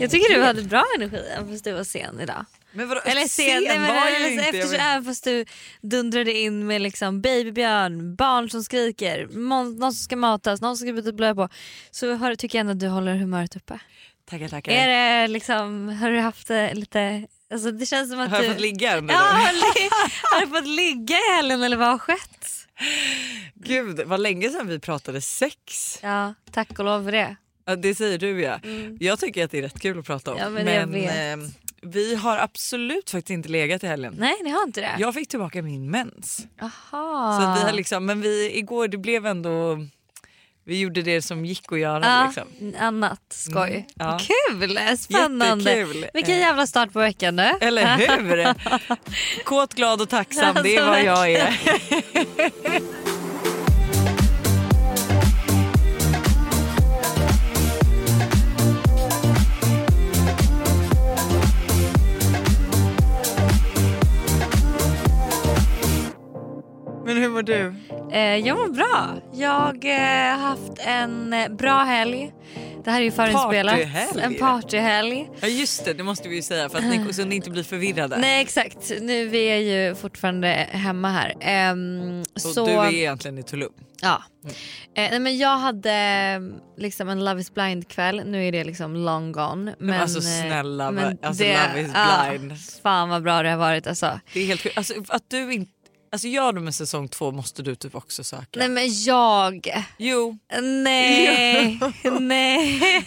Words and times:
Jag 0.00 0.10
tycker 0.10 0.34
du 0.34 0.42
hade 0.42 0.62
bra 0.62 0.84
energi 0.96 1.16
även 1.16 1.48
fast 1.48 1.64
du 1.64 1.72
var 1.72 1.84
sen 1.84 2.20
idag. 2.20 2.44
Men 2.72 2.88
vadå, 2.88 3.00
Eller 3.04 3.28
sen, 3.28 3.64
men, 3.64 3.82
var 3.82 3.88
jag 3.88 4.06
alltså, 4.06 4.28
inte. 4.28 4.44
Jag 4.44 4.54
eftersom, 4.54 4.80
även 4.80 5.04
fast 5.04 5.24
du 5.24 5.44
dundrade 5.80 6.32
in 6.32 6.66
med 6.66 6.82
liksom 6.82 7.20
babybjörn, 7.20 8.16
barn 8.16 8.50
som 8.50 8.64
skriker, 8.64 9.28
någon 9.30 9.78
som 9.78 9.92
ska 9.92 10.16
matas, 10.16 10.60
någon 10.60 10.76
som 10.76 10.86
ska 10.86 10.92
byta 10.92 11.12
blöja 11.12 11.34
på. 11.34 11.48
Så 11.90 12.14
har, 12.14 12.34
tycker 12.34 12.58
jag 12.58 12.60
ändå 12.60 12.72
att 12.72 12.80
du 12.80 12.88
håller 12.88 13.16
humöret 13.16 13.56
uppe. 13.56 13.78
Tackar 14.30 14.48
tackar. 14.48 14.72
Är 14.72 14.88
det 14.88 15.28
liksom, 15.28 15.88
har 15.88 16.10
du 16.10 16.20
haft 16.20 16.50
lite, 16.72 17.26
alltså 17.52 17.70
det 17.70 17.86
känns 17.86 18.10
som 18.10 18.20
att 18.20 18.30
Har 18.30 18.38
du... 18.38 18.44
jag 18.44 18.52
fått 18.52 18.62
ligga 18.62 18.98
under 18.98 19.14
Ja, 19.14 19.20
har 20.32 20.40
du 20.40 20.46
fått 20.46 20.68
ligga 20.68 21.16
i 21.16 21.32
helgen 21.36 21.62
eller 21.62 21.76
vad 21.76 21.88
har 21.88 21.98
skett? 21.98 22.46
Gud 23.54 24.00
vad 24.06 24.20
länge 24.20 24.50
sedan 24.50 24.68
vi 24.68 24.78
pratade 24.78 25.20
sex. 25.20 25.98
Ja, 26.02 26.34
tack 26.50 26.78
och 26.78 26.84
lov 26.84 27.04
för 27.04 27.12
det. 27.12 27.36
Ja, 27.66 27.76
det 27.76 27.94
säger 27.94 28.18
du 28.18 28.40
ja. 28.40 28.60
Mm. 28.64 28.96
Jag 29.00 29.18
tycker 29.20 29.44
att 29.44 29.50
det 29.50 29.58
är 29.58 29.62
rätt 29.62 29.80
kul 29.80 29.98
att 29.98 30.06
prata 30.06 30.32
om. 30.32 30.38
Ja, 30.38 30.50
men 30.50 30.66
jag 30.66 30.86
vet. 30.86 31.10
eh, 31.42 31.48
vi 31.82 32.14
har 32.14 32.38
absolut 32.38 33.10
faktiskt 33.10 33.30
inte 33.30 33.48
legat 33.48 33.84
i 33.84 33.86
helgen. 33.86 34.14
Nej 34.18 34.34
ni 34.44 34.50
har 34.50 34.62
inte 34.62 34.80
det? 34.80 34.94
Jag 34.98 35.14
fick 35.14 35.28
tillbaka 35.28 35.62
min 35.62 35.90
mens. 35.90 36.46
Aha. 36.60 37.40
Så 37.40 37.60
vi 37.60 37.66
har 37.66 37.72
liksom, 37.72 38.06
men 38.06 38.20
vi, 38.20 38.58
igår 38.58 38.88
det 38.88 38.98
blev 38.98 39.26
ändå, 39.26 39.78
vi 40.64 40.80
gjorde 40.80 41.02
det 41.02 41.22
som 41.22 41.44
gick 41.44 41.72
att 41.72 41.78
göra. 41.78 42.04
ja, 42.04 42.26
Liksom. 42.26 42.74
annat 42.82 43.22
skoj. 43.28 43.70
Mm, 43.70 43.84
ja. 43.94 44.18
Kul, 44.50 44.78
spännande. 44.98 45.70
Jättekul. 45.76 46.06
Vilken 46.14 46.38
jävla 46.38 46.66
start 46.66 46.92
på 46.92 46.98
veckan 46.98 47.36
nu. 47.36 47.50
Eller 47.60 47.96
hur? 47.96 48.54
Kåt, 49.44 49.74
glad 49.74 50.00
och 50.00 50.08
tacksam, 50.08 50.56
det 50.62 50.76
är 50.76 50.82
Alltså, 50.82 50.90
vad 50.90 51.28
jag 51.28 51.32
är. 51.32 51.56
Men 67.06 67.16
hur 67.16 67.28
mår 67.28 67.42
du? 67.42 67.74
Eh, 68.12 68.20
jag 68.20 68.56
mår 68.58 68.68
bra. 68.68 69.14
Jag 69.32 69.84
eh, 69.84 70.38
har 70.38 70.48
haft 70.48 70.78
en 70.78 71.32
eh, 71.32 71.48
bra 71.48 71.78
helg. 71.78 72.32
Det 72.84 72.90
här 72.90 73.00
är 73.00 73.04
ju 73.04 73.10
förinspelat. 73.10 73.74
Partyhelg. 73.74 74.20
En 74.22 74.34
partyhelg. 74.34 75.30
Ja 75.40 75.48
just 75.48 75.84
det, 75.84 75.92
det 75.92 76.02
måste 76.02 76.28
vi 76.28 76.36
ju 76.36 76.42
säga 76.42 76.68
för 76.68 76.78
att 76.78 76.84
ni, 76.84 77.12
så 77.12 77.22
inte 77.22 77.50
blir 77.50 77.62
förvirrade. 77.62 78.16
Nej 78.16 78.42
exakt, 78.42 78.92
nu 79.00 79.28
vi 79.28 79.44
är 79.46 79.56
ju 79.56 79.94
fortfarande 79.94 80.48
hemma 80.70 81.10
här. 81.10 81.34
Ehm, 81.40 82.22
och 82.34 82.40
så, 82.40 82.66
du 82.66 82.72
är 82.72 82.92
egentligen 82.92 83.38
i 83.38 83.42
Tulum. 83.42 83.72
ja. 84.02 84.22
Eh, 84.94 85.10
nej, 85.10 85.18
men 85.18 85.38
jag 85.38 85.56
hade 85.56 85.92
eh, 85.92 86.40
liksom 86.82 87.08
en 87.08 87.24
Love 87.24 87.40
is 87.40 87.54
blind 87.54 87.88
kväll, 87.88 88.22
nu 88.26 88.48
är 88.48 88.52
det 88.52 88.64
liksom 88.64 88.96
long 88.96 89.32
gone. 89.32 89.74
Men, 89.78 90.00
alltså 90.00 90.20
snälla, 90.20 90.90
men 90.90 91.18
alltså 91.22 91.44
det- 91.44 91.68
Love 91.68 91.80
is 91.80 91.90
ja, 91.94 92.26
blind. 92.30 92.52
fan 92.82 93.08
vad 93.08 93.22
bra 93.22 93.42
det 93.42 93.50
har 93.50 93.56
varit 93.56 93.86
alltså. 93.86 94.20
Det 94.32 94.40
är 94.40 94.46
helt 94.46 94.60
sjukt. 94.60 94.78
Alltså, 94.78 94.94
att 95.08 95.30
du 95.30 95.52
inte... 95.52 95.72
Alltså 96.16 96.28
gör 96.28 96.52
du 96.52 96.60
med 96.60 96.74
säsong 96.74 97.08
två 97.08 97.32
måste 97.32 97.62
du 97.62 97.74
typ 97.74 97.94
också 97.94 98.24
söka. 98.24 98.58
Nej 98.58 98.68
men 98.68 99.02
jag, 99.02 99.84
Jo, 99.98 100.38
nej, 100.62 101.80
nej. 102.20 103.04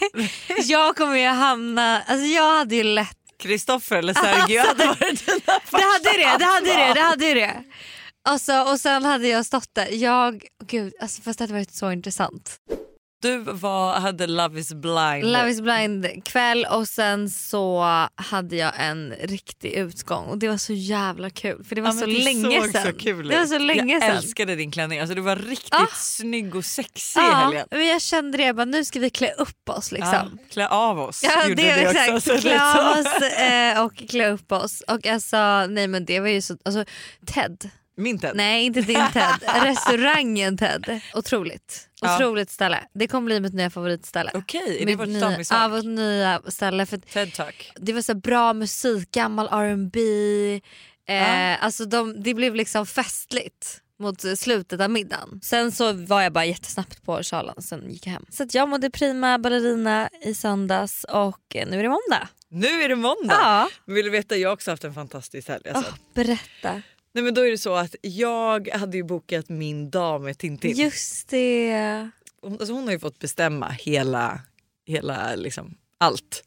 Jag 0.64 0.96
kommer 0.96 1.18
ju 1.18 1.28
hamna, 1.28 2.02
alltså 2.02 2.26
jag 2.26 2.58
hade 2.58 2.76
ju 2.76 2.84
lätt 2.84 3.18
Kristoffer 3.40 3.96
eller 3.96 4.14
Sergio 4.14 4.60
hade 4.60 4.86
varit 4.86 5.26
dina 5.26 5.60
Det 5.72 5.84
hade 5.84 6.18
det, 6.18 6.38
det 6.40 6.46
hade 6.46 6.66
första 6.66 6.88
det, 6.88 6.94
det 6.94 7.02
hade 7.02 7.34
det. 7.34 7.64
Alltså, 8.24 8.62
och 8.62 8.80
sen 8.80 9.06
hade 9.06 9.28
jag 9.28 9.46
stått 9.46 9.70
där, 9.76 9.88
jag, 9.92 10.44
gud 10.66 10.94
alltså, 11.02 11.22
fast 11.22 11.40
det 11.40 11.44
hade 11.44 11.54
varit 11.54 11.74
så 11.74 11.92
intressant. 11.92 12.60
Du 13.22 13.38
var, 13.38 14.00
hade 14.00 14.28
Love 14.28 14.60
is 14.60 14.74
blind. 14.74 15.26
Love 15.26 15.50
is 15.50 15.62
blind 15.62 16.26
kväll 16.26 16.66
och 16.72 16.88
sen 16.88 17.30
så 17.30 17.82
hade 18.16 18.56
jag 18.56 18.72
en 18.78 19.14
riktig 19.24 19.72
utgång 19.72 20.26
och 20.26 20.38
det 20.38 20.48
var 20.48 20.58
så 20.58 20.74
jävla 20.74 21.30
kul 21.30 21.64
för 21.64 21.76
det 21.76 21.82
var 21.82 21.90
Ja, 21.90 21.94
så 21.94 22.06
det 22.06 22.24
länge 22.24 22.62
såg 22.62 22.72
sedan. 22.72 22.84
Så 22.86 22.94
kul 23.00 23.28
det 23.28 23.38
var 23.40 23.46
så 23.46 23.58
länge 23.58 23.94
jag 23.94 24.02
sedan. 24.04 24.16
älskade 24.18 24.56
din 24.56 24.72
klänning. 24.72 25.00
Alltså, 25.00 25.16
du 25.16 25.22
var 25.22 25.36
riktigt 25.36 25.74
Ah. 25.74 25.88
snygg 25.96 26.56
och 26.56 26.66
sexig 26.66 27.20
i 27.20 27.24
Ja, 27.24 27.32
helgen. 27.36 27.68
men 27.72 27.88
jag 27.88 28.02
kände 28.02 28.38
det, 28.38 28.44
jag 28.44 28.56
bara, 28.56 28.66
nu 28.66 28.86
ska 28.86 29.00
vi 29.00 29.10
klä 29.10 29.32
upp 29.32 29.70
oss 29.70 29.92
liksom. 29.92 30.14
Ja, 30.14 30.28
klä 30.52 30.68
av 30.68 31.00
oss. 31.00 31.24
Ja 31.24 31.48
gjorde 31.50 31.62
det 31.64 31.88
också. 31.88 32.00
exakt, 32.00 32.24
Så 32.24 32.34
det 32.34 32.42
klä 32.42 32.62
av 32.74 33.00
oss 33.00 33.22
eh, 33.22 33.84
och 33.86 34.10
klä 34.10 34.30
upp 34.30 34.52
oss. 34.52 34.82
Och 34.88 35.08
alltså 35.08 35.66
nej 35.70 35.88
men 35.88 36.06
det 36.06 36.20
var 36.20 36.28
ju 36.28 36.42
så, 36.42 36.58
alltså 36.66 36.86
Ted, 37.26 37.70
Min 37.98 38.20
Ted. 38.20 38.32
nej 38.36 38.64
inte 38.66 38.82
din 38.82 39.02
Ted, 39.14 39.40
restaurangen 39.64 40.58
Ted. 40.58 41.00
Otroligt. 41.14 41.86
Otroligt 42.02 42.52
ställe. 42.52 42.84
Det 42.94 43.08
kommer 43.08 43.26
bli 43.26 43.40
mitt 43.40 43.54
nya 43.54 43.70
favoritställe. 43.70 44.32
Okej, 44.34 44.78
är 44.82 44.86
det 44.86 44.96
vårt 44.96 45.08
nya, 45.08 45.44
ja, 45.50 45.68
vårt 45.68 45.86
nya 45.86 46.42
ställe. 46.48 46.86
För 46.86 46.98
TED 46.98 47.34
Talk. 47.34 47.72
det 47.76 47.94
var 47.94 48.02
så 48.02 48.14
bra 48.16 48.54
musik, 48.54 49.12
gammal 49.12 49.48
R&B. 49.52 50.00
Eh, 51.10 51.16
Ja. 51.16 51.56
alltså 51.58 51.86
de, 51.86 52.24
det 52.24 52.34
blev 52.34 52.56
liksom 52.56 52.86
festligt 52.86 53.82
mot 54.00 54.40
slutet 54.40 54.82
av 54.82 54.90
middagen. 54.90 55.40
Sen 55.44 55.72
så 55.72 55.94
var 55.94 56.22
jag 56.22 56.34
bara 56.34 56.46
jättesnabbt 56.46 57.04
på 57.06 57.24
Charlan, 57.24 57.62
sen 57.62 57.92
gick 57.92 58.08
jag 58.08 58.14
hem. 58.14 58.26
Så 58.30 58.46
jag 58.52 58.70
mådde 58.70 58.90
prima 58.90 59.38
ballerina 59.40 60.10
i 60.26 60.34
söndags 60.34 61.04
och 61.04 61.56
eh, 61.56 61.68
nu 61.68 61.80
är 61.80 61.84
det 61.84 61.90
måndag. 61.90 62.28
Nu 62.52 62.68
är 62.68 62.90
det 62.90 62.96
måndag. 62.96 63.34
Ja. 63.42 63.70
Vill 63.86 64.06
du 64.06 64.12
veta, 64.12 64.36
jag 64.38 64.50
har 64.50 64.54
också 64.54 64.72
haft 64.72 64.84
en 64.84 64.94
fantastisk 64.94 65.48
helg. 65.48 65.70
Alltså. 65.70 65.92
Åh, 65.94 65.98
berätta. 66.14 66.82
Nej, 67.14 67.24
men 67.24 67.34
då 67.34 67.42
är 67.42 67.52
det 67.52 67.58
så 67.58 67.76
att 67.76 67.96
jag 68.02 68.70
hade 68.70 68.98
ju 68.98 69.04
bokat 69.04 69.50
min 69.50 69.90
dag 69.90 70.22
med 70.22 70.38
Tintin. 70.38 70.78
Just 70.78 71.30
det. 71.30 72.10
Hon, 72.42 72.52
alltså 72.52 72.74
hon 72.74 72.84
har 72.84 72.92
ju 72.92 73.00
fått 73.00 73.20
bestämma 73.20 73.70
hela, 73.70 74.42
hela 74.86 75.36
liksom, 75.36 75.78
allt. 75.98 76.44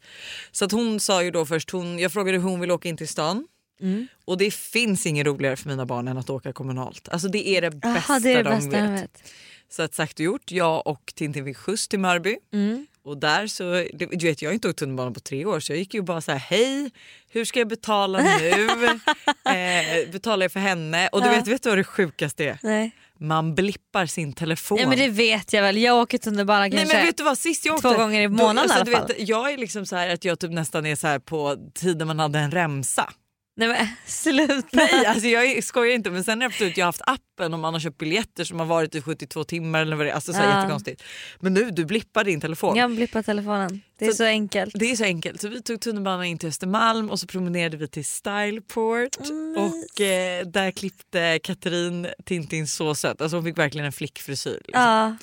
Så 0.51 0.65
att 0.65 0.71
hon 0.71 0.99
sa 0.99 1.23
ju 1.23 1.31
då 1.31 1.45
först, 1.45 1.71
hon, 1.71 1.99
jag 1.99 2.13
frågade 2.13 2.37
hur 2.37 2.43
hon 2.43 2.59
vill 2.59 2.71
åka 2.71 2.89
in 2.89 2.97
till 2.97 3.07
stan. 3.07 3.47
Mm. 3.81 4.07
Och 4.25 4.37
det 4.37 4.53
finns 4.53 5.05
inget 5.05 5.25
roligare 5.25 5.55
för 5.55 5.69
mina 5.69 5.85
barn 5.85 6.07
än 6.07 6.17
att 6.17 6.29
åka 6.29 6.53
kommunalt. 6.53 7.09
Alltså 7.09 7.27
det 7.27 7.47
är 7.47 7.61
det 7.61 7.71
bästa, 7.71 8.03
Jaha, 8.07 8.19
det 8.19 8.33
är 8.33 8.43
det 8.43 8.49
de 8.49 8.55
bästa 8.55 8.87
vet. 8.87 9.01
vet. 9.01 9.33
Så 9.69 9.81
att 9.81 9.93
sagt 9.93 10.19
och 10.19 10.25
gjort, 10.25 10.51
jag 10.51 10.87
och 10.87 11.13
Tintin 11.15 11.45
fick 11.45 11.57
skjuts 11.57 11.87
till 11.87 11.99
Mörby. 11.99 12.37
Mm. 12.53 12.87
Och 13.05 13.17
där 13.17 13.47
så, 13.47 13.63
det- 13.73 14.05
du 14.11 14.25
vet 14.27 14.41
jag 14.41 14.49
har 14.49 14.53
inte 14.53 14.69
åkt 14.69 14.79
tunnelbana 14.79 15.11
på 15.11 15.19
tre 15.19 15.45
år 15.45 15.59
så 15.59 15.71
jag 15.71 15.79
gick 15.79 15.93
ju 15.93 16.01
bara 16.01 16.21
så 16.21 16.31
här: 16.31 16.39
hej 16.39 16.91
hur 17.29 17.45
ska 17.45 17.59
jag 17.59 17.67
betala 17.67 18.19
nu? 18.39 18.49
eh, 19.45 20.11
betalar 20.11 20.43
jag 20.43 20.51
för 20.51 20.59
henne? 20.59 21.07
Och 21.07 21.21
du 21.21 21.27
Ja. 21.27 21.33
vet, 21.33 21.47
vet 21.47 21.63
du 21.63 21.69
vad 21.69 21.77
det 21.77 21.83
sjukaste 21.83 22.43
är? 22.45 22.57
Nej. 22.63 22.91
Man 23.19 23.55
blippar 23.55 24.05
sin 24.05 24.33
telefon. 24.33 24.77
Nej 24.77 24.87
men 24.87 24.97
det 24.97 25.07
vet 25.09 25.53
jag 25.53 25.61
väl, 25.61 25.77
jag 25.77 25.97
åker 25.97 26.17
tunnelbana 26.17 26.59
Nej 26.59 26.71
kanske 26.71 26.95
men 26.97 27.05
vet 27.05 27.17
du 27.17 27.23
vad 27.23 27.37
sist 27.37 27.65
jag 27.65 27.81
två 27.81 27.89
åkte, 27.89 28.01
gånger 28.01 28.21
i 28.21 28.23
då- 28.23 28.29
månaden 28.29 28.57
alltså, 28.71 28.77
i 28.77 28.81
alla 28.95 28.97
fall. 29.07 29.07
vet, 29.17 29.27
Jag 29.29 29.53
är 29.53 29.57
liksom 29.57 29.85
så 29.85 29.95
här 29.95 30.09
att 30.09 30.25
jag 30.25 30.39
typ 30.39 30.51
nästan 30.51 30.85
är 30.85 30.95
så 30.95 31.07
här 31.07 31.19
på 31.19 31.57
tiden 31.75 32.07
man 32.07 32.19
hade 32.19 32.39
en 32.39 32.51
remsa. 32.51 33.09
Nej 33.55 33.67
men 33.67 33.87
sluta. 34.05 34.67
Nej 34.71 35.05
alltså 35.05 35.27
jag 35.27 35.63
skojar 35.63 35.93
inte 35.95 36.09
men 36.11 36.23
sen 36.23 36.41
efteråt 36.41 36.77
jag 36.77 36.85
har 36.85 36.87
haft 36.87 37.01
appen 37.05 37.53
och 37.53 37.59
man 37.59 37.73
har 37.73 37.79
köpt 37.79 37.97
biljetter 37.97 38.43
som 38.43 38.59
har 38.59 38.65
varit 38.65 38.95
i 38.95 39.01
72 39.01 39.43
timmar 39.43 39.81
eller 39.81 39.95
vad 39.95 40.05
det 40.05 40.09
är. 40.09 40.15
Alltså 40.15 40.33
så 40.33 40.39
här 40.39 40.49
Ja. 40.49 40.57
jättekonstigt. 40.59 41.03
Men 41.39 41.53
nu 41.53 41.71
du 41.71 41.85
blippar 41.85 42.23
din 42.23 42.41
telefon. 42.41 42.75
Jag 42.77 42.95
blippar 42.95 43.23
telefonen, 43.23 43.81
det 43.99 44.05
är 44.05 44.09
så, 44.09 44.15
Så- 44.15 44.23
enkelt. 44.23 44.71
Det 44.75 44.91
är 44.91 44.95
så 44.95 45.03
enkelt. 45.03 45.41
Så 45.41 45.47
vi 45.47 45.61
tog 45.61 45.81
tunnelbanan 45.81 46.25
in 46.25 46.37
till 46.37 46.49
Östermalm 46.49 47.09
och 47.09 47.19
så 47.19 47.27
promenerade 47.27 47.77
vi 47.77 47.87
till 47.87 48.05
Styleport. 48.05 49.29
Mm, 49.29 49.55
Och 49.57 50.01
eh, 50.01 50.45
där 50.45 50.71
klippte 50.71 51.39
Katrin 51.43 52.07
Tintin 52.25 52.67
så 52.67 52.95
söt. 52.95 53.21
Alltså 53.21 53.37
hon 53.37 53.43
fick 53.43 53.57
verkligen 53.57 53.85
en 53.85 53.91
flickfrisyr. 53.93 54.61
Liksom. 54.65 54.81
Ja. 54.83 55.15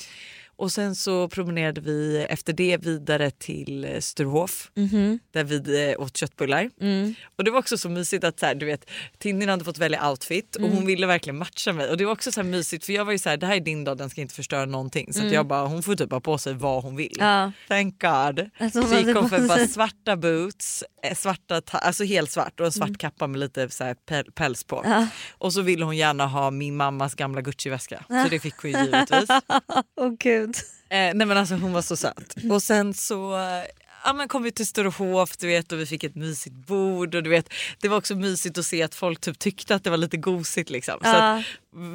Och 0.61 0.73
sen 0.73 0.95
så 0.95 1.29
promenerade 1.29 1.81
vi 1.81 2.27
efter 2.29 2.53
det 2.53 2.77
vidare 2.77 3.31
till 3.31 3.85
eh, 3.85 3.99
Sturehof 4.01 4.71
Mhm. 4.77 5.19
där 5.33 5.45
vi 5.45 5.91
eh, 5.93 6.01
åt 6.01 6.17
köttbullar. 6.17 6.71
Mm. 6.81 7.15
Och 7.37 7.45
det 7.45 7.51
var 7.51 7.59
också 7.59 7.79
så 7.79 7.89
mysigt 7.89 8.25
att 8.25 8.41
så 8.41 8.47
här, 8.47 8.55
du 8.55 8.67
vet, 8.67 8.91
Tintin 9.19 9.49
hade 9.49 9.65
fått 9.65 9.79
välja 9.79 10.11
outfit 10.11 10.57
och 10.57 10.63
Mm. 10.63 10.77
hon 10.77 10.87
ville 10.87 11.07
verkligen 11.07 11.39
matcha 11.39 11.73
mig. 11.73 11.89
Och 11.91 11.97
det 11.97 12.05
var 12.05 12.13
också 12.13 12.33
så 12.33 12.43
mysigt 12.43 12.85
för 12.87 12.93
jag 12.93 13.05
var 13.05 13.13
ju 13.13 13.19
så 13.19 13.29
här, 13.29 13.37
det 13.37 13.47
här 13.47 13.57
är 13.57 13.61
din 13.61 13.85
dag, 13.85 13.99
den 13.99 14.11
ska 14.11 14.21
inte 14.21 14.35
förstöra 14.35 14.65
någonting. 14.67 15.13
Så 15.13 15.21
Mm. 15.21 15.33
jag 15.33 15.47
bara, 15.47 15.67
hon 15.67 15.83
får 15.83 15.95
typ 15.95 16.11
ha 16.13 16.21
på 16.21 16.39
sig 16.39 16.55
vad 16.55 16.83
hon 16.83 16.97
vill. 16.97 17.17
Ja. 17.19 17.53
Thank 17.69 18.01
God. 18.01 18.51
Alltså, 18.59 18.83
Så 18.83 18.95
gick 18.95 19.17
hon 19.17 19.29
för 19.31 19.49
bara 19.49 19.67
svarta 19.67 20.17
boots, 20.17 20.85
eh, 21.03 21.15
svarta 21.17 21.61
ta- 21.61 21.79
alltså 21.79 22.05
helt 22.05 22.31
svart 22.31 22.61
och 22.61 22.67
en 22.67 22.73
svart 22.73 22.99
kappa 22.99 23.27
med 23.27 23.41
lite 23.41 23.69
så 23.71 23.85
här 23.85 23.97
päl- 24.09 24.31
päls 24.35 24.65
på. 24.65 24.83
Ja. 24.85 25.07
Och 25.31 25.53
så 25.53 25.63
ville 25.63 25.85
hon 25.85 25.97
gärna 25.97 26.27
ha 26.27 26.51
min 26.51 26.77
mammas 26.77 27.15
gamla 27.15 27.41
Gucci-väska. 27.41 28.05
Så 28.09 28.29
det 28.31 28.41
fick 28.41 28.55
hon 28.63 28.71
ju 28.71 28.79
givetvis. 28.85 29.29
Åh 30.01 30.13
gud. 30.19 30.50
Eh, 30.93 31.15
nej 31.15 31.27
men 31.27 31.31
alltså 31.37 31.55
hon 31.55 31.73
var 31.73 31.83
så 31.83 31.97
söt. 31.97 32.35
Och 32.51 32.63
sen 32.63 32.95
så 32.95 33.37
eh, 33.39 33.65
ja, 34.05 34.13
men 34.13 34.29
kom 34.29 34.43
vi 34.43 34.53
till 34.53 34.67
Sturehof 34.67 35.37
du 35.37 35.47
vet, 35.47 35.73
och 35.73 35.81
vi 35.81 35.87
fick 35.87 36.05
ett 36.05 36.15
mysigt 36.15 36.55
bord. 36.55 37.15
Och 37.15 37.23
du 37.23 37.31
vet, 37.31 37.53
det 37.81 37.89
var 37.89 37.97
också 37.97 38.15
mysigt 38.15 38.59
att 38.59 38.65
se 38.65 38.83
att 38.83 38.95
folk 38.95 39.21
typ 39.21 39.39
tyckte 39.39 39.75
att 39.75 39.85
det 39.85 39.91
var 39.91 39.97
lite 39.97 40.17
gosigt. 40.17 40.71
Liksom. 40.71 40.99
Så 41.03 41.09
Ja. 41.09 41.39
att, 41.39 41.45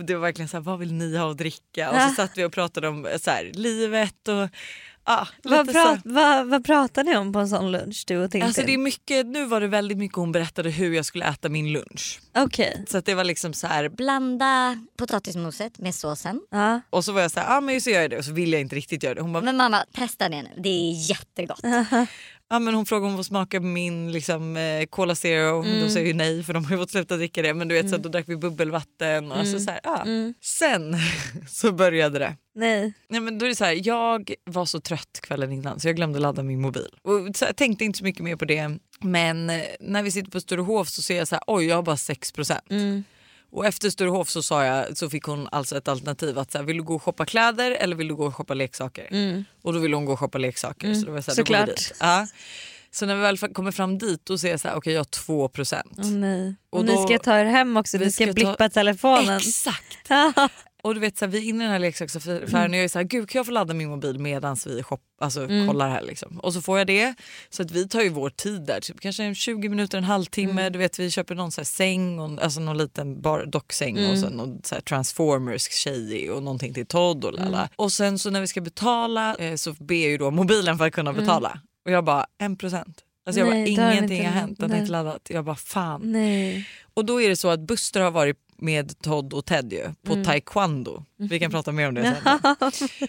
det 0.07 0.13
var 0.13 0.21
verkligen 0.21 0.49
så 0.49 0.57
här, 0.57 0.61
vad 0.61 0.79
vill 0.79 0.93
ni 0.93 1.17
ha 1.17 1.31
att 1.31 1.37
dricka? 1.37 1.91
Och 1.91 2.01
så 2.01 2.15
satt 2.15 2.31
vi 2.37 2.43
och 2.43 2.53
pratade 2.53 2.87
om 2.87 3.05
eh, 3.05 3.17
så 3.17 3.31
här, 3.31 3.51
livet 3.53 4.27
och 4.27 4.49
ja, 5.05 5.27
Vad, 5.43 5.71
prat, 5.71 5.99
vad, 6.03 6.47
vad 6.47 6.65
pratar 6.65 7.03
ni 7.03 7.17
om 7.17 7.33
på 7.33 7.39
en 7.39 7.49
sån 7.49 7.71
lunch 7.71 8.03
du 8.07 8.17
och 8.17 8.31
Tintin? 8.31 8.47
Alltså 8.47 8.61
det 8.61 8.73
är 8.73 8.77
mycket, 8.77 9.25
nu 9.25 9.45
var 9.45 9.61
det 9.61 9.67
väldigt 9.67 9.97
mycket 9.97 10.15
hon 10.15 10.31
berättade 10.31 10.69
hur 10.69 10.93
jag 10.93 11.05
skulle 11.05 11.25
äta 11.25 11.49
min 11.49 11.73
lunch. 11.73 12.19
Okej. 12.37 12.83
Så 12.87 12.97
att 12.97 13.05
det 13.05 13.15
var 13.15 13.23
liksom 13.23 13.53
så 13.53 13.67
här, 13.67 13.89
Blanda 13.89 14.79
potatismoset 14.97 15.79
med 15.79 15.95
såsen. 15.95 16.41
Ja. 16.51 16.81
och 16.89 17.05
så 17.05 17.11
var 17.11 17.21
jag 17.21 17.31
så 17.31 17.39
här, 17.39 17.47
ja 17.47 17.57
ah, 17.57 17.61
men 17.61 17.81
så 17.81 17.89
gör 17.89 18.01
jag 18.01 18.09
det 18.09 18.17
och 18.17 18.25
så 18.25 18.33
vill 18.33 18.51
jag 18.51 18.61
inte 18.61 18.75
riktigt 18.75 19.03
göra 19.03 19.13
det. 19.13 19.21
Hon 19.21 19.33
bara, 19.33 19.43
Men 19.43 19.57
mamma 19.57 19.85
testa 19.93 20.29
det 20.29 20.41
nu, 20.41 20.49
det 20.57 20.69
är 20.69 21.09
jättegott. 21.09 21.61
Ja, 22.50 22.59
men 22.59 22.74
hon 22.74 22.86
frågade 22.86 23.06
om 23.06 23.12
hon 23.12 23.18
får 23.18 23.24
smaka 23.24 23.59
min 23.59 24.12
liksom, 24.12 24.57
eh, 24.57 24.86
Cola 24.86 25.15
Zero. 25.15 25.63
Mm. 25.63 25.80
Då 25.80 25.89
säger 25.89 26.07
jag 26.07 26.15
nej 26.15 26.44
för 26.44 26.53
de 26.53 26.65
har 26.65 26.71
ju 26.71 26.77
fått 26.77 26.92
sluta 26.92 27.18
dricka 27.18 27.42
det. 27.42 27.53
Men 27.53 27.68
du 27.68 27.75
vet 27.75 27.89
så 27.89 27.95
att 27.95 28.03
då 28.03 28.09
drack 28.09 28.25
vi 28.27 28.36
bubbelvatten. 28.36 29.31
Och 29.31 29.38
alltså, 29.38 29.59
så 29.59 29.71
här, 29.71 29.80
ja. 29.83 30.01
Mm. 30.01 30.33
Sen 30.42 30.95
så 31.50 31.71
började 31.71 32.19
det. 32.19 32.36
Nej. 32.56 32.94
Nej, 33.09 33.19
men 33.21 33.38
då 33.38 33.45
är 33.45 33.53
så 33.53 33.65
här, 33.65 33.88
jag 33.88 34.33
var 34.44 34.65
så 34.65 34.80
trött 34.80 35.19
kvällen 35.21 35.51
innan 35.51 35.80
så 35.80 35.88
jag 35.88 35.95
glömde 35.95 36.19
ladda 36.19 36.44
min 36.44 36.62
mobil. 36.62 36.89
Och 37.01 37.36
så 37.36 37.45
jag 37.45 37.56
tänkte 37.56 37.86
inte 37.86 37.97
så 38.00 38.03
mycket 38.03 38.24
mer 38.24 38.36
på 38.36 38.45
det. 38.45 38.77
Men 39.01 39.50
eh, 39.50 39.62
när 39.80 40.03
vi 40.03 40.12
sitter 40.12 40.31
på 40.31 40.39
Sturehof 40.39 40.89
så 40.89 41.01
ser 41.01 41.18
jag 41.18 41.27
så 41.27 41.36
här, 41.36 41.44
oj 41.48 41.65
jag 41.65 41.75
har 41.75 41.83
bara 41.83 41.95
6%. 41.95 42.59
Mm. 42.69 43.03
Och 43.55 43.65
efter 43.65 43.89
Sturehof 43.89 44.29
så, 44.29 44.43
sa 44.43 44.65
jag, 44.65 44.97
så 44.97 45.09
fick 45.09 45.23
hon 45.23 45.47
alltså 45.51 45.77
ett 45.77 45.87
alternativ 45.87 46.39
att 46.39 46.51
så 46.51 46.57
här, 46.57 46.65
vill 46.65 46.77
du 46.77 46.83
gå 46.83 46.95
och 46.95 47.03
shoppa 47.03 47.25
kläder 47.25 47.71
eller 47.71 47.95
vill 47.95 48.07
du 48.07 48.15
gå 48.15 48.25
och 48.25 48.35
shoppa 48.35 48.53
leksaker? 48.53 49.07
Mm. 49.11 49.43
Och 49.61 49.73
då 49.73 49.79
ville 49.79 49.95
hon 49.95 50.05
gå 50.05 50.13
och 50.13 50.19
shoppa 50.19 50.37
leksaker. 50.37 50.93
Så, 50.93 51.05
då 51.05 51.11
var 51.11 51.21
så, 51.21 51.31
här, 51.31 51.35
Såklart. 51.35 51.65
dit. 51.67 51.93
Ja. 51.99 52.27
så 52.91 53.05
när 53.05 53.15
vi 53.15 53.21
väl 53.21 53.37
kommer 53.37 53.71
fram 53.71 53.97
dit 53.97 54.21
då 54.25 54.37
ser 54.37 54.49
jag 54.51 54.59
så 54.59 54.67
här, 54.67 54.75
okej 54.75 54.93
jag 54.93 54.99
har 54.99 55.05
2%. 55.49 55.81
Åh 55.97 56.05
nej. 56.05 56.55
Och, 56.69 56.79
Och 56.79 56.85
ni 56.85 56.95
då- 56.95 57.03
ska 57.07 57.19
ta 57.19 57.37
er 57.39 57.45
hem 57.45 57.77
också, 57.77 57.97
Vi 57.97 58.05
ni 58.05 58.11
ska, 58.11 58.23
ska 58.23 58.33
ta- 58.33 58.33
blippa 58.33 58.69
telefonen. 58.69 59.37
Exakt! 59.37 60.09
Och 60.85 60.93
du 60.93 60.99
vet 60.99 61.17
så 61.17 61.25
här, 61.25 61.31
vi 61.31 61.37
är 61.37 61.41
inne 61.49 61.63
i 61.63 61.65
den 61.65 61.71
här 61.71 61.79
leksaksaffären 61.79 62.71
och 62.71 62.77
jag 62.77 62.83
är 62.83 62.87
så 62.87 62.99
här, 62.99 63.03
gud 63.05 63.29
kan 63.29 63.39
jag 63.39 63.45
få 63.45 63.51
ladda 63.51 63.73
min 63.73 63.89
mobil 63.89 64.19
medan 64.19 64.57
vi 64.65 64.83
shop, 64.83 64.97
alltså, 65.21 65.43
Mm. 65.43 65.67
kollar 65.67 65.89
här 65.89 66.01
liksom. 66.01 66.39
Och 66.39 66.53
så 66.53 66.61
får 66.61 66.77
jag 66.77 66.87
det. 66.87 67.13
Så 67.49 67.61
att 67.63 67.71
vi 67.71 67.87
tar 67.87 68.01
ju 68.01 68.09
vår 68.09 68.29
tid 68.29 68.61
där, 68.65 68.79
typ, 68.81 68.99
kanske 68.99 69.23
en 69.23 69.35
20 69.35 69.69
minuter, 69.69 69.97
en 69.97 70.03
halvtimme. 70.03 70.51
Mm. 70.61 70.73
Du 70.73 70.79
vet 70.79 70.99
vi 70.99 71.11
köper 71.11 71.35
någon 71.35 71.51
så 71.51 71.61
här 71.61 71.65
säng, 71.65 72.19
och, 72.19 72.43
alltså 72.43 72.59
någon 72.59 72.77
liten 72.77 73.21
bar, 73.21 73.45
docksäng 73.45 73.97
Mm. 73.97 74.11
och 74.11 74.17
sen 74.17 74.33
någon 74.33 74.61
så 74.63 74.75
här 74.75 74.81
Transformers 74.81 75.61
tjej 75.71 76.31
och 76.31 76.43
någonting 76.43 76.73
till 76.73 76.85
Todd 76.85 77.25
och 77.25 77.33
lala. 77.33 77.57
Mm. 77.57 77.69
Och 77.75 77.91
sen 77.91 78.19
så 78.19 78.29
när 78.29 78.41
vi 78.41 78.47
ska 78.47 78.61
betala 78.61 79.35
eh, 79.35 79.55
så 79.55 79.73
ber 79.73 79.95
jag 79.95 80.09
ju 80.11 80.17
då 80.17 80.31
mobilen 80.31 80.77
för 80.77 80.88
att 80.88 80.93
kunna 80.93 81.13
betala. 81.13 81.59
Och 81.85 81.91
jag 81.91 82.03
bara 82.05 82.25
en 82.38 82.55
procent. 82.57 83.01
Alltså 83.25 83.39
jag 83.39 83.47
Mm. 83.49 83.63
Nej, 83.63 83.75
bara, 83.77 83.93
ingenting 83.93 84.25
har 84.25 84.31
hänt, 84.31 84.59
den 84.59 84.71
har 84.71 84.77
inte 84.77 84.91
laddat. 84.91 85.21
Jag 85.29 85.45
bara 85.45 85.55
fan. 85.55 86.01
Nej. 86.03 86.67
Och 86.93 87.05
då 87.05 87.21
är 87.21 87.29
det 87.29 87.35
så 87.35 87.49
att 87.49 87.59
Buster 87.59 88.01
har 88.01 88.11
varit 88.11 88.38
med 88.57 88.99
Todd 89.01 89.33
och 89.33 89.45
Ted 89.45 89.73
ju, 89.73 89.83
på 90.05 90.13
Mm. 90.13 90.25
taekwondo. 90.25 91.03
Vi 91.17 91.39
kan 91.39 91.51
prata 91.51 91.71
mer 91.71 91.87
om 91.87 91.93
det 91.95 92.17
sen. 92.23 92.39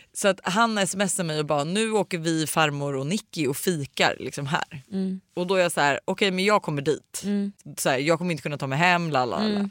Så 0.12 0.28
att 0.28 0.40
han 0.42 0.86
smsar 0.86 1.24
mig 1.24 1.38
och 1.40 1.46
bara 1.46 1.64
nu 1.64 1.90
åker 1.92 2.18
vi 2.18 2.46
farmor 2.46 2.96
och 2.96 3.06
Nicky 3.06 3.46
och 3.46 3.56
fikar 3.56 4.16
liksom 4.20 4.46
här. 4.46 4.82
Mm. 4.92 5.20
Och 5.34 5.46
då 5.46 5.54
är 5.54 5.60
jag 5.62 5.72
så 5.72 5.80
här, 5.80 6.00
okej 6.04 6.30
men 6.30 6.44
jag 6.44 6.62
kommer 6.62 6.82
dit. 6.82 7.22
Mm. 7.24 7.52
Så 7.78 7.88
här, 7.90 7.98
jag 7.98 8.18
kommer 8.18 8.30
inte 8.30 8.42
kunna 8.42 8.58
ta 8.58 8.66
mig 8.66 8.78
hem. 8.78 9.10
Lala, 9.10 9.44
Mm. 9.44 9.70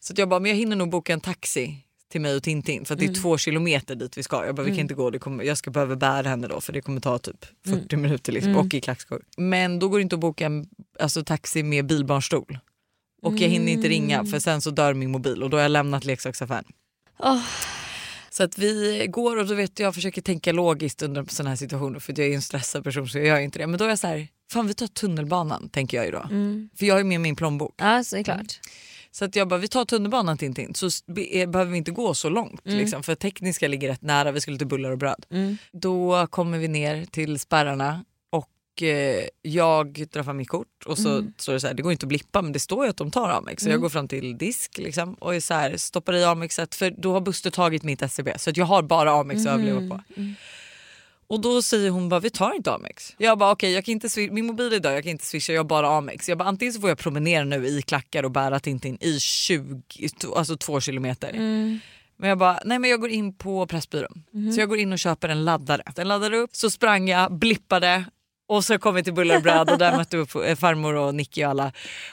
Så 0.00 0.12
att 0.12 0.18
jag 0.18 0.28
bara, 0.28 0.40
men 0.40 0.50
jag 0.50 0.56
hinner 0.58 0.76
nog 0.76 0.90
boka 0.90 1.12
en 1.12 1.20
taxi 1.20 1.82
till 2.12 2.20
mig 2.20 2.34
och 2.36 2.42
Tintin 2.42 2.84
för 2.84 2.94
Mm. 2.94 3.06
det 3.06 3.12
är 3.18 3.22
två 3.22 3.38
kilometer 3.38 3.94
dit 3.94 4.18
vi 4.18 4.22
ska. 4.22 4.46
Jag 4.46 4.54
bara, 4.54 4.62
vi 4.62 4.70
kan 4.70 4.80
inte 4.80 4.94
gå, 4.94 5.10
det 5.10 5.18
kommer, 5.18 5.44
jag 5.44 5.58
ska 5.58 5.70
behöva 5.70 5.96
bära 5.96 6.28
henne 6.28 6.48
då 6.48 6.60
för 6.60 6.72
det 6.72 6.80
kommer 6.80 7.00
ta 7.00 7.18
typ 7.18 7.44
40 7.66 7.94
Mm. 7.94 8.02
minuter 8.02 8.32
liksom, 8.32 8.56
och 8.56 8.74
i 8.74 8.80
klackskor. 8.80 9.22
Men 9.36 9.78
då 9.78 9.88
går 9.88 9.98
det 9.98 10.02
inte 10.02 10.16
att 10.16 10.20
boka 10.20 10.46
en 10.46 10.68
alltså, 11.00 11.24
taxi 11.24 11.62
med 11.62 11.86
bilbarnstol. 11.86 12.58
Och 13.26 13.38
jag 13.38 13.48
hinner 13.48 13.72
inte 13.72 13.88
ringa 13.88 14.24
för 14.24 14.38
sen 14.38 14.60
så 14.60 14.70
dör 14.70 14.94
min 14.94 15.10
mobil 15.10 15.42
och 15.42 15.50
då 15.50 15.56
har 15.56 15.62
jag 15.62 15.70
lämnat 15.70 16.04
leksaksaffären. 16.04 16.64
Åh. 17.18 17.42
Så 18.30 18.42
att 18.42 18.58
vi 18.58 19.06
går 19.08 19.36
och 19.36 19.46
då 19.46 19.54
vet 19.54 19.78
jag 19.78 19.94
försöker 19.94 20.22
tänka 20.22 20.52
logiskt 20.52 21.02
under 21.02 21.24
sådana 21.28 21.50
här 21.50 21.56
situationer 21.56 21.98
för 21.98 22.14
jag 22.16 22.28
är 22.28 22.34
en 22.34 22.42
stressad 22.42 22.84
person 22.84 23.08
så 23.08 23.18
jag 23.18 23.26
gör 23.26 23.38
inte 23.38 23.58
det. 23.58 23.66
Men 23.66 23.78
då 23.78 23.84
är 23.84 23.88
jag 23.88 23.98
så 23.98 24.06
här, 24.06 24.28
fan 24.52 24.66
vi 24.66 24.74
tar 24.74 24.86
tunnelbanan 24.86 25.68
tänker 25.68 25.96
jag 25.96 26.06
ju 26.06 26.12
då. 26.12 26.22
Mm. 26.30 26.70
För 26.78 26.86
jag 26.86 26.94
har 26.94 26.98
ju 26.98 27.04
med 27.04 27.20
min 27.20 27.36
plånbok. 27.36 27.74
Ja, 27.76 28.04
så 28.04 28.16
är 28.16 28.22
klart. 28.22 28.60
Så 29.10 29.24
att 29.24 29.36
jag 29.36 29.48
bara, 29.48 29.60
vi 29.60 29.68
tar 29.68 29.84
tunnelbanan 29.84 30.38
Tintin 30.38 30.74
så 30.74 30.86
eh, 30.86 31.48
behöver 31.50 31.72
vi 31.72 31.78
inte 31.78 31.90
gå 31.90 32.14
så 32.14 32.28
långt. 32.28 32.60
Liksom, 32.64 33.02
för 33.02 33.14
tekniska 33.14 33.68
ligger 33.68 33.88
rätt 33.88 34.02
nära, 34.02 34.32
vi 34.32 34.40
skulle 34.40 34.58
till 34.58 34.66
bullar 34.66 34.90
och 34.90 34.98
bröd. 34.98 35.26
Mm. 35.30 35.56
Då 35.72 36.26
kommer 36.26 36.58
vi 36.58 36.68
ner 36.68 37.04
till 37.04 37.38
spärrarna 37.38 38.04
jag 39.42 40.06
drar 40.12 40.22
fram 40.22 40.36
mitt 40.36 40.48
kort 40.48 40.84
och 40.86 40.98
så 40.98 41.24
står 41.38 41.52
det 41.52 41.60
så 41.60 41.66
här, 41.66 41.74
det 41.74 41.82
går 41.82 41.92
inte 41.92 42.04
att 42.04 42.08
blippa 42.08 42.42
men 42.42 42.52
det 42.52 42.58
står 42.58 42.84
ju 42.84 42.90
att 42.90 42.96
de 42.96 43.10
tar 43.10 43.28
Amex. 43.28 43.62
Så 43.62 43.68
jag 43.70 43.80
går 43.80 43.88
fram 43.88 44.08
till 44.08 44.38
disk 44.38 44.78
liksom, 44.78 45.14
och 45.14 45.34
är 45.34 45.40
så 45.40 45.54
här, 45.54 45.76
stoppar 45.76 46.12
i 46.12 46.24
Amexet 46.24 46.74
för 46.74 46.90
då 46.90 47.12
har 47.12 47.20
Buster 47.20 47.50
tagit 47.50 47.82
mitt 47.82 48.02
SCB 48.02 48.38
så 48.38 48.50
att 48.50 48.56
jag 48.56 48.66
har 48.66 48.82
bara 48.82 49.10
Amex 49.12 49.40
att 49.40 49.46
överleva 49.46 49.80
på. 49.88 50.00
Och 51.28 51.40
då 51.40 51.62
säger 51.62 51.90
hon 51.90 52.08
bara 52.08 52.20
vi 52.20 52.30
tar 52.30 52.54
inte 52.56 52.72
Amex. 52.72 53.14
Jag 53.18 53.38
bara 53.38 53.52
okej 53.52 53.72
jag 53.72 53.84
kan 53.84 53.92
inte 53.92 54.08
swi- 54.08 54.30
min 54.30 54.46
mobil 54.46 54.72
är 54.72 54.80
död 54.80 54.96
jag 54.96 55.02
kan 55.02 55.10
inte 55.10 55.26
swisha 55.26 55.52
jag 55.52 55.60
har 55.60 55.68
bara 55.68 55.88
Amex. 55.96 56.28
Jag 56.28 56.38
bara 56.38 56.48
antingen 56.48 56.74
så 56.74 56.80
får 56.80 56.90
jag 56.90 56.98
promenera 56.98 57.44
nu 57.44 57.66
i 57.66 57.82
klackar 57.82 58.22
och 58.22 58.30
bära 58.30 58.60
Tintin 58.60 58.98
i 59.00 59.20
20, 59.20 59.82
alltså 60.36 60.56
två 60.56 60.80
kilometer. 60.80 61.28
Mm. 61.28 61.78
Men 62.18 62.28
jag 62.28 62.38
bara, 62.38 62.60
nej 62.64 62.78
men 62.78 62.90
jag 62.90 63.00
går 63.00 63.10
in 63.10 63.34
på 63.34 63.66
Pressbyrån. 63.66 64.22
Så 64.54 64.60
jag 64.60 64.68
går 64.68 64.78
in 64.78 64.92
och 64.92 64.98
köper 64.98 65.28
en 65.28 65.44
laddare. 65.44 65.82
Den 65.94 66.08
laddade 66.08 66.36
upp, 66.36 66.56
så 66.56 66.70
sprang 66.70 67.08
jag, 67.08 67.32
blippade 67.38 68.04
och 68.48 68.64
så 68.64 68.78
kom 68.78 68.94
vi 68.94 69.04
till 69.04 69.14
Bullar 69.14 69.36
och 69.36 69.42
bröd 69.42 69.70
och 69.70 69.78
där 69.78 69.96
mötte 69.96 70.16
vi 70.16 70.50
eh, 70.50 70.56
farmor 70.56 70.94
och 70.94 71.14
Nicky 71.14 71.44
och 71.44 71.50
alla. 71.50 71.72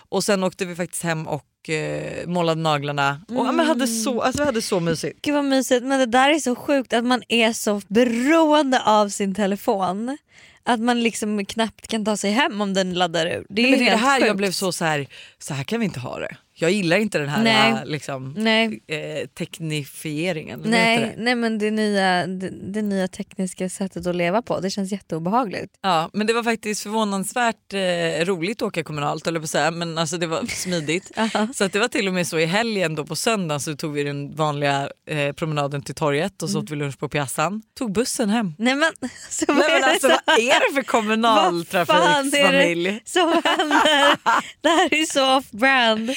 Och 0.10 0.24
sen 0.24 0.44
åkte 0.44 0.66
vi 0.66 0.76
faktiskt 0.76 1.04
hem 1.04 1.28
och 1.28 1.70
eh, 1.70 2.28
målade 2.28 2.62
naglarna. 2.62 3.22
Och 3.28 3.46
ja, 3.46 3.52
men 3.52 3.66
hade 3.66 3.88
så, 3.88 4.22
alltså, 4.22 4.42
vi 4.42 4.46
hade 4.46 4.62
så 4.62 4.80
mysigt. 4.80 5.20
Gud 5.22 5.36
vad 5.36 5.46
mysigt 5.46 5.84
men 5.84 6.00
det 6.00 6.06
där 6.06 6.30
är 6.30 6.40
så 6.40 6.56
sjukt 6.56 6.94
att 6.94 7.04
man 7.06 7.24
är 7.30 7.54
så 7.54 7.82
beroende 7.88 8.82
av 8.86 9.10
sin 9.10 9.36
telefon 9.36 10.18
att 10.64 10.80
man 10.80 11.04
liksom 11.04 11.46
knappt 11.46 11.88
kan 11.88 12.06
ta 12.06 12.18
sig 12.18 12.32
hem 12.32 12.62
om 12.62 12.74
den 12.74 12.94
laddar 12.94 13.26
ur. 13.26 13.46
Det 13.50 13.62
är 13.62 13.70
Men 13.70 13.80
det 13.80 13.88
är 13.88 13.92
det 13.92 13.98
här 13.98 14.20
sjukt. 14.20 14.28
jag 14.28 14.38
blev 14.38 14.52
så 14.52 14.72
så 14.72 14.86
här, 14.86 15.08
så 15.40 15.54
här 15.54 15.64
kan 15.64 15.80
vi 15.80 15.86
inte 15.86 16.00
ha 16.00 16.20
det. 16.20 16.38
Jag 16.64 16.72
gillar 16.72 16.98
inte 16.98 17.20
den 17.20 17.30
här 17.30 17.44
Nej. 17.44 17.72
äh, 17.72 17.86
liksom, 17.86 18.34
Nej. 18.38 18.80
eh, 18.88 19.28
teknifieringen. 19.28 20.60
vad 20.60 20.70
Nej, 20.70 21.00
det? 21.00 21.14
nej 21.24 21.36
men 21.36 21.58
det 21.58 21.72
nya, 21.72 22.28
det, 22.28 22.50
det 22.74 22.82
nya 22.82 23.08
tekniska 23.08 23.70
sättet 23.70 24.08
att 24.08 24.16
leva 24.16 24.42
på 24.42 24.60
det 24.60 24.70
känns 24.70 24.92
jätteobehagligt. 24.92 25.74
Ja, 25.82 26.10
men 26.14 26.28
det 26.28 26.34
var 26.34 26.44
faktiskt 26.44 26.84
förvånansvärt 26.84 27.74
eh, 27.74 27.80
roligt 28.26 28.62
att 28.62 28.68
åka 28.68 28.84
kommunalt 28.84 29.28
eller 29.28 29.40
på 29.40 29.48
säga, 29.48 29.72
men 29.72 29.98
alltså 29.98 30.18
det 30.18 30.28
var 30.28 30.46
smidigt. 30.48 31.12
så 31.56 31.64
att 31.64 31.74
det 31.74 31.80
var 31.80 31.88
till 31.88 32.08
och 32.08 32.14
med 32.14 32.28
så 32.28 32.40
i 32.40 32.46
helgen 32.46 32.96
då 32.96 33.06
på 33.06 33.16
söndagen 33.16 33.60
så 33.60 33.76
tog 33.76 33.94
vi 33.94 34.04
den 34.04 34.36
vanliga 34.36 34.90
eh, 35.08 35.34
promenaden 35.34 35.82
till 35.82 35.96
torget 35.96 36.44
och 36.44 36.50
så 36.50 36.60
åt 36.60 36.72
vi 36.72 36.76
lunch 36.76 37.00
på 37.00 37.10
piazzan. 37.10 37.62
Tog 37.78 37.94
bussen 37.94 38.30
hem. 38.30 38.54
Nej 38.58 38.76
men, 38.76 38.92
så 39.30 39.46
Nej, 39.54 39.64
men 39.70 39.84
alltså, 39.84 40.08
så, 40.08 40.18
vad 40.26 40.40
är 40.40 40.70
det 40.70 40.76
för 40.76 40.84
kommunaltrafiksfamilj? 40.84 43.02
som 43.06 43.30
händer? 43.44 44.18
det 44.62 44.70
här 44.70 44.94
är 44.94 45.06
så 45.06 45.38
off-brand. 45.38 46.12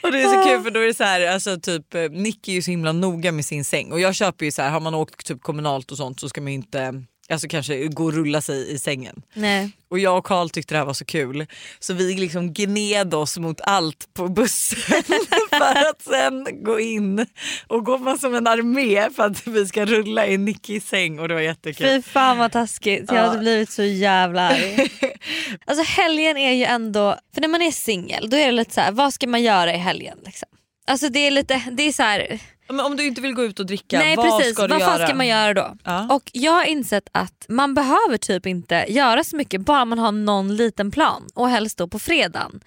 Och 0.00 0.12
det 0.12 0.22
är 0.22 0.28
så 0.28 0.48
kul 0.48 0.62
för 0.62 0.70
då 0.70 0.80
är 0.80 0.86
det 0.86 0.94
så 0.94 1.04
här, 1.04 1.26
alltså 1.26 1.60
typ 1.60 1.94
eh, 1.94 2.10
Nicky 2.10 2.52
är 2.52 2.54
ju 2.54 2.62
så 2.62 2.70
himla 2.70 2.92
noga 2.92 3.32
med 3.32 3.44
sin 3.44 3.64
säng. 3.64 3.92
Och 3.92 4.00
jag 4.00 4.14
köper 4.14 4.44
ju 4.44 4.50
så 4.50 4.62
här, 4.62 4.70
har 4.70 4.80
man 4.80 4.94
åkt 4.94 5.26
typ 5.26 5.42
kommunalt 5.42 5.90
och 5.90 5.96
sånt 5.96 6.20
så 6.20 6.28
ska 6.28 6.40
man 6.40 6.52
ju 6.52 6.56
inte 6.56 7.04
Alltså 7.28 7.48
kanske 7.48 7.86
gå 7.88 8.04
och 8.04 8.12
rulla 8.12 8.40
sig 8.40 8.72
i 8.74 8.78
sängen. 8.78 9.22
Nej. 9.34 9.70
Och 9.90 9.98
jag 9.98 10.18
och 10.18 10.24
Karl 10.26 10.48
tyckte 10.48 10.74
det 10.74 10.78
här 10.78 10.84
var 10.84 10.94
så 10.94 11.04
kul 11.04 11.46
så 11.78 11.94
vi 11.94 12.14
liksom 12.14 12.52
gned 12.52 13.14
oss 13.14 13.38
mot 13.38 13.60
allt 13.60 14.08
på 14.14 14.28
bussen 14.28 15.02
för 15.50 15.88
att 15.90 16.02
sen 16.02 16.64
gå 16.64 16.80
in 16.80 17.26
och 17.66 17.84
gå 17.84 17.98
man 17.98 18.18
som 18.18 18.34
en 18.34 18.46
armé 18.46 19.10
för 19.10 19.26
att 19.26 19.46
vi 19.46 19.66
ska 19.66 19.84
rulla 19.84 20.26
i 20.26 20.38
Nickis 20.38 20.88
säng 20.88 21.18
och 21.18 21.28
det 21.28 21.34
var 21.34 21.40
jättekul. 21.40 21.86
Fy 21.86 22.02
fan 22.02 22.38
vad 22.38 22.52
taskigt, 22.52 23.04
jag 23.08 23.16
Ja. 23.16 23.22
hade 23.26 23.38
blivit 23.38 23.70
så 23.70 23.82
jävla 23.82 24.40
arg. 24.48 24.90
Alltså 25.66 25.84
helgen 26.00 26.36
är 26.36 26.52
ju 26.52 26.64
ändå, 26.64 27.16
för 27.34 27.40
när 27.40 27.48
man 27.48 27.62
är 27.62 27.70
singel 27.70 28.30
då 28.30 28.36
är 28.36 28.46
det 28.46 28.52
lite 28.52 28.74
så 28.74 28.80
här, 28.80 28.92
vad 28.92 29.14
ska 29.14 29.26
man 29.26 29.42
göra 29.42 29.74
i 29.74 29.78
helgen? 29.78 30.18
Liksom? 30.24 30.48
Alltså 30.86 31.08
det 31.08 31.18
är 31.26 31.30
lite, 31.30 31.62
det 31.72 31.82
är 31.82 31.92
så 31.92 32.02
här, 32.02 32.38
Men 32.68 32.80
om 32.80 32.96
du 32.96 33.06
inte 33.06 33.20
vill 33.20 33.34
gå 33.34 33.44
ut 33.44 33.60
och 33.60 33.66
dricka, 33.66 33.98
nej 33.98 34.16
vad 34.16 34.38
precis, 34.38 34.54
ska 34.54 34.62
du 34.66 34.68
vad 34.74 34.82
fan 34.82 34.96
göra? 34.98 35.06
ska 35.06 35.16
man 35.16 35.26
göra 35.26 35.54
då? 35.54 35.76
Ja. 35.84 36.14
Och 36.14 36.30
jag 36.32 36.52
har 36.52 36.64
insett 36.64 37.08
att 37.12 37.46
man 37.48 37.74
behöver 37.74 38.16
typ 38.18 38.46
inte 38.46 38.84
göra 38.88 39.24
så 39.24 39.36
mycket 39.36 39.60
bara 39.60 39.84
man 39.84 39.98
har 39.98 40.12
någon 40.12 40.56
liten 40.56 40.90
plan 40.90 41.28
och 41.34 41.48
helst 41.48 41.78
då 41.78 41.88
på 41.88 41.98
fredagen. 41.98 42.60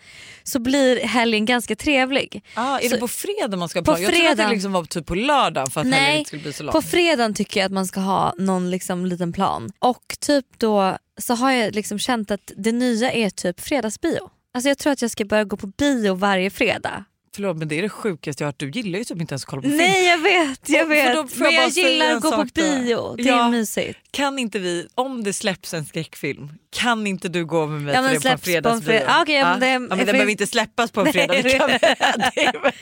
Så 0.43 0.59
blir 0.59 0.99
helgen 0.99 1.45
ganska 1.45 1.75
trevlig. 1.75 2.43
Ah, 2.53 2.79
är 2.79 2.89
Så- 2.89 2.95
det 2.95 2.99
på 2.99 3.07
fredag 3.07 3.57
man 3.57 3.69
ska 3.69 3.79
ha 3.79 3.83
På 3.85 3.91
plan? 3.91 4.01
Jag 4.01 4.13
trodde 4.13 4.31
att 4.31 4.37
det 4.37 4.49
liksom 4.49 4.71
var 4.71 4.83
typ 4.83 5.05
på 5.05 5.15
lördag 5.15 5.73
för 5.73 5.81
att 5.81 5.87
helgen 5.87 6.03
Nej, 6.03 6.17
inte 6.17 6.27
skulle 6.27 6.41
bli 6.41 6.53
så 6.53 6.63
lång. 6.63 6.71
På 6.71 6.81
fredagen 6.81 7.33
tycker 7.33 7.59
jag 7.59 7.65
att 7.65 7.71
man 7.71 7.87
ska 7.87 7.99
ha 7.99 8.33
någon 8.37 8.69
liksom 8.69 9.05
liten 9.05 9.33
plan. 9.33 9.71
Och 9.79 10.17
typ 10.19 10.45
då 10.57 10.97
så 11.21 11.33
har 11.33 11.51
jag 11.51 11.75
liksom 11.75 11.99
känt 11.99 12.31
att 12.31 12.51
det 12.57 12.71
nya 12.71 13.11
är 13.11 13.29
typ 13.29 13.59
fredagsbio. 13.59 14.19
Alltså 14.53 14.67
jag 14.69 14.77
tror 14.77 14.93
att 14.93 15.01
jag 15.01 15.11
ska 15.11 15.25
börja 15.25 15.43
gå 15.43 15.57
på 15.57 15.67
bio 15.67 16.13
varje 16.15 16.49
fredag. 16.49 17.05
Förlåt 17.37 17.57
men 17.57 17.67
det 17.67 17.77
är 17.77 17.81
det 17.81 17.89
sjukaste 17.89 18.43
jag 18.43 18.45
har 18.47 18.51
hört. 18.51 18.59
Du 18.59 18.69
gillar 18.69 18.99
ju 18.99 19.05
typ 19.05 19.21
inte 19.21 19.33
ens 19.33 19.43
att 19.43 19.49
kolla 19.49 19.61
på 19.61 19.67
film. 19.67 19.77
Nej 19.77 20.05
jag 20.07 20.17
vet, 20.17 20.69
jag 20.69 20.81
För 20.81 20.89
vet. 20.89 21.15
då 21.15 21.27
får 21.27 21.39
Men 21.43 21.53
jag 21.53 21.63
jag 21.63 21.69
gillar 21.69 22.15
att 22.15 22.21
gå 22.21 22.31
på 22.31 22.43
bio. 22.53 23.15
Det 23.15 23.23
Ja. 23.23 23.45
är 23.45 23.49
mysigt. 23.49 23.99
Kan 24.11 24.39
inte 24.39 24.59
vi, 24.59 24.87
om 24.95 25.23
det 25.23 25.33
släpps 25.33 25.73
en 25.73 25.85
skräckfilm, 25.85 26.49
kan 26.75 27.07
inte 27.07 27.29
du 27.29 27.45
gå 27.45 27.67
med 27.67 27.81
mig 27.81 27.93
Ja, 27.95 28.01
men 28.01 28.13
det 28.13 28.21
på 28.21 28.27
en 28.27 28.37
fredagsbio? 28.39 28.85
fredag. 28.89 29.05
Ah, 29.15 29.21
okej, 29.21 29.35
ja, 29.35 29.49
men 29.49 29.59
det- 29.59 29.67
ja, 29.71 29.79
men 29.79 29.97
den 29.97 30.05
behöver 30.05 30.31
inte 30.31 30.47
släppas 30.47 30.91
på 30.91 31.01
en 31.01 31.13
fredag. 31.13 31.33
Det 31.41 31.49
kan, 31.49 31.67
det- 32.35 32.73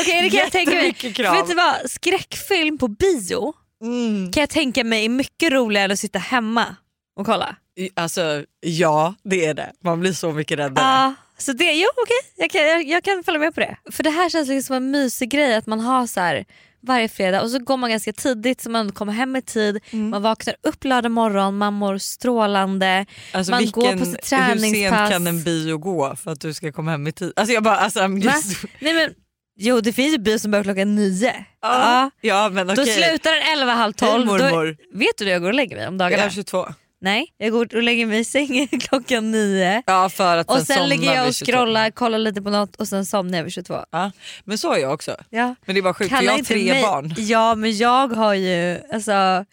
Okej 0.00 0.30
kan 0.30 0.38
jag 0.40 0.52
tänka 0.52 0.70
mig. 0.74 0.92
Krav. 0.92 1.34
Vet 1.36 1.48
du 1.48 1.54
vad, 1.54 1.90
skräckfilm 1.90 2.78
på 2.78 2.88
bio 2.88 3.52
mm. 3.82 4.32
kan 4.32 4.40
jag 4.40 4.50
tänka 4.50 4.84
mig 4.84 5.04
är 5.04 5.08
mycket 5.08 5.52
roligare 5.52 5.84
än 5.84 5.90
att 5.90 5.98
sitta 5.98 6.18
hemma 6.18 6.76
och 7.20 7.26
kolla. 7.26 7.56
Alltså 7.96 8.44
ja 8.60 9.14
det 9.24 9.44
är 9.46 9.54
det. 9.54 9.72
Man 9.84 10.00
blir 10.00 10.12
så 10.12 10.32
mycket 10.32 10.58
räddare. 10.58 10.84
Ja, 10.86 11.14
så 11.38 11.52
det, 11.52 11.72
jo 11.72 11.88
okej 12.02 12.16
jag, 12.36 12.50
kan, 12.50 12.60
jag, 12.60 12.84
jag 12.84 13.04
kan 13.04 13.24
följa 13.24 13.40
med 13.40 13.54
på 13.54 13.60
det. 13.60 13.76
För 13.92 14.02
det 14.02 14.10
här 14.10 14.28
känns 14.30 14.48
liksom 14.48 14.66
som 14.66 14.76
en 14.76 14.90
mysig 14.90 15.30
grej 15.30 15.54
att 15.54 15.66
man 15.66 15.80
har 15.80 16.06
så 16.06 16.20
här 16.20 16.44
varje 16.80 17.08
fredag 17.08 17.42
och 17.42 17.50
så 17.50 17.58
går 17.58 17.76
man 17.76 17.90
ganska 17.90 18.12
tidigt 18.12 18.60
så 18.60 18.70
man 18.70 18.92
kommer 18.92 19.12
hem 19.12 19.36
i 19.36 19.42
tid. 19.42 19.80
Man 19.90 20.22
vaknar 20.22 20.56
upp 20.62 20.84
lördag 20.84 21.12
morgon, 21.12 21.58
man 21.58 21.74
mår 21.74 21.98
strålande. 21.98 23.06
Alltså, 23.32 23.50
man 23.50 23.58
vilken, 23.60 23.82
går 23.82 23.92
på 23.92 24.04
sitt 24.04 24.14
Hur 24.14 24.22
sent 24.22 24.60
träningspass. 24.60 25.10
kan 25.10 25.26
en 25.26 25.42
bio 25.42 25.78
gå 25.78 26.16
för 26.16 26.30
att 26.32 26.40
du 26.40 26.54
ska 26.54 26.72
komma 26.72 26.90
hem 26.90 27.06
i 27.06 27.12
tid? 27.12 27.32
Alltså 27.36 27.54
jag 27.54 27.62
bara, 27.62 27.76
alltså, 27.76 28.00
I'm 28.00 28.18
just, 28.22 28.64
Nej, 28.80 28.94
men, 28.94 29.10
jo 29.58 29.80
det 29.80 29.92
finns 29.92 30.14
ju 30.14 30.18
bio 30.18 30.38
som 30.38 30.50
börjar 30.50 30.64
klockan 30.64 30.94
nio. 30.94 31.44
ja, 31.62 32.10
ja 32.20 32.48
men 32.48 32.66
Då 32.66 32.72
okej. 32.72 32.86
slutar 32.86 33.32
den 33.32 33.42
elva, 33.58 33.72
halv 33.72 33.92
tolv. 33.92 34.26
Då, 34.26 34.32
mormor. 34.32 34.76
vet 34.94 35.18
du 35.18 35.24
då 35.24 35.30
jag 35.30 35.40
går 35.42 35.48
och 35.48 35.54
lägger 35.54 35.76
mig 35.76 35.88
om 35.88 35.98
dagarna? 35.98 36.22
Jag 36.22 36.26
är 36.26 36.30
22. 36.30 36.66
Nej, 37.00 37.26
jag 37.38 37.52
går 37.52 37.76
och 37.76 37.82
lägger 37.82 38.06
mig 38.06 38.18
i 38.20 38.24
sängen 38.24 38.68
klockan 38.80 39.30
nio. 39.30 39.82
Ja 39.86 40.08
för 40.08 40.36
att 40.36 40.50
Och 40.50 40.60
sen, 40.62 40.88
ligger 40.88 41.14
jag 41.14 41.28
och 41.28 41.34
22. 41.34 41.52
scrollar, 41.52 41.90
kollar 41.90 42.18
lite 42.18 42.42
på 42.42 42.50
något 42.50 42.76
och 42.76 42.88
sen 42.88 43.06
somnar 43.06 43.38
jag 43.38 43.44
vid 43.44 43.52
22. 43.52 43.84
Ja, 43.90 44.10
men 44.44 44.58
så 44.58 44.72
är 44.72 44.78
jag 44.78 44.94
också. 44.94 45.16
Ja. 45.30 45.54
Men 45.64 45.74
det 45.74 45.80
är 45.80 45.82
bara 45.82 45.94
sjukt 45.94 46.16
för 46.16 46.22
jag 46.24 46.32
har 46.32 46.38
tre 46.38 46.72
mig- 46.72 46.82
barn. 46.82 47.14
Ja 47.18 47.54
men 47.54 47.76
jag 47.76 48.08
har 48.08 48.34
ju 48.34 48.78
alltså 48.92 49.12
en 49.12 49.44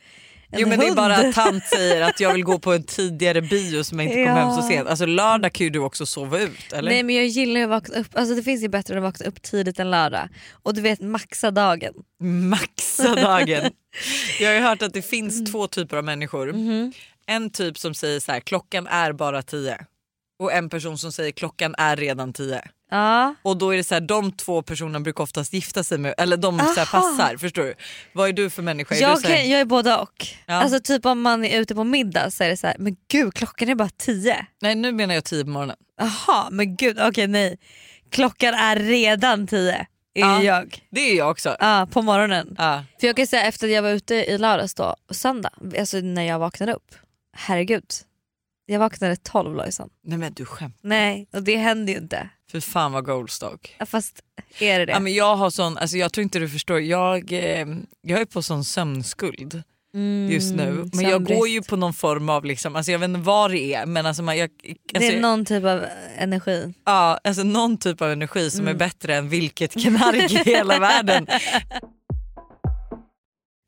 Jo 0.61 0.67
men 0.67 0.79
det 0.79 0.85
är 0.85 0.87
hund. 0.87 0.97
bara 0.97 1.15
att 1.17 1.35
tant 1.35 1.63
säger 1.65 2.01
att 2.01 2.19
jag 2.19 2.33
vill 2.33 2.43
gå 2.43 2.59
på 2.59 2.73
en 2.73 2.83
tidigare 2.87 3.41
bio 3.41 3.83
som 3.83 3.99
jag 3.99 4.05
inte 4.07 4.15
kom 4.15 4.23
Ja. 4.23 4.33
hem 4.35 4.55
så 4.61 4.61
sent. 4.67 4.89
Alltså 4.89 5.05
lördag 5.05 5.53
kan 5.53 5.63
ju 5.63 5.69
du 5.69 5.79
också 5.79 6.05
sova 6.05 6.39
ut 6.39 6.73
eller? 6.73 6.91
Nej 6.91 7.03
men 7.03 7.15
jag 7.15 7.25
gillar 7.25 7.61
att 7.61 7.69
vakna 7.69 7.95
upp, 7.99 8.07
alltså 8.13 8.35
det 8.35 8.43
finns 8.43 8.63
ju 8.63 8.67
bättre 8.69 8.93
än 8.93 8.97
att 8.97 9.03
vakna 9.13 9.25
upp 9.25 9.41
tidigt 9.41 9.79
en 9.79 9.91
lördag. 9.91 10.29
Och 10.63 10.73
du 10.73 10.81
vet 10.81 11.01
maxa 11.01 11.51
dagen. 11.51 11.93
Maxa 12.23 13.15
dagen. 13.15 13.71
jag 14.39 14.47
har 14.49 14.55
ju 14.55 14.61
hört 14.61 14.81
att 14.81 14.93
det 14.93 15.01
finns 15.01 15.33
Mm. 15.39 15.45
två 15.51 15.67
typer 15.67 15.97
av 15.97 16.03
människor. 16.03 16.53
Mhm. 16.53 16.93
En 17.27 17.49
typ 17.49 17.77
som 17.77 17.93
säger 17.93 18.19
så 18.19 18.31
här, 18.31 18.39
klockan 18.39 18.87
är 18.87 19.13
bara 19.13 19.41
tio. 19.41 19.77
Och 20.39 20.53
en 20.53 20.69
person 20.69 20.97
som 20.97 21.11
säger 21.11 21.31
klockan 21.31 21.75
är 21.77 21.95
redan 21.95 22.33
tio. 22.33 22.61
Ja. 22.91 23.35
Och 23.41 23.57
då 23.57 23.73
är 23.73 23.77
det 23.77 23.83
så 23.83 23.93
här, 23.93 24.01
de 24.01 24.31
två 24.31 24.61
personerna 24.61 24.99
brukar 24.99 25.23
oftast 25.23 25.53
gifta 25.53 25.83
sig 25.83 25.97
med, 25.97 26.13
eller 26.17 26.37
de 26.37 26.59
så 26.59 26.65
här, 26.65 26.85
passar. 26.85 27.37
Förstår 27.37 27.63
du? 27.63 27.73
Vad 28.13 28.29
är 28.29 28.33
du 28.33 28.49
för 28.49 28.61
människa? 28.61 28.95
Är 28.95 29.01
Jag, 29.01 29.17
här, 29.17 29.43
jag 29.43 29.59
är 29.61 29.65
både 29.65 29.95
och. 29.97 30.27
Ja. 30.45 30.53
Alltså 30.53 30.79
typ 30.79 31.05
om 31.05 31.21
man 31.21 31.45
är 31.45 31.59
ute 31.59 31.75
på 31.75 31.83
middag 31.83 32.31
så 32.31 32.43
är 32.43 32.49
det 32.49 32.57
så 32.57 32.67
här, 32.67 32.75
men 32.79 32.95
gud 33.11 33.33
klockan 33.33 33.69
är 33.69 33.75
bara 33.75 33.89
tio. 33.97 34.45
Nej 34.61 34.75
nu 34.75 34.91
menar 34.91 35.15
jag 35.15 35.23
tio 35.23 35.43
på 35.43 35.49
morgonen. 35.49 35.77
Jaha 35.99 36.47
men 36.51 36.75
gud 36.75 36.99
okej 37.01 37.27
nej. 37.27 37.57
Klockan 38.09 38.53
är 38.53 38.75
redan 38.75 39.47
tio. 39.47 39.75
Är 40.17 40.21
Ja. 40.21 40.43
jag. 40.43 40.79
Det 40.91 41.01
är 41.01 41.15
jag 41.17 41.31
också. 41.31 41.55
Ja, 41.59 41.87
på 41.91 42.01
morgonen. 42.01 42.55
För 42.99 43.07
jag 43.07 43.15
kan 43.15 43.27
säga 43.27 43.43
efter 43.43 43.67
att 43.67 43.73
jag 43.73 43.81
var 43.81 43.89
ute 43.89 44.15
i 44.15 44.37
lördags 44.37 44.73
då, 44.75 44.95
söndag, 45.09 45.49
alltså 45.79 45.97
när 45.97 46.23
jag 46.23 46.39
vaknade 46.39 46.73
upp. 46.73 46.95
Herregud. 47.35 47.85
Jag 48.65 48.79
vaknade 48.79 49.15
12 49.15 49.55
Lojsan. 49.55 49.89
Nej 50.03 50.17
men 50.17 50.33
du 50.33 50.45
skämt. 50.45 50.77
Nej, 50.81 51.27
och 51.33 51.43
det 51.43 51.55
händer 51.57 51.93
ju 51.93 51.99
inte. 51.99 52.29
För 52.51 52.59
fan 52.59 52.91
vad 52.91 53.05
goldstock. 53.05 53.75
Ja, 53.79 53.85
Fast 53.85 54.21
är 54.59 54.79
det 54.79 54.85
det? 54.85 54.91
Ja, 54.91 54.99
men 54.99 55.13
jag 55.13 55.35
har 55.35 55.49
sån, 55.49 55.77
alltså 55.77 55.97
jag 55.97 56.13
tror 56.13 56.23
inte 56.23 56.39
du 56.39 56.49
förstår, 56.49 56.79
jag, 56.79 57.31
eh, 57.31 57.67
jag 58.01 58.21
är 58.21 58.25
på 58.25 58.41
sån 58.41 58.63
sömnskuld 58.63 59.63
Mm, 59.93 60.31
just 60.31 60.55
nu. 60.55 60.71
Men 60.93 61.03
jag 61.03 61.11
sömnbrist. 61.11 61.39
går 61.39 61.47
ju 61.47 61.61
på 61.61 61.75
någon 61.75 61.93
form 61.93 62.29
av, 62.29 62.45
liksom, 62.45 62.75
alltså 62.75 62.91
jag 62.91 62.99
vet 62.99 63.09
inte 63.09 63.19
vad 63.19 63.51
det 63.51 63.73
är 63.73 63.85
men 63.85 64.05
alltså 64.05 64.23
man, 64.23 64.37
jag, 64.37 64.49
alltså, 64.63 64.77
Det 65.11 65.15
är 65.17 65.21
någon 65.21 65.45
typ 65.45 65.63
av 65.65 65.85
energi. 66.17 66.73
ja, 66.85 67.19
alltså 67.23 67.43
någon 67.43 67.77
typ 67.77 68.01
av 68.01 68.11
energi 68.11 68.49
som 68.51 68.61
Mm. 68.61 68.75
är 68.75 68.79
bättre 68.79 69.15
än 69.15 69.29
vilket 69.29 69.71
knark 69.71 70.31
i 70.31 70.37
hela 70.51 70.79
världen. 70.79 71.27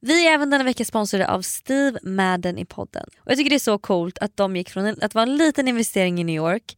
Vi 0.02 0.28
är 0.28 0.32
även 0.34 0.50
denna 0.50 0.64
vecka 0.64 0.86
sponsrade 0.86 1.28
av 1.28 1.42
Steve 1.42 2.00
Madden 2.04 2.58
i 2.58 2.66
podden. 2.66 3.06
Och 3.20 3.32
Jag 3.32 3.38
tycker 3.38 3.50
det 3.50 3.56
är 3.56 3.60
så 3.60 3.78
coolt 3.78 4.18
att 4.18 4.38
de 4.38 4.56
gick 4.56 4.70
från 4.70 4.86
en- 4.86 5.02
att 5.02 5.16
vara 5.16 5.24
en 5.24 5.38
liten 5.38 5.68
investering 5.68 6.20
i 6.22 6.24
New 6.24 6.36
York 6.36 6.78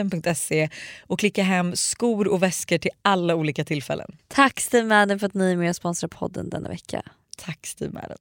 steamadden.se 0.09 0.69
och 1.07 1.19
klicka 1.19 1.43
hem 1.43 1.75
skor 1.75 2.27
och 2.27 2.43
väskor 2.43 2.77
till 2.77 2.91
alla 3.01 3.35
olika 3.35 3.65
tillfällen. 3.65 4.17
Tack 4.27 4.59
Steve 4.59 4.87
Madden 4.87 5.19
för 5.19 5.27
att 5.27 5.33
ni 5.33 5.51
är 5.51 5.57
med 5.57 5.69
och 5.69 5.75
sponsrar 5.75 6.07
podden 6.07 6.49
denna 6.49 6.69
vecka. 6.69 7.01
Tack 7.37 7.67
Steve 7.67 7.91
Madden. 7.93 8.17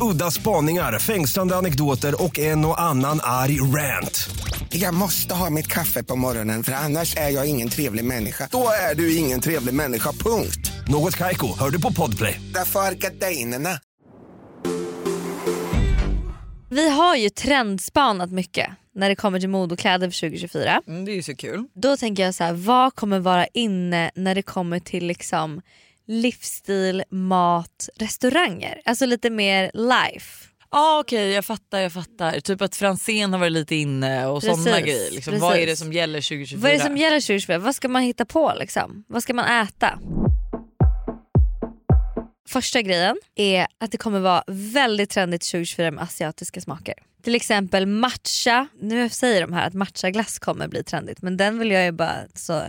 Udda 0.00 0.30
spaningar, 0.30 0.98
fängslande 0.98 1.56
anekdoter 1.56 2.22
och 2.22 2.38
en 2.38 2.64
och 2.64 2.80
annan 2.80 3.20
arg 3.22 3.60
rant. 3.60 4.30
Jag 4.68 4.94
måste 4.94 5.34
ha 5.34 5.50
mitt 5.50 5.66
kaffe 5.66 6.02
på 6.02 6.16
morgonen 6.16 6.62
för 6.62 6.72
annars 6.72 7.16
är 7.16 7.28
jag 7.28 7.46
ingen 7.46 7.68
trevlig 7.68 8.04
människa. 8.04 8.48
Då 8.52 8.68
är 8.90 8.94
du 8.94 9.16
ingen 9.16 9.40
trevlig 9.40 9.74
människa, 9.74 10.12
punkt. 10.12 10.72
Något 10.88 11.16
Kaiko, 11.16 11.58
hör 11.58 11.70
du 11.70 11.80
på 11.80 11.92
Podplay. 11.92 12.40
Därför 12.54 12.80
är 12.80 12.92
gardinerna. 12.92 13.80
Vi 16.70 16.88
har 16.90 17.16
ju 17.16 17.30
trendspanat 17.30 18.30
mycket 18.30 18.70
när 18.94 19.08
det 19.08 19.16
kommer 19.16 19.40
till 19.40 19.48
mode 19.48 19.72
och 19.72 19.78
kläder 19.78 20.10
för 20.10 20.20
2024. 20.20 20.82
Mm, 20.86 21.04
det 21.04 21.12
är 21.12 21.16
ju 21.16 21.22
så 21.22 21.36
kul. 21.36 21.64
Då 21.74 21.96
tänker 21.96 22.22
jag 22.22 22.34
så 22.34 22.44
här, 22.44 22.52
vad 22.52 22.94
kommer 22.94 23.18
vara 23.18 23.46
inne 23.46 24.10
när 24.14 24.34
det 24.34 24.42
kommer 24.42 24.80
till 24.80 25.06
liksom 25.06 25.62
livsstil, 26.10 27.02
mat, 27.10 27.88
restauranger? 27.96 28.80
Alltså 28.84 29.06
lite 29.06 29.30
mer 29.30 29.70
life. 29.74 30.48
ah, 30.68 31.00
okej 31.00 31.30
jag 31.32 31.44
fattar 31.44 31.78
jag 31.78 31.92
fattar. 31.92 32.40
Typ 32.40 32.62
att 32.62 32.76
Franzén 32.76 33.32
har 33.32 33.40
varit 33.40 33.52
lite 33.52 33.74
inne 33.74 34.26
och 34.26 34.42
sådana 34.42 34.80
grejer. 34.80 35.10
Liksom. 35.10 35.38
Vad 35.38 35.56
är 35.56 35.66
det 35.66 35.76
som 35.76 35.92
gäller 35.92 36.20
2024? 36.20 36.62
Vad 36.62 36.70
är 36.70 36.74
det 36.74 36.84
som 36.84 36.96
gäller 36.96 37.20
2024? 37.20 37.58
Vad 37.58 37.74
ska 37.74 37.88
man 37.88 38.02
hitta 38.02 38.24
på 38.24 38.52
liksom? 38.58 39.04
Vad 39.08 39.22
ska 39.22 39.34
man 39.34 39.62
äta? 39.66 39.98
Första 42.50 42.82
grejen 42.82 43.16
är 43.34 43.66
att 43.78 43.92
det 43.92 43.98
kommer 43.98 44.20
vara 44.20 44.44
väldigt 44.46 45.10
trendigt 45.10 45.42
2024 45.42 45.90
med 45.90 46.04
asiatiska 46.04 46.60
smaker. 46.60 46.94
Till 47.22 47.34
exempel 47.34 47.86
matcha. 47.86 48.68
Nu 48.80 49.08
säger 49.08 49.40
de 49.40 49.52
här 49.52 49.66
att 49.66 49.74
matchaglass 49.74 50.38
kommer 50.38 50.68
bli 50.68 50.84
trendigt 50.84 51.22
men 51.22 51.36
den 51.36 51.58
vill 51.58 51.70
jag 51.70 51.84
ju 51.84 51.92
bara 51.92 52.16
så 52.34 52.62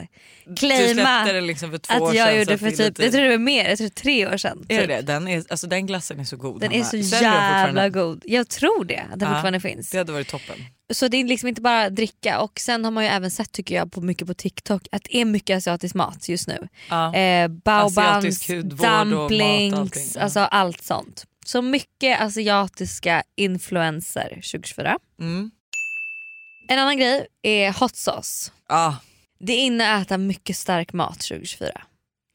Du 0.45 0.55
claima 0.55 0.93
släppte 0.93 1.33
det 1.33 1.41
liksom 1.41 1.71
för 1.71 1.77
två 1.77 1.93
år 1.93 2.09
att 2.09 2.15
jag 2.15 2.27
sedan. 2.27 2.45
så 2.45 2.51
gjorde 2.51 2.57
för 2.57 2.83
är 2.83 2.91
typ, 2.91 2.99
jag 2.99 3.11
tror 3.11 3.23
det 3.23 3.29
var 3.29 3.37
mer, 3.37 3.69
jag 3.69 3.77
tror 3.77 3.89
tre 3.89 4.27
år 4.27 4.37
sedan. 4.37 4.65
Är 4.69 4.79
typ. 4.79 4.87
det? 4.87 5.01
Den, 5.01 5.27
är, 5.27 5.43
alltså, 5.49 5.67
den 5.67 5.85
glassen 5.85 6.19
är 6.19 6.23
så 6.23 6.37
god. 6.37 6.61
Den 6.61 6.71
är 6.71 6.75
Hanna. 6.75 6.85
så 6.85 7.03
Säljer 7.03 7.31
den 7.31 7.65
jävla 7.65 7.89
god. 7.89 8.23
Jag 8.25 8.49
tror 8.49 8.85
det, 8.85 9.03
att 9.13 9.19
den 9.19 9.29
Ja, 9.29 9.35
fortfarande 9.35 9.59
finns. 9.59 9.91
Det 9.91 9.97
hade 9.97 10.11
varit 10.11 10.27
toppen. 10.27 10.55
Så 10.91 11.07
det 11.07 11.17
är 11.17 11.23
liksom 11.25 11.49
inte 11.49 11.61
bara 11.61 11.89
dricka 11.89 12.41
och 12.41 12.59
sen 12.59 12.83
har 12.83 12.91
man 12.91 13.03
ju 13.03 13.09
även 13.09 13.31
sett 13.31 13.51
tycker 13.51 13.75
jag 13.75 13.91
på 13.91 14.01
mycket 14.01 14.27
på 14.27 14.33
TikTok 14.33 14.87
att 14.91 15.03
det 15.03 15.17
är 15.17 15.25
mycket 15.25 15.57
asiatisk 15.57 15.95
mat 15.95 16.29
just 16.29 16.47
nu. 16.47 16.67
Ja. 16.89 17.15
Eh, 17.15 17.47
baobans, 17.47 18.49
mat 18.49 19.09
dumplings, 19.09 20.15
ja. 20.15 20.21
alltså 20.21 20.39
allt 20.39 20.83
sånt. 20.83 21.25
Så 21.45 21.61
mycket 21.61 22.21
asiatiska 22.21 23.23
influenser 23.35 24.29
2024. 24.29 24.97
Mm. 25.19 25.51
En 26.67 26.79
annan 26.79 26.97
grej 26.97 27.27
är 27.41 27.79
hot 27.79 27.95
sauce. 27.95 28.51
Ah, 28.67 28.93
Det 29.39 29.53
är 29.53 29.59
inne 29.65 29.93
att 29.95 30.01
äta 30.01 30.17
mycket 30.17 30.57
stark 30.57 30.93
mat 30.93 31.19
2024. 31.19 31.81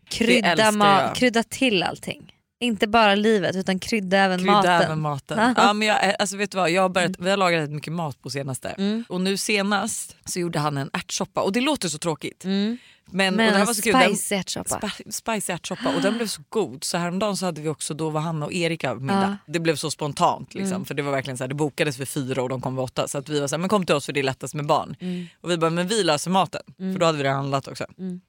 Krydda, 0.09 0.71
ma- 0.71 1.15
krydda 1.15 1.43
till 1.43 1.83
allting. 1.83 2.33
Inte 2.59 2.87
bara 2.87 3.15
livet 3.15 3.57
utan 3.57 3.79
krydda 3.79 4.19
även 4.19 4.39
krydda 4.39 4.53
maten. 4.53 4.83
även 4.83 5.01
maten. 5.01 5.55
ja, 5.57 5.73
men 5.73 5.89
jag, 5.89 6.15
alltså, 6.19 6.37
vet 6.37 6.51
du 6.51 6.57
vad? 6.59 6.71
Jag 6.71 6.83
har 6.83 6.89
börjat, 6.89 7.13
Vi 7.19 7.31
har 7.31 7.37
lagat 7.37 7.61
rätt 7.61 7.71
mycket 7.71 7.93
mat 7.93 8.23
på 8.23 8.31
senaste. 8.31 8.69
Mm. 8.69 9.05
Och 9.09 9.21
nu 9.21 9.37
senast 9.37 10.17
så 10.25 10.41
gjorde 10.41 10.59
han 10.59 10.77
en 10.77 10.91
ärtsoppa 10.93 11.43
och 11.43 11.53
det 11.53 11.61
låter 11.61 11.89
så 11.89 11.99
tråkigt. 11.99 12.45
Mm. 12.45 12.79
Men, 13.11 13.35
och 13.35 13.37
Men 13.37 13.53
det 13.53 13.59
här 13.59 13.67
var 13.67 13.75
så 13.75 13.83
spicy 14.15 14.35
ärtsoppa. 14.35 14.79
Spi- 14.89 15.11
spicy 15.11 15.53
ärtsoppa 15.53 15.95
och 15.97 16.03
den 16.03 16.17
blev 16.17 16.27
så 16.27 16.43
god 16.49 16.85
så 16.85 16.99
häromdagen 16.99 17.37
så 17.37 17.47
hade 17.47 17.61
vi 17.61 17.69
också 17.69 17.95
då 17.95 18.11
var 18.11 18.21
Hanna 18.21 18.47
och 18.47 18.53
Erika 18.53 18.95
på 18.95 19.01
middag. 19.01 19.39
Det 19.47 19.59
blev 19.61 19.77
så 19.77 19.91
spontant 19.91 20.55
liksom 20.55 20.73
Mm. 20.77 20.85
för 20.85 20.95
det 20.95 21.03
var 21.03 21.13
verkligen 21.13 21.37
så 21.39 21.45
här, 21.45 21.49
det 21.49 21.55
bokades 21.55 21.97
för 21.97 22.05
fyra 22.05 22.43
och 22.43 22.49
de 22.49 22.61
kom 22.61 22.77
vid 22.77 22.83
åtta 22.85 23.09
så 23.09 23.19
att 23.19 23.29
vi 23.29 23.41
var 23.41 23.49
så 23.49 23.55
här, 23.55 23.59
men 23.61 23.69
kom 23.69 23.87
till 23.87 23.95
oss 23.95 24.07
för 24.07 24.13
det 24.13 24.21
är 24.21 24.25
lättast 24.25 24.55
med 24.55 24.67
barn. 24.67 24.97
Mm. 25.01 25.27
Och 25.41 25.51
vi 25.51 25.57
bara 25.59 25.71
men 25.71 25.89
vi 25.89 26.03
löser 26.05 26.31
maten 26.31 26.63
för 26.77 26.99
då 26.99 27.07
hade 27.07 27.19
vi 27.19 27.25
redan 27.25 27.37
handlat 27.37 27.69
också. 27.69 27.87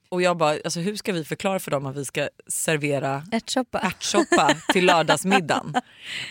Och 0.10 0.22
jag 0.22 0.38
bara 0.38 0.50
alltså 0.66 0.80
hur 0.80 0.96
ska 0.96 1.14
vi 1.14 1.24
förklara 1.26 1.60
för 1.60 1.72
dem 1.72 1.86
att 1.86 1.96
vi 1.98 2.06
ska 2.06 2.30
servera 2.48 3.24
Ärtsoppa. 3.32 3.80
ärtsoppa 3.80 4.56
till 4.74 4.86
lördagsmiddagen. 4.92 5.74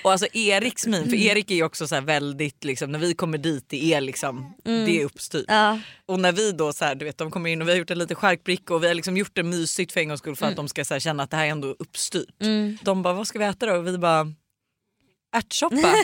Och 0.05 0.13
alltså 0.13 0.27
Eriks 0.33 0.87
min, 0.87 1.05
för 1.05 1.17
Erik 1.17 1.51
är 1.51 1.55
ju 1.55 1.63
också 1.63 1.89
så 1.89 2.01
väldigt 2.01 2.65
liksom, 2.65 2.93
när 2.93 2.99
vi 2.99 3.15
kommer 3.15 3.39
dit 3.39 3.65
det 3.69 3.95
är 3.95 4.01
liksom 4.01 4.55
det 4.65 5.01
är 5.01 5.05
uppstyrt. 5.05 5.45
Ja. 5.49 5.79
Och 6.07 6.21
när 6.21 6.33
vi 6.33 6.53
då 6.53 6.73
så 6.73 6.85
här, 6.85 6.95
du 6.95 7.05
vet 7.05 7.19
de 7.19 7.31
kommer 7.31 7.51
in 7.51 7.63
och 7.63 7.69
vi 7.69 7.73
har 7.73 7.79
gjort 7.79 7.91
en 7.91 7.99
liten 7.99 8.17
charkbricka 8.37 8.75
och 8.75 8.83
vi 8.83 8.87
har 8.89 8.95
liksom 8.95 9.17
gjort 9.17 9.35
det 9.35 9.43
mysigt 9.43 9.93
för 9.93 10.01
en 10.01 10.09
gångs 10.09 10.21
skull 10.21 10.37
för 10.37 10.45
Mm. 10.47 10.53
att 10.53 10.57
de 10.57 10.69
ska 10.69 10.85
här, 10.91 11.01
känna 11.01 11.23
att 11.23 11.31
det 11.31 11.37
här 11.37 11.47
är 11.47 11.51
ändå 11.51 11.77
uppstyrt. 11.79 12.35
De 12.83 13.03
bara 13.03 13.15
vad 13.15 13.27
ska 13.27 13.39
vi 13.39 13.45
äta 13.45 13.67
då? 13.67 13.73
Och 13.75 13.87
vi 13.87 13.99
bara 13.99 14.33
ärtsoppa. 15.37 15.77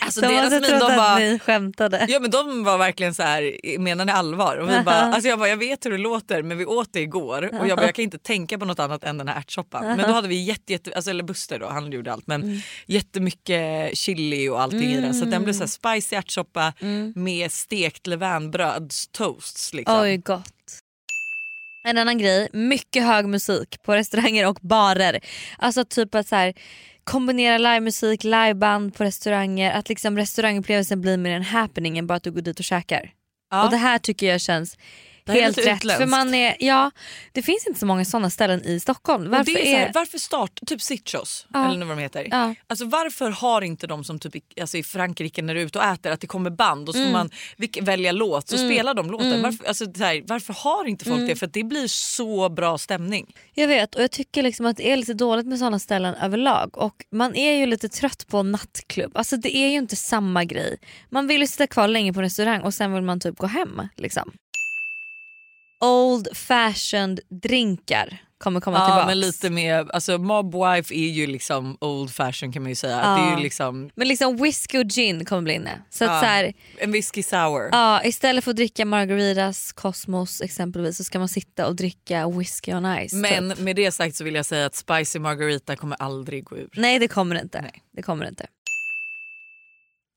alltså 0.00 0.20
De 0.20 0.26
deras 0.26 0.50
min, 0.50 0.62
de 0.62 0.72
att 0.74 0.96
bara, 0.96 1.18
ni 1.18 1.38
skämtade. 1.38 2.06
Ja 2.08 2.20
men 2.20 2.30
de 2.30 2.64
var 2.64 2.78
verkligen 2.78 3.14
så 3.14 3.22
här, 3.22 3.78
menar 3.78 4.04
ni 4.04 4.12
allvar? 4.12 4.56
Och 4.56 4.70
vi 4.70 4.80
bara, 4.82 4.94
alltså 4.94 5.28
jag, 5.28 5.38
bara, 5.38 5.48
jag 5.48 5.56
vet 5.56 5.86
hur 5.86 5.90
det 5.90 5.98
låter 5.98 6.42
men 6.42 6.58
vi 6.58 6.66
åt 6.66 6.92
det 6.92 7.00
igår 7.00 7.60
och 7.60 7.68
jag, 7.68 7.78
bara, 7.78 7.86
jag 7.86 7.94
kan 7.94 8.02
inte 8.02 8.18
tänka 8.18 8.58
på 8.58 8.64
något 8.64 8.78
annat 8.78 9.04
än 9.04 9.18
den 9.18 9.28
här 9.28 9.38
ärtsoppan. 9.38 9.86
Men 9.86 9.98
då 9.98 10.12
hade 10.12 10.28
vi 10.28 10.42
jätte, 10.42 10.72
jätte 10.72 10.92
alltså, 10.94 11.10
eller 11.10 11.24
Buster 11.24 11.58
då, 11.58 11.66
han 11.66 11.92
gjorde 11.92 12.12
allt 12.12 12.26
men 12.26 12.42
Mm. 12.42 12.58
jättemycket 12.86 13.98
chili 13.98 14.48
och 14.48 14.60
allting 14.60 14.82
i 14.92 15.00
den 15.00 15.14
så 15.14 15.24
den 15.24 15.44
blev 15.44 15.54
så 15.54 15.60
här 15.60 15.66
spicy 15.96 16.16
ärtsoppa 16.16 16.72
Mm. 16.80 17.12
med 17.16 17.52
stekt 17.52 18.06
levainbrödstoasts. 18.06 19.74
Liksom. 19.74 20.00
Oj 20.00 20.16
gott. 20.16 20.44
En 21.88 21.98
annan 21.98 22.18
grej, 22.18 22.48
mycket 22.52 23.04
hög 23.04 23.26
musik 23.26 23.82
på 23.82 23.94
restauranger 23.94 24.46
och 24.46 24.58
barer. 24.62 25.20
Alltså 25.58 25.84
typ 25.84 26.14
att 26.14 26.28
så 26.28 26.36
här, 26.36 26.54
kombinera 27.04 27.58
livemusik, 27.58 28.24
liveband 28.24 28.94
på 28.94 29.04
restauranger. 29.04 29.72
Att 29.72 29.88
liksom 29.88 30.16
restaurangupplevelsen 30.16 31.00
blir 31.00 31.16
mer 31.16 31.30
en 31.30 31.42
happening 31.42 31.98
än 31.98 32.06
bara 32.06 32.14
att 32.14 32.22
du 32.22 32.32
går 32.32 32.40
dit 32.40 32.58
och 32.58 32.64
käkar. 32.64 33.10
Ja. 33.50 33.64
Och 33.64 33.70
det 33.70 33.76
här 33.76 33.98
tycker 33.98 34.26
jag 34.26 34.40
känns 34.40 34.78
helt 35.32 35.58
rätt. 35.58 35.76
utländskt. 35.76 35.98
För 35.98 36.06
man 36.06 36.34
är, 36.34 36.56
ja, 36.58 36.90
det 37.32 37.42
finns 37.42 37.66
inte 37.66 37.80
så 37.80 37.86
många 37.86 38.04
sådana 38.04 38.30
ställen 38.30 38.64
i 38.64 38.80
Stockholm. 38.80 39.30
Varför 39.30 39.58
är 39.58 39.78
här, 39.78 39.86
är... 39.86 39.92
varför 39.94 40.18
start, 40.18 40.60
typ 40.66 40.82
Sitchos 40.82 41.46
Ja. 41.52 41.72
eller 41.72 41.86
vad 41.86 41.96
de 41.96 42.02
heter. 42.02 42.28
Ja. 42.30 42.54
Alltså 42.66 42.84
varför 42.84 43.30
har 43.30 43.62
inte 43.62 43.86
de 43.86 44.04
som 44.04 44.18
typ 44.18 44.36
i, 44.36 44.42
alltså 44.60 44.76
i 44.76 44.82
Frankrike 44.82 45.42
när 45.42 45.54
du 45.54 45.60
är 45.60 45.64
ute 45.64 45.78
och 45.78 45.84
äter 45.84 46.12
att 46.12 46.20
det 46.20 46.26
kommer 46.26 46.50
band 46.50 46.88
och 46.88 46.94
så 46.94 47.04
får 47.04 47.12
man 47.12 47.30
vilk, 47.56 47.78
välja 47.82 48.12
låt 48.12 48.48
så 48.48 48.56
spelar 48.56 48.94
de 48.94 49.10
låten. 49.10 49.42
Varför, 49.42 49.66
alltså, 49.66 49.84
så 49.96 50.04
här, 50.04 50.22
varför 50.26 50.52
har 50.52 50.84
inte 50.84 51.04
folk 51.04 51.26
det? 51.26 51.36
För 51.36 51.46
det 51.46 51.64
blir 51.64 51.86
så 51.88 52.48
bra 52.48 52.78
stämning. 52.78 53.34
Jag 53.54 53.68
vet 53.68 53.94
och 53.94 54.02
jag 54.02 54.10
tycker 54.10 54.42
liksom 54.42 54.66
att 54.66 54.76
det 54.76 54.92
är 54.92 54.96
lite 54.96 55.14
dåligt 55.14 55.46
med 55.46 55.58
sådana 55.58 55.78
ställen 55.78 56.14
överlag. 56.14 56.78
Och 56.78 57.04
man 57.12 57.36
är 57.36 57.52
ju 57.52 57.66
lite 57.66 57.88
trött 57.88 58.26
på 58.28 58.42
nattklubb. 58.42 59.16
Alltså 59.16 59.36
det 59.36 59.56
är 59.56 59.68
ju 59.68 59.76
inte 59.76 59.96
samma 59.96 60.44
grej. 60.44 60.76
Man 61.10 61.26
vill 61.26 61.40
ju 61.40 61.46
sitta 61.46 61.66
kvar 61.66 61.88
länge 61.88 62.12
på 62.12 62.22
restaurang 62.22 62.60
och 62.60 62.74
sen 62.74 62.92
vill 62.92 63.02
man 63.02 63.20
typ 63.20 63.38
gå 63.38 63.46
hem. 63.46 63.82
Liksom. 63.96 64.32
Old 65.80 66.28
fashioned 66.36 67.20
drinkar 67.42 68.18
kommer 68.38 68.60
komma 68.60 68.76
Ja 68.78 68.84
tillbaka. 68.86 69.06
men 69.06 69.20
lite 69.20 69.50
mer, 69.50 69.90
alltså 69.92 70.18
Mob 70.18 70.54
Wife 70.54 70.94
är 70.94 71.08
ju 71.08 71.26
liksom 71.26 71.76
old 71.80 72.10
fashion 72.10 72.52
kan 72.52 72.62
man 72.62 72.68
ju 72.70 72.74
säga. 72.74 73.00
Ja. 73.04 73.16
Det 73.16 73.20
är 73.32 73.36
ju 73.36 73.42
liksom 73.42 73.90
Men 73.94 74.08
liksom 74.08 74.36
whisky 74.36 74.78
och 74.78 74.84
gin 74.90 75.24
kommer 75.24 75.42
bli 75.42 75.54
inne. 75.54 75.82
Så 75.90 76.04
att 76.04 76.10
Ja. 76.10 76.20
så 76.20 76.26
här, 76.26 76.52
en 76.78 76.92
whisky 76.92 77.22
sour. 77.22 77.68
ja, 77.72 78.04
istället 78.04 78.44
för 78.44 78.50
att 78.50 78.56
dricka 78.56 78.84
margaritas, 78.84 79.72
Cosmos 79.72 80.40
exempelvis 80.40 80.96
så 80.96 81.04
ska 81.04 81.18
man 81.18 81.28
sitta 81.28 81.66
och 81.66 81.76
dricka 81.76 82.28
whisky 82.28 82.72
on 82.74 83.06
ice. 83.08 83.12
Men 83.12 83.50
typ. 83.50 83.58
med 83.58 83.76
det 83.76 83.92
sagt 83.92 84.16
så 84.16 84.24
vill 84.24 84.34
jag 84.34 84.46
säga 84.46 84.66
att 84.66 84.74
spicy 84.74 85.18
margarita 85.18 85.76
kommer 85.76 85.96
aldrig 86.02 86.44
gå 86.44 86.56
ur. 86.56 86.70
Nej 86.76 86.98
det 86.98 87.08
kommer 87.08 87.34
det 87.34 87.40
inte. 87.40 87.64
Det 87.96 88.02
kommer 88.02 88.24
det 88.24 88.28
inte. 88.28 88.46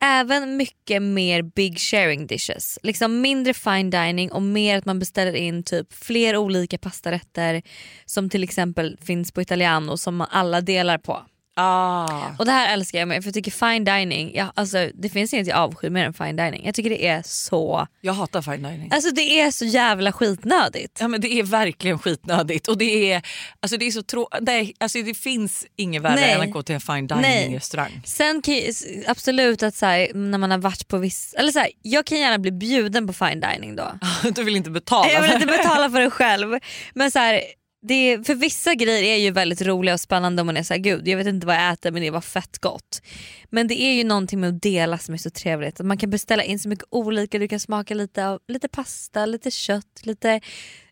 Även 0.03 0.57
mycket 0.57 1.01
mer 1.01 1.41
big 1.41 1.79
sharing 1.79 2.27
dishes. 2.27 2.79
Liksom 2.83 3.21
mindre 3.21 3.53
fine 3.53 3.89
dining 3.89 4.31
och 4.31 4.41
mer 4.41 4.77
att 4.77 4.85
man 4.85 4.99
beställer 4.99 5.33
in 5.33 5.63
typ 5.63 5.93
fler 5.93 6.37
olika 6.37 6.77
pastarätter 6.77 7.61
som 8.05 8.29
till 8.29 8.43
exempel 8.43 8.97
finns 9.01 9.31
på 9.31 9.41
italiano 9.41 9.97
som 9.97 10.15
man 10.15 10.27
alla 10.31 10.61
delar 10.61 10.97
på. 10.97 11.25
Ah. 11.53 12.29
Och 12.39 12.45
det 12.45 12.51
här 12.51 12.73
älskar 12.73 12.99
jag 12.99 13.07
med 13.07 13.23
för 13.23 13.27
jag 13.27 13.33
tycker 13.33 13.51
fine 13.51 13.83
dining, 13.83 14.31
ja, 14.35 14.51
alltså, 14.55 14.89
det 14.93 15.09
finns 15.09 15.33
inget 15.33 15.47
jag 15.47 15.57
avskyr 15.57 15.89
mer 15.89 16.05
än 16.05 16.13
fine 16.13 16.35
dining. 16.35 16.65
Jag 16.65 16.75
tycker 16.75 16.89
det 16.89 17.07
är 17.07 17.21
så, 17.25 17.87
Jag 18.01 18.13
hatar 18.13 18.41
fine 18.41 18.63
dining. 18.63 18.89
alltså 18.91 19.11
det 19.11 19.39
är 19.41 19.51
så 19.51 19.65
jävla 19.65 20.11
skitnödigt. 20.11 20.97
Ja, 21.01 21.07
men 21.07 21.21
det 21.21 21.27
är 21.39 21.43
verkligen 21.43 21.99
skitnödigt 21.99 22.67
och 22.67 22.77
det 22.77 23.11
är, 23.11 23.21
alltså 23.59 23.77
det 23.77 23.85
är 23.87 23.91
så 23.91 24.01
trå- 24.01 24.39
det, 24.41 24.71
alltså 24.79 25.01
det 25.01 25.13
finns 25.13 25.65
inget 25.75 26.01
värre 26.01 26.15
Nej. 26.15 26.31
än 26.31 26.41
att 26.41 26.51
gå 26.51 26.63
till 26.63 26.75
en 26.75 26.81
fine 26.81 27.07
Nej. 27.21 27.39
dining 27.41 27.55
restaurang. 27.57 28.01
Sen 28.05 28.41
kan 28.41 28.53
jag, 28.55 28.73
absolut 29.07 29.63
att 29.63 29.75
så 29.75 29.85
här, 29.85 30.13
när 30.13 30.37
man 30.37 30.51
har 30.51 30.57
varit 30.57 30.87
på 30.87 30.97
viss, 30.97 31.33
eller 31.37 31.51
så 31.51 31.59
här, 31.59 31.69
jag 31.81 32.05
kan 32.05 32.19
gärna 32.19 32.37
bli 32.39 32.51
bjuden 32.51 33.07
på 33.07 33.13
fine 33.13 33.39
dining 33.39 33.75
då. 33.75 33.91
Du 34.35 34.43
vill 34.43 34.55
inte 34.55 34.69
betala 34.69 35.09
Jag 35.11 35.21
vill 35.21 35.31
inte 35.31 35.45
betala 35.47 35.89
för 35.89 35.99
det 35.99 36.09
själv. 36.09 36.59
Men 36.93 37.11
så 37.11 37.19
här, 37.19 37.41
det 37.81 38.27
för 38.27 38.35
vissa 38.35 38.73
grejer 38.75 39.03
är 39.03 39.17
ju 39.17 39.31
väldigt 39.31 39.61
roliga 39.61 39.93
och 39.93 39.99
spännande 39.99 40.41
om 40.41 40.45
man 40.45 40.57
är 40.57 40.63
såhär 40.63 40.81
gud 40.81 41.07
jag 41.07 41.17
vet 41.17 41.27
inte 41.27 41.47
vad 41.47 41.55
jag 41.55 41.73
äter 41.73 41.91
men 41.91 42.01
det 42.01 42.09
var 42.09 42.21
fett 42.21 42.57
gott. 42.57 43.01
Men 43.49 43.67
det 43.67 43.81
är 43.81 43.93
ju 43.93 44.03
någonting 44.03 44.39
med 44.39 44.49
att 44.49 44.61
dela 44.61 44.97
som 44.97 45.13
är 45.13 45.17
så 45.17 45.29
trevligt. 45.29 45.79
Att 45.79 45.85
man 45.85 45.97
kan 45.97 46.09
beställa 46.09 46.43
in 46.43 46.59
så 46.59 46.69
mycket 46.69 46.85
olika, 46.89 47.39
du 47.39 47.47
kan 47.47 47.59
smaka 47.59 47.93
lite 47.93 48.27
av 48.27 48.39
lite 48.47 48.67
pasta, 48.67 49.25
lite 49.25 49.51
kött, 49.51 50.01
lite 50.03 50.41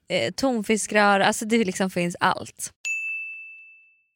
eh, 0.10 0.32
tonfiskrör, 0.32 1.19
alltså 1.19 1.45
det 1.45 1.65
liksom 1.65 1.89
finns 1.89 2.15
allt. 2.19 2.73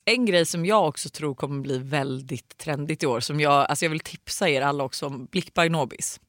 En 0.06 0.26
grej 0.26 0.46
som 0.46 0.66
jag 0.66 0.88
också 0.88 1.10
tror 1.10 1.36
kommer 1.36 1.62
bli 1.62 1.78
väldigt 1.78 2.58
trendigt 2.58 3.04
i 3.04 3.06
år 3.06 3.20
som 3.20 3.40
jag, 3.40 3.54
alltså 3.70 3.86
jag 3.86 3.90
vill 3.90 4.00
tipsa 4.00 4.50
er 4.50 4.62
alla 4.62 4.84
också 4.84 5.06
om 5.06 5.26
Blick 5.32 5.54
by 5.54 5.70
Nobis. 5.70 6.20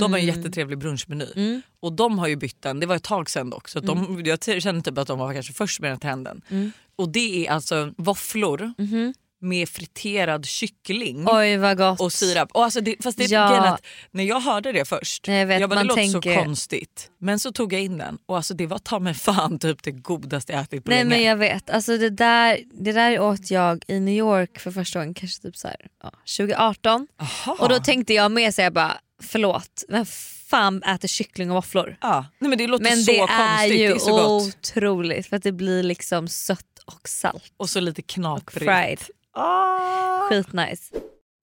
De 0.00 0.12
har 0.12 0.18
en 0.18 0.26
jättetrevlig 0.26 0.78
brunchmeny. 0.78 1.26
Och 1.80 1.92
de 1.92 2.18
har 2.18 2.26
ju 2.28 2.36
bytt 2.36 2.62
den, 2.62 2.80
det 2.80 2.86
var 2.86 2.96
ett 2.96 3.02
tag 3.02 3.30
sedan 3.30 3.50
dock 3.50 3.68
så 3.68 3.80
de, 3.80 4.22
jag 4.24 4.40
t- 4.40 4.60
känner 4.60 4.80
typ 4.80 4.98
att 4.98 5.06
de 5.08 5.18
var 5.18 5.34
kanske 5.34 5.52
först 5.52 5.80
med 5.80 5.90
den 5.90 6.00
trenden. 6.00 6.42
Och 6.96 7.08
det 7.12 7.46
är 7.46 7.50
alltså 7.52 7.92
våfflor 7.96 8.74
med 9.42 9.68
friterad 9.68 10.46
kyckling. 10.46 11.24
Oj 11.28 11.56
vad 11.56 11.76
gott. 11.78 12.00
och 12.00 12.12
sirap. 12.12 12.50
Och 12.52 12.64
alltså 12.64 12.80
det, 12.80 12.96
fast 13.02 13.18
det 13.18 13.30
Ja. 13.30 13.66
att 13.74 13.82
när 14.10 14.24
jag 14.24 14.40
hörde 14.40 14.72
det 14.72 14.84
först, 14.84 15.28
Jag 15.28 15.46
vet, 15.46 15.60
bara, 15.60 15.68
det 15.68 15.74
man 15.74 15.86
låter 15.86 16.02
tänker- 16.02 16.34
så 16.36 16.44
konstigt. 16.44 17.10
Men 17.18 17.40
så 17.40 17.52
tog 17.52 17.72
jag 17.72 17.80
in 17.80 17.98
den 17.98 18.18
och 18.26 18.36
alltså 18.36 18.54
det 18.54 18.66
var 18.66 18.78
ta 18.78 18.98
mig 18.98 19.14
fan 19.14 19.58
typ 19.58 19.82
det 19.82 19.90
godaste 19.90 20.52
jag 20.52 20.62
ätit 20.62 20.84
på 20.84 20.90
Nej 20.90 20.98
länge. 20.98 21.08
men 21.10 21.22
jag 21.22 21.36
vet, 21.36 21.70
alltså 21.70 21.98
det 21.98 22.10
där, 22.10 22.58
det 22.72 22.92
där 22.92 23.20
åt 23.20 23.50
jag 23.50 23.84
i 23.88 24.00
New 24.00 24.14
York 24.14 24.58
för 24.58 24.70
första 24.70 24.98
gången 24.98 25.14
kanske 25.14 25.42
typ 25.42 25.56
så 25.56 25.68
här, 25.68 25.76
ja, 26.02 26.10
2018. 26.36 27.06
Aha. 27.20 27.56
Och 27.60 27.68
då 27.68 27.78
tänkte 27.78 28.14
jag 28.14 28.32
med 28.32 28.54
så 28.54 28.60
jag 28.62 28.72
bara 28.72 28.92
förlåt, 29.22 29.84
vem 29.88 30.06
fan 30.46 30.82
äter 30.82 31.08
kyckling 31.08 31.50
och 31.50 31.54
våfflor? 31.56 31.96
ja. 32.00 32.26
Nej, 32.38 32.48
men 32.48 32.58
det 32.58 32.66
låter 32.66 32.84
Men 32.84 32.96
så 33.02 33.12
det 33.12 33.18
konstigt, 33.18 33.38
är 33.60 33.64
ju 33.66 33.88
det 33.88 33.94
är 33.94 33.98
så 33.98 34.10
gott. 34.16 34.54
otroligt 34.54 35.26
för 35.26 35.36
att 35.36 35.42
det 35.42 35.52
blir 35.52 35.82
liksom 35.82 36.28
sött 36.28 36.64
och 36.86 37.08
salt. 37.08 37.52
Och 37.56 37.70
så 37.70 37.80
lite 37.80 38.02
knaprigt. 38.02 39.10
Ah. 39.34 40.28
Skitnice. 40.28 40.92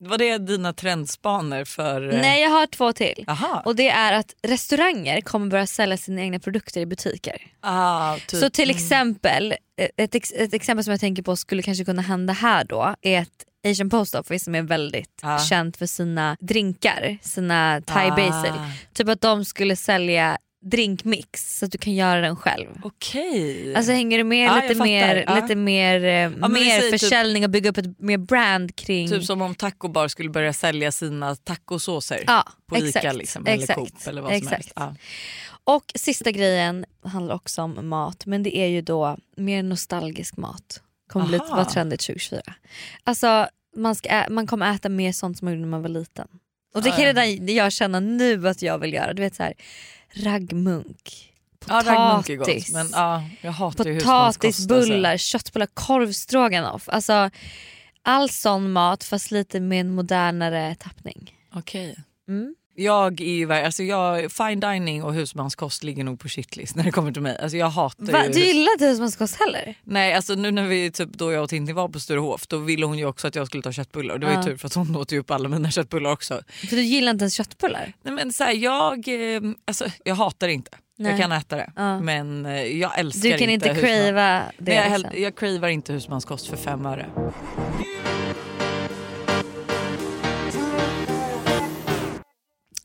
Var 0.02 0.17
det 0.17 0.38
dina 0.38 0.73
trendspaner 0.73 1.65
för... 1.65 2.13
eh, 2.13 2.21
Nej 2.21 2.41
jag 2.41 2.49
har 2.49 2.67
två 2.67 2.93
till. 2.93 3.25
Aha. 3.28 3.62
Och 3.65 3.75
det 3.75 3.89
är 3.89 4.13
att 4.13 4.34
restauranger 4.47 5.21
kommer 5.21 5.47
börja 5.47 5.67
sälja 5.67 5.97
sina 5.97 6.21
egna 6.21 6.39
produkter 6.39 6.82
i 6.82 6.86
butiker. 6.86 7.38
ah, 7.62 8.15
typ. 8.28 8.39
Så 8.39 8.49
till 8.49 8.69
exempel, 8.69 9.56
ett, 9.97 10.15
ex, 10.15 10.32
ett 10.32 10.54
exempel 10.54 10.84
som 10.84 10.91
jag 10.91 10.99
tänker 10.99 11.23
på 11.23 11.36
skulle 11.36 11.62
kanske 11.62 11.86
kunna 11.86 12.02
hända 12.02 12.34
här 12.34 12.63
då 12.63 12.95
är 13.02 13.21
att 13.21 13.45
Asian 13.67 13.89
Post 13.89 14.15
Office 14.15 14.45
som 14.45 14.56
är 14.56 14.62
väldigt 14.62 15.19
Ja. 15.21 15.39
känt 15.39 15.78
för 15.78 15.86
sina 15.86 16.38
drinkar, 16.39 17.17
sina 17.21 17.82
thai 17.86 18.10
Ah. 18.12 18.15
basil. 18.15 18.54
Typ 18.93 19.10
att 19.10 19.21
de 19.21 19.45
skulle 19.45 19.75
sälja 19.75 20.38
drinkmix 20.61 21.57
så 21.59 21.65
att 21.65 21.71
du 21.71 21.77
kan 21.77 21.93
göra 21.93 22.21
den 22.21 22.35
själv. 22.35 22.67
Okej. 22.83 23.75
Alltså 23.75 23.91
hänger 23.91 24.17
du 24.17 24.23
med 24.23 24.47
Ja, 24.49 24.55
jag 24.61 24.69
lite, 24.69 24.83
mer, 24.83 25.23
Ja. 25.27 25.35
lite 25.35 25.55
mer, 25.55 25.95
eh, 26.03 26.29
vi 26.29 26.47
mer 26.53 26.79
typ- 26.81 26.99
försäljning 26.99 27.43
och 27.43 27.49
bygga 27.49 27.69
upp 27.69 27.77
ett 27.77 27.99
mer 27.99 28.17
brand 28.17 28.75
kring... 28.75 29.09
Typ 29.09 29.23
som 29.23 29.41
om 29.41 29.55
Taco 29.55 29.87
Bar 29.87 30.07
skulle 30.07 30.29
börja 30.29 30.53
sälja 30.53 30.91
sina 30.91 31.35
tacosåser 31.35 32.23
ja, 32.27 32.47
på 32.65 32.75
exakt, 32.75 33.05
Ica 33.05 33.11
liksom, 33.13 33.45
eller 33.47 33.61
exakt, 33.63 33.79
Coop 33.79 34.07
eller 34.07 34.21
vad 34.21 34.29
som 34.31 34.37
exakt. 34.37 34.53
helst. 34.55 34.71
Ja. 34.75 34.95
Och 35.63 35.91
sista 35.95 36.31
grejen 36.31 36.85
handlar 37.03 37.35
också 37.35 37.61
om 37.61 37.89
mat 37.89 38.25
men 38.25 38.43
det 38.43 38.57
är 38.57 38.67
ju 38.67 38.81
då 38.81 39.17
mer 39.37 39.63
nostalgisk 39.63 40.37
mat. 40.37 40.81
Kommer 41.11 41.25
bli, 41.25 41.37
vara 41.37 41.65
trendigt 41.65 42.01
2024. 42.01 42.41
Alltså 43.03 43.47
man, 43.75 43.95
ska 43.95 44.09
ä- 44.09 44.27
man 44.29 44.47
kommer 44.47 44.73
äta 44.75 44.89
mer 44.89 45.11
sånt 45.11 45.37
som 45.37 45.45
man 45.45 45.53
gjorde 45.53 45.61
när 45.61 45.69
man 45.71 45.81
var 45.81 45.89
liten. 45.89 46.27
Och 46.75 46.81
det 46.81 46.89
Ja, 46.89 46.95
kan 46.95 47.03
ja. 47.03 47.09
redan 47.09 47.55
jag 47.55 47.71
känna 47.71 47.99
nu 47.99 48.47
att 48.47 48.61
jag 48.61 48.77
vill 48.79 48.93
göra. 48.93 49.13
Du 49.13 49.21
vet 49.21 49.35
så 49.35 49.43
här, 49.43 49.53
raggmunk, 50.13 51.31
Ja, 51.67 51.81
raggmunk 51.85 52.29
är 52.29 52.35
gott, 52.35 52.47
potatis, 52.47 52.73
men 52.73 52.89
ja, 52.91 53.23
jag 53.41 53.51
hatar 53.51 53.99
potatisbullar, 53.99 55.17
köttbullar, 55.17 55.67
korvstroganoff. 55.73 56.89
Alltså 56.89 57.29
all 58.01 58.29
sån 58.29 58.71
mat 58.71 59.03
fast 59.03 59.31
lite 59.31 59.59
med 59.59 59.81
en 59.81 59.95
modernare 59.95 60.75
tappning. 60.75 61.35
Okej. 61.53 61.95
Mm. 62.27 62.55
Jag 62.83 63.21
är 63.21 63.25
ju, 63.25 63.51
alltså 63.53 63.83
jag, 63.83 64.31
fine 64.31 64.59
dining 64.59 65.03
och 65.03 65.13
husmanskost 65.13 65.83
ligger 65.83 66.03
nog 66.03 66.19
på 66.19 66.27
shitlist 66.27 66.75
när 66.75 66.83
det 66.83 66.91
kommer 66.91 67.11
till 67.11 67.21
mig. 67.21 67.37
Alltså 67.41 67.57
jag 67.57 67.69
hatar 67.69 68.05
Va? 68.11 68.23
Du 68.33 68.39
gillar 68.39 68.71
inte 68.71 68.85
husmanskost 68.85 69.35
heller? 69.39 69.75
Nej 69.83 70.13
alltså 70.13 70.35
nu 70.35 70.51
när 70.51 70.67
vi 70.67 70.91
typ 70.91 71.09
då 71.13 71.31
jag 71.31 71.43
och 71.43 71.49
Tintin 71.49 71.75
var 71.75 71.87
på 71.89 71.99
Sturehof 71.99 72.47
då 72.47 72.57
ville 72.57 72.85
hon 72.85 72.97
ju 72.97 73.05
också 73.05 73.27
att 73.27 73.35
jag 73.35 73.47
skulle 73.47 73.63
ta 73.63 73.71
köttbullar 73.71 74.17
det 74.17 74.25
var 74.25 74.33
ju 74.33 74.43
tur 74.43 74.57
för 74.57 74.67
att 74.67 74.73
hon 74.73 74.95
åt 74.95 75.11
ju 75.11 75.19
upp 75.19 75.31
alla 75.31 75.49
mina 75.49 75.71
köttbullar 75.71 76.11
också. 76.11 76.41
För 76.69 76.75
du 76.75 76.81
gillar 76.81 77.11
inte 77.11 77.23
ens 77.23 77.33
köttbullar? 77.33 77.93
Nej 78.03 78.13
men 78.13 78.33
så 78.33 78.43
här, 78.43 78.53
jag, 78.53 79.07
eh, 79.35 79.41
alltså, 79.67 79.85
jag 80.03 80.15
hatar 80.15 80.47
det 80.47 80.53
inte. 80.53 80.71
Nej. 80.97 81.11
Jag 81.11 81.19
kan 81.21 81.31
äta 81.31 81.55
det 81.55 81.71
Ja. 81.75 81.99
men 81.99 82.45
eh, 82.45 82.63
jag 82.63 82.99
älskar 82.99 83.29
Du 83.29 83.37
kan 83.37 83.49
inte 83.49 83.69
husman- 83.73 83.79
crava 83.81 84.41
det? 84.57 84.75
Nej, 84.81 84.91
jag, 84.91 84.99
liksom. 85.01 85.21
jag 85.21 85.35
cravar 85.35 85.67
inte 85.69 85.93
husmanskost 85.93 86.47
för 86.47 86.57
fem 86.57 86.85
öre. 86.85 87.05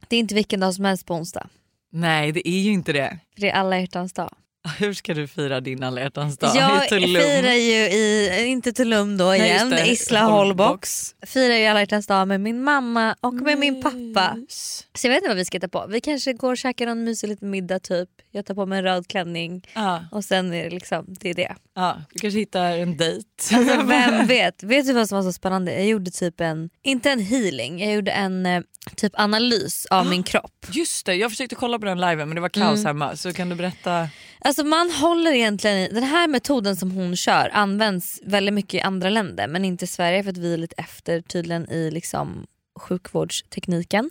Det 0.08 0.16
är 0.16 0.20
inte 0.20 0.34
vilken 0.34 0.60
dag 0.60 0.74
som 0.74 0.84
helst 0.84 1.06
på 1.06 1.14
onsdag. 1.14 1.48
Nej 1.90 2.32
det 2.32 2.48
är 2.48 2.60
ju 2.60 2.72
inte 2.72 2.92
det. 2.92 3.18
För 3.34 3.40
det 3.40 3.50
är 3.50 3.54
alla 3.54 3.80
hjärtans 3.80 4.12
dag. 4.12 4.34
Hur 4.78 4.94
ska 4.94 5.14
du 5.14 5.26
fira 5.26 5.60
din 5.60 5.82
alla 5.82 6.10
dag? 6.10 6.30
Jag 6.40 6.84
I 6.84 6.88
Tulum? 6.88 7.22
firar 7.22 7.52
ju 7.52 7.74
i, 7.74 8.44
inte 8.46 8.72
Tulum 8.72 9.16
då 9.16 9.24
Nej, 9.24 9.40
igen. 9.40 9.74
Isla 9.86 10.22
Holbox. 10.22 11.14
Firar 11.26 11.54
ju 11.56 11.66
alla 11.66 12.00
dag 12.08 12.28
med 12.28 12.40
min 12.40 12.62
mamma 12.62 13.16
och 13.20 13.34
med 13.34 13.58
min 13.58 13.82
pappa. 13.82 14.34
Mys. 14.34 14.86
Så 14.94 15.06
jag 15.06 15.10
vet 15.12 15.16
inte 15.18 15.28
vad 15.28 15.36
vi 15.36 15.44
ska 15.44 15.60
ta 15.60 15.68
på. 15.68 15.86
Vi 15.88 16.00
kanske 16.00 16.32
går 16.32 16.50
och 16.50 16.58
käkar 16.58 16.86
någon 16.86 17.04
mysig 17.04 17.28
liten 17.28 17.50
middag 17.50 17.78
typ. 17.78 18.08
Jag 18.30 18.46
tar 18.46 18.54
på 18.54 18.66
mig 18.66 18.78
en 18.78 18.84
röd 18.84 19.08
klänning 19.08 19.62
Ja, 19.74 20.04
och 20.12 20.24
sen 20.24 20.52
är 20.54 20.64
det 20.64 20.70
liksom, 20.70 21.04
det 21.20 21.30
är 21.30 21.34
det. 21.34 21.54
ja, 21.74 21.96
du 22.12 22.18
kanske 22.18 22.38
hittar 22.38 22.78
en 22.78 22.96
dejt. 22.96 23.24
Alltså, 23.52 23.82
vem 23.82 24.26
vet? 24.26 24.62
Vet 24.62 24.86
du 24.86 24.92
vad 24.92 25.08
som 25.08 25.16
var 25.16 25.22
så 25.22 25.32
spännande? 25.32 25.72
Jag 25.72 25.86
gjorde 25.86 26.10
typ 26.10 26.40
en, 26.40 26.70
inte 26.82 27.10
en 27.10 27.20
healing, 27.20 27.80
jag 27.84 27.94
gjorde 27.94 28.10
en 28.10 28.46
eh, 28.46 28.62
typ 28.96 29.12
analys 29.20 29.86
av 29.90 30.06
min 30.06 30.22
kropp. 30.22 30.66
Just 30.72 31.06
det, 31.06 31.14
jag 31.14 31.30
försökte 31.30 31.54
kolla 31.54 31.78
på 31.78 31.84
den 31.86 32.00
liven 32.00 32.28
men 32.28 32.34
det 32.34 32.40
var 32.40 32.48
kaos 32.48 32.74
Mm. 32.80 32.86
hemma. 32.86 33.16
Så 33.16 33.32
kan 33.32 33.48
du 33.48 33.54
berätta? 33.54 34.08
Alltså 34.40 34.53
man 34.62 34.90
håller 34.90 35.32
egentligen 35.32 35.76
i, 35.76 35.88
den 35.88 36.02
här 36.04 36.28
metoden 36.28 36.76
som 36.76 36.90
hon 36.90 37.16
kör 37.16 37.50
används 37.52 38.20
väldigt 38.24 38.54
mycket 38.54 38.74
i 38.74 38.80
andra 38.80 39.10
länder 39.10 39.48
men 39.48 39.64
inte 39.64 39.84
i 39.84 39.88
Sverige 39.88 40.22
för 40.22 40.30
att 40.30 40.36
vi 40.36 40.54
är 40.54 40.58
lite 40.58 40.74
efter 40.78 41.20
tydligen 41.20 41.70
i 41.70 41.90
liksom 41.90 42.46
sjukvårdstekniken. 42.80 44.10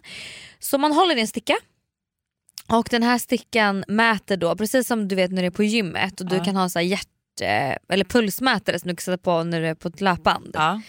Så 0.60 0.78
man 0.78 0.92
håller 0.92 1.16
i 1.16 1.22
en 1.22 1.28
sticka 1.28 1.58
och 2.70 2.88
den 2.92 3.04
här 3.04 3.18
stickan 3.18 3.84
mäter 3.88 4.38
då 4.38 4.56
precis 4.56 4.88
som 4.88 5.08
du 5.08 5.16
vet 5.16 5.32
när 5.32 5.42
du 5.42 5.46
är 5.48 5.52
på 5.52 5.64
gymmet 5.64 6.22
och 6.22 6.28
du 6.30 6.36
Ja. 6.36 6.44
kan 6.44 6.56
ha 6.56 6.70
så 6.70 6.80
här 6.80 6.86
hjärt 6.86 7.08
eller 7.90 8.06
pulsmätare 8.06 8.80
som 8.80 8.88
du 8.88 8.96
kan 8.96 9.02
sätta 9.02 9.18
på 9.18 9.44
när 9.44 9.62
du 9.62 9.68
är 9.68 9.76
på 9.76 9.88
ett 9.88 10.02
löpband. 10.02 10.52
Ja. 10.54 10.82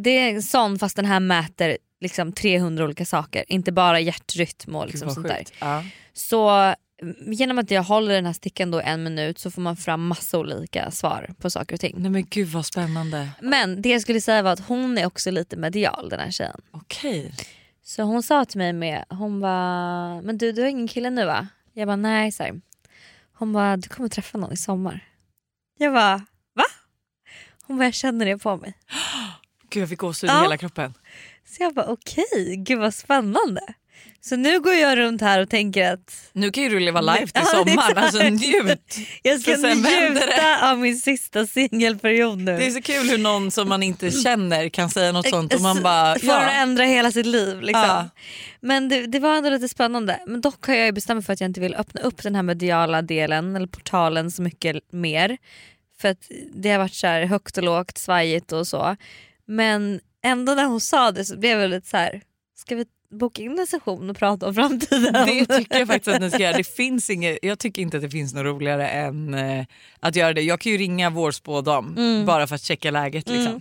Det 0.00 0.10
är 0.10 0.30
en 0.34 0.42
sån 0.42 0.78
fast 0.78 0.96
den 0.96 1.04
här 1.04 1.20
mäter 1.20 1.78
liksom 2.00 2.32
300 2.32 2.84
olika 2.84 3.04
saker, 3.06 3.44
inte 3.48 3.72
bara 3.72 4.00
hjärtrytm 4.00 4.76
och 4.76 4.86
liksom 4.86 5.10
sånt 5.10 5.28
där. 5.28 5.44
Ja. 5.60 5.84
Så 6.12 6.74
genom 7.26 7.58
att 7.58 7.70
jag 7.70 7.82
håller 7.82 8.14
den 8.14 8.26
här 8.26 8.32
stickan 8.32 8.70
då 8.70 8.80
en 8.80 9.02
minut 9.02 9.38
så 9.38 9.50
får 9.50 9.62
man 9.62 9.76
fram 9.76 10.06
massa 10.06 10.38
olika 10.38 10.90
svar 10.90 11.30
på 11.38 11.50
saker 11.50 11.74
och 11.76 11.80
ting. 11.80 11.94
Nej 11.98 12.10
men 12.10 12.26
gud 12.30 12.48
vad 12.48 12.66
spännande. 12.66 13.28
Men 13.42 13.82
det 13.82 13.88
jag 13.88 14.02
skulle 14.02 14.20
säga 14.20 14.42
var 14.42 14.52
att 14.52 14.60
hon 14.68 14.98
är 14.98 15.06
också 15.06 15.30
lite 15.30 15.56
medial 15.56 16.08
den 16.08 16.20
här 16.20 16.30
tjejen. 16.30 16.60
Okej. 16.70 17.34
Så 17.82 18.02
hon 18.02 18.22
sa 18.22 18.44
till 18.44 18.58
mig 18.58 18.72
med, 18.72 19.04
hon 19.08 19.40
bara, 19.40 20.20
men 20.22 20.38
du, 20.38 20.52
du 20.52 20.62
har 20.62 20.68
ingen 20.68 20.88
kille 20.88 21.10
nu 21.10 21.24
va? 21.24 21.46
Jag 21.72 21.88
bara 21.88 21.96
nej. 21.96 22.32
Så 22.32 22.42
här. 22.42 22.60
Hon 23.32 23.52
bara, 23.52 23.76
du 23.76 23.88
kommer 23.88 24.08
träffa 24.08 24.38
någon 24.38 24.52
i 24.52 24.56
sommar. 24.56 25.04
Jag 25.78 25.92
bara, 25.92 26.16
va? 26.54 26.64
Hon 27.62 27.78
bara, 27.78 27.84
jag 27.84 27.94
känner 27.94 28.26
det 28.26 28.38
på 28.38 28.56
mig. 28.56 28.74
Gud 29.70 29.82
jag 29.82 29.88
fick 29.88 29.98
gåshud 29.98 30.30
i 30.30 30.32
Ja. 30.32 30.42
hela 30.42 30.56
kroppen. 30.56 30.94
Så 31.46 31.62
jag 31.62 31.74
bara 31.74 31.86
okej, 31.86 32.56
gud 32.56 32.78
vad 32.78 32.94
spännande. 32.94 33.60
Så 34.22 34.36
nu 34.36 34.60
går 34.60 34.72
jag 34.74 34.98
runt 34.98 35.20
här 35.20 35.40
och 35.40 35.48
tänker 35.48 35.92
att 35.92 36.30
Nu 36.32 36.50
kan 36.50 36.62
ju 36.62 36.68
du 36.68 36.80
leva 36.80 37.00
live 37.00 37.26
till 37.26 37.46
sommaren, 37.46 37.98
alltså 37.98 38.22
njut. 38.22 38.96
jag 39.22 39.40
ska 39.40 39.56
njuta 39.56 40.70
av 40.70 40.78
min 40.78 40.96
sista 40.96 41.46
singelperiod 41.46 42.38
nu. 42.38 42.56
Det 42.56 42.66
är 42.66 42.70
så 42.70 42.82
kul 42.82 43.08
hur 43.10 43.18
någon 43.18 43.50
som 43.50 43.68
man 43.68 43.82
inte 43.82 44.10
känner 44.10 44.68
kan 44.68 44.90
säga 44.90 45.12
något 45.12 45.28
sånt 45.28 45.54
och 45.54 45.60
man 45.60 45.82
bara 45.82 46.18
Får 46.18 46.28
ja. 46.28 46.50
ändra 46.50 46.84
hela 46.84 47.12
sitt 47.12 47.26
liv. 47.26 47.60
Liksom. 47.60 47.82
Ja. 47.82 48.08
Men 48.60 48.88
det, 48.88 49.06
det 49.06 49.18
var 49.18 49.36
ändå 49.36 49.50
lite 49.50 49.68
spännande. 49.68 50.20
Men 50.26 50.40
dock 50.40 50.66
har 50.66 50.74
jag 50.74 50.94
bestämt 50.94 51.16
mig 51.16 51.24
för 51.24 51.32
att 51.32 51.40
jag 51.40 51.48
inte 51.48 51.60
vill 51.60 51.74
öppna 51.74 52.00
upp 52.00 52.22
den 52.22 52.34
här 52.34 52.42
mediala 52.42 53.02
delen 53.02 53.56
eller 53.56 53.66
portalen 53.66 54.30
så 54.30 54.42
mycket 54.42 54.92
mer. 54.92 55.38
För 56.00 56.08
att 56.08 56.30
det 56.54 56.70
har 56.70 56.78
varit 56.78 56.94
så 56.94 57.06
här 57.06 57.24
högt 57.24 57.58
och 57.58 57.64
lågt, 57.64 57.98
svajigt 57.98 58.52
och 58.52 58.66
så. 58.66 58.96
Men 59.46 60.00
ändå 60.24 60.54
när 60.54 60.64
hon 60.64 60.80
sa 60.80 61.10
det 61.10 61.24
så 61.24 61.36
blev 61.36 61.60
jag 61.60 61.70
lite 61.70 61.88
så 61.88 61.96
här. 61.96 62.20
ska 62.56 62.76
vi 62.76 62.84
boka 63.10 63.42
in 63.42 63.58
en 63.58 63.66
session 63.66 64.10
och 64.10 64.16
prata 64.16 64.46
om 64.48 64.54
framtiden? 64.54 65.12
Det 65.12 65.46
tycker 65.46 65.78
jag 65.78 65.88
faktiskt 65.88 66.08
att 66.16 66.20
ni 66.22 66.30
ska 66.30 66.42
göra. 66.42 66.56
Det 66.56 66.64
finns 66.76 67.10
inget, 67.10 67.38
jag 67.42 67.58
tycker 67.58 67.82
inte 67.82 67.96
att 67.96 68.02
det 68.02 68.10
finns 68.10 68.34
något 68.34 68.44
roligare 68.44 68.88
än 68.88 69.34
eh, 69.34 69.64
att 70.00 70.16
göra 70.16 70.32
det. 70.32 70.42
Jag 70.42 70.60
kan 70.60 70.72
ju 70.72 70.78
ringa 70.78 71.10
vår 71.10 71.30
spådam 71.30 71.94
Mm. 71.98 72.26
bara 72.26 72.46
för 72.46 72.54
att 72.54 72.62
checka 72.62 72.90
läget. 72.90 73.28
Liksom. 73.28 73.60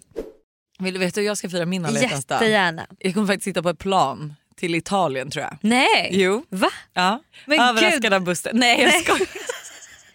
Vill 0.79 0.93
du 0.93 0.99
veta 0.99 1.19
hur 1.21 1.27
jag 1.27 1.37
ska 1.37 1.49
fira 1.49 1.65
min 1.65 1.85
alla 1.85 1.99
hjärtans 1.99 2.25
dag? 2.25 2.35
Jättegärna. 2.41 2.87
Jag 2.99 3.13
kommer 3.13 3.27
faktiskt 3.27 3.43
sitta 3.43 3.63
på 3.63 3.69
ett 3.69 3.79
plan 3.79 4.33
till 4.55 4.75
Italien 4.75 5.31
tror 5.31 5.43
jag. 5.43 5.57
Nej! 5.61 6.09
Jo. 6.13 6.45
Va? 6.49 6.69
Ja. 6.93 7.19
Men 7.45 7.59
Överraskad 7.59 8.01
gud. 8.01 8.13
av 8.13 8.21
Buster. 8.23 8.51
Nej 8.53 8.81
jag 8.81 8.93
skojar. 9.03 9.27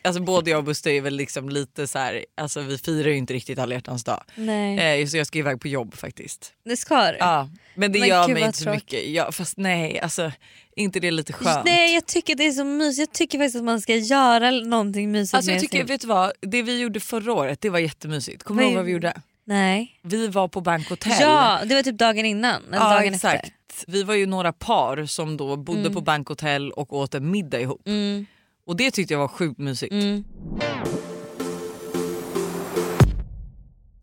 Alltså 0.05 0.23
både 0.23 0.51
jag 0.51 0.59
och 0.59 0.65
Buster 0.65 0.91
är 0.91 1.01
väl 1.01 1.15
liksom 1.17 1.49
lite 1.49 1.87
så 1.87 1.99
här, 1.99 2.25
alltså 2.37 2.61
vi 2.61 2.79
firar 2.79 3.09
ju 3.09 3.17
inte 3.17 3.35
riktigt 3.35 3.59
alla 3.59 3.75
hjärtans 3.75 4.05
dag. 4.05 4.23
Nej. 4.35 5.01
Eh, 5.03 5.07
så 5.07 5.17
jag 5.17 5.27
ska 5.27 5.39
iväg 5.39 5.61
på 5.61 5.69
jobb 5.69 5.95
faktiskt. 5.95 6.53
Det 6.65 6.77
ska 6.77 7.13
du? 7.13 7.17
Ja, 7.19 7.49
men 7.75 7.93
det 7.93 7.99
Men 7.99 8.09
gör 8.09 8.29
mig 8.29 8.43
inte 8.43 8.59
så 8.59 8.71
mycket. 8.71 9.09
Ja, 9.09 9.33
fast 9.33 9.57
nej, 9.57 10.01
alltså 10.01 10.33
inte 10.77 11.01
det 11.01 11.07
är 11.07 11.11
lite 11.13 11.33
skönt? 11.33 11.65
Nej 11.65 11.95
jag 11.95 12.07
tycker 12.07 12.35
det 12.35 12.47
är 12.47 12.53
så 12.53 12.65
mysigt. 12.65 12.99
Jag 12.99 13.13
tycker 13.13 13.39
faktiskt 13.39 13.57
att 13.57 13.65
man 13.65 13.81
ska 13.81 13.95
göra 13.97 14.51
någonting 14.51 15.13
mysigt 15.13 15.35
Alltså 15.35 15.51
jag 15.51 15.61
tycker, 15.61 15.79
sin... 15.79 15.87
vet 15.87 16.01
du 16.01 16.07
vad? 16.07 16.33
Det 16.41 16.63
vi 16.63 16.81
gjorde 16.81 17.01
förra 17.01 17.33
året 17.33 17.61
det 17.61 17.71
var 17.71 17.79
jättemysigt. 17.79 18.43
Kommer 18.43 18.63
du 18.63 18.69
ihåg 18.69 18.77
vad 18.77 18.85
vi 18.85 18.93
gjorde? 18.93 19.15
Nej. 19.45 20.01
Vi 20.03 20.29
var 20.29 20.49
på 20.49 20.61
Bank 20.61 20.89
Hotel. 20.91 21.13
Ja, 21.21 21.61
det 21.65 21.75
var 21.75 21.83
typ 21.83 21.99
dagen 21.99 22.25
innan. 22.25 22.63
Eller 22.69 22.77
ja 22.77 22.91
dagen 22.95 23.15
exakt. 23.15 23.45
efter. 23.45 23.55
Vi 23.93 24.03
var 24.03 24.15
ju 24.15 24.27
några 24.27 24.53
par 24.53 25.07
som 25.07 25.37
då 25.37 25.57
bodde 25.57 25.81
Mm. 25.81 25.95
på 25.95 26.01
Bank 26.01 26.29
Hotel 26.29 26.73
och 26.73 26.93
åt 26.93 27.15
en 27.15 27.31
middag 27.31 27.61
ihop. 27.61 27.83
Mm, 27.87 28.27
Och 28.67 28.77
det 28.77 28.91
tyckte 28.91 29.15
jag 29.15 29.19
var 29.19 29.29
sjukt 29.29 29.59
mysigt. 29.59 29.93
mm. 29.93 30.25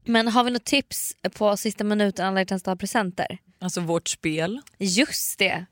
Men 0.05 0.27
har 0.27 0.43
vi 0.43 0.51
något 0.51 0.65
tips 0.65 1.15
på 1.33 1.57
sista 1.57 1.83
minuten 1.83 2.25
alla 2.25 2.39
hjärtans 2.39 2.63
dag 2.63 2.79
presenter? 2.79 3.37
Alltså 3.61 3.81
vårt 3.81 4.07
spel, 4.07 4.61
Just 4.79 5.39
det. 5.39 5.65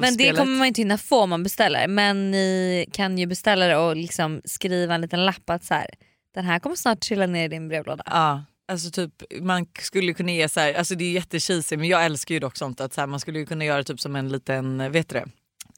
Men 0.00 0.16
det 0.16 0.36
kommer 0.36 0.58
man 0.58 0.66
inte 0.66 0.80
hinna 0.80 0.98
få 0.98 1.20
om 1.22 1.30
man 1.30 1.42
beställer. 1.42 1.88
Men 1.88 2.30
ni 2.30 2.86
kan 2.92 3.18
ju 3.18 3.26
beställa 3.26 3.66
det 3.66 3.76
och 3.76 3.96
liksom 3.96 4.40
skriva 4.44 4.94
en 4.94 5.00
liten 5.00 5.24
lapp 5.24 5.50
att 5.50 5.64
så 5.64 5.74
här, 5.74 5.86
den 6.34 6.44
här 6.44 6.58
kommer 6.58 6.76
snart 6.76 7.00
trilla 7.00 7.26
ner 7.26 7.44
i 7.44 7.48
din 7.48 7.68
brevlåda. 7.68 8.04
Ja, 8.06 8.44
alltså 8.68 8.90
typ 8.90 9.12
man 9.40 9.66
skulle 9.80 10.14
kunna 10.14 10.32
ge 10.32 10.48
så 10.48 10.60
här, 10.60 10.74
alltså 10.74 10.94
det 10.94 11.04
är 11.04 11.12
jättecheesy 11.12 11.76
men 11.76 11.88
jag 11.88 12.04
älskar 12.04 12.34
ju 12.34 12.40
dock 12.40 12.56
sånt 12.56 12.80
att 12.80 12.92
så 12.92 13.00
här, 13.00 13.08
man 13.08 13.20
skulle 13.20 13.44
kunna 13.44 13.64
göra 13.64 13.84
typ 13.84 14.00
som 14.00 14.16
en 14.16 14.28
liten, 14.28 14.92
vet 14.92 15.08
du 15.08 15.18
det? 15.18 15.26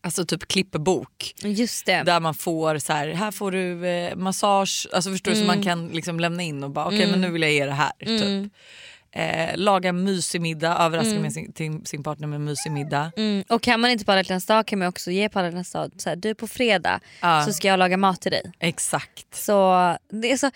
Alltså 0.07 0.25
typ 0.25 0.49
klippbok 0.49 1.35
Just 1.43 1.87
det. 1.87 2.03
där 2.03 2.21
man 2.21 2.35
får 2.35 2.79
så 2.79 2.93
här, 2.93 3.09
här 3.09 3.31
får 3.31 3.51
du 3.51 3.87
eh, 3.87 4.17
massage, 4.17 4.89
alltså 4.93 5.11
förstår 5.11 5.31
du 5.33 5.37
så 5.39 5.45
man 5.45 5.63
kan 5.63 5.89
liksom 5.89 6.21
lämna 6.21 6.43
in 6.43 6.65
och 6.65 6.71
bara 6.71 6.87
okej 6.87 7.11
men 7.11 7.21
nu 7.21 7.31
vill 7.31 7.43
jag 7.43 7.53
ge 7.53 7.67
det 7.67 7.73
här. 7.73 7.93
Typ. 7.99 8.23
Mm. 8.23 8.51
eh, 9.13 9.57
laga 9.57 9.93
mysig 9.93 10.41
middag, 10.41 10.79
överraska 10.79 11.21
med 11.21 11.33
sin, 11.33 11.53
till 11.53 11.81
sin 11.85 12.03
partner 12.03 12.27
med 12.27 12.41
mysig 12.41 12.73
middag. 12.73 13.13
Mm. 13.17 13.45
Och 13.49 13.63
kan 13.63 13.81
man 13.81 13.91
inte 13.91 14.05
på 14.05 14.13
alla 14.13 14.21
hjärtans 14.21 14.47
dag 14.47 14.67
kan 14.67 14.79
man 14.79 14.89
också 14.89 15.11
ge 15.11 15.29
på 15.29 15.39
alla 15.39 15.49
hjärtans 15.49 15.73
dag 15.73 15.91
så 15.97 16.09
här, 16.09 16.17
du 16.17 16.35
på 16.35 16.49
fredag 16.49 17.01
Ja. 17.21 17.45
så 17.47 17.53
ska 17.53 17.69
jag 17.69 17.79
laga 17.79 17.97
mat 17.97 18.21
till 18.21 18.33
dig. 18.33 18.53
Exakt. 18.59 19.35
Så 19.35 19.97
det 20.11 20.33
är 20.33 20.37
så, 20.37 20.51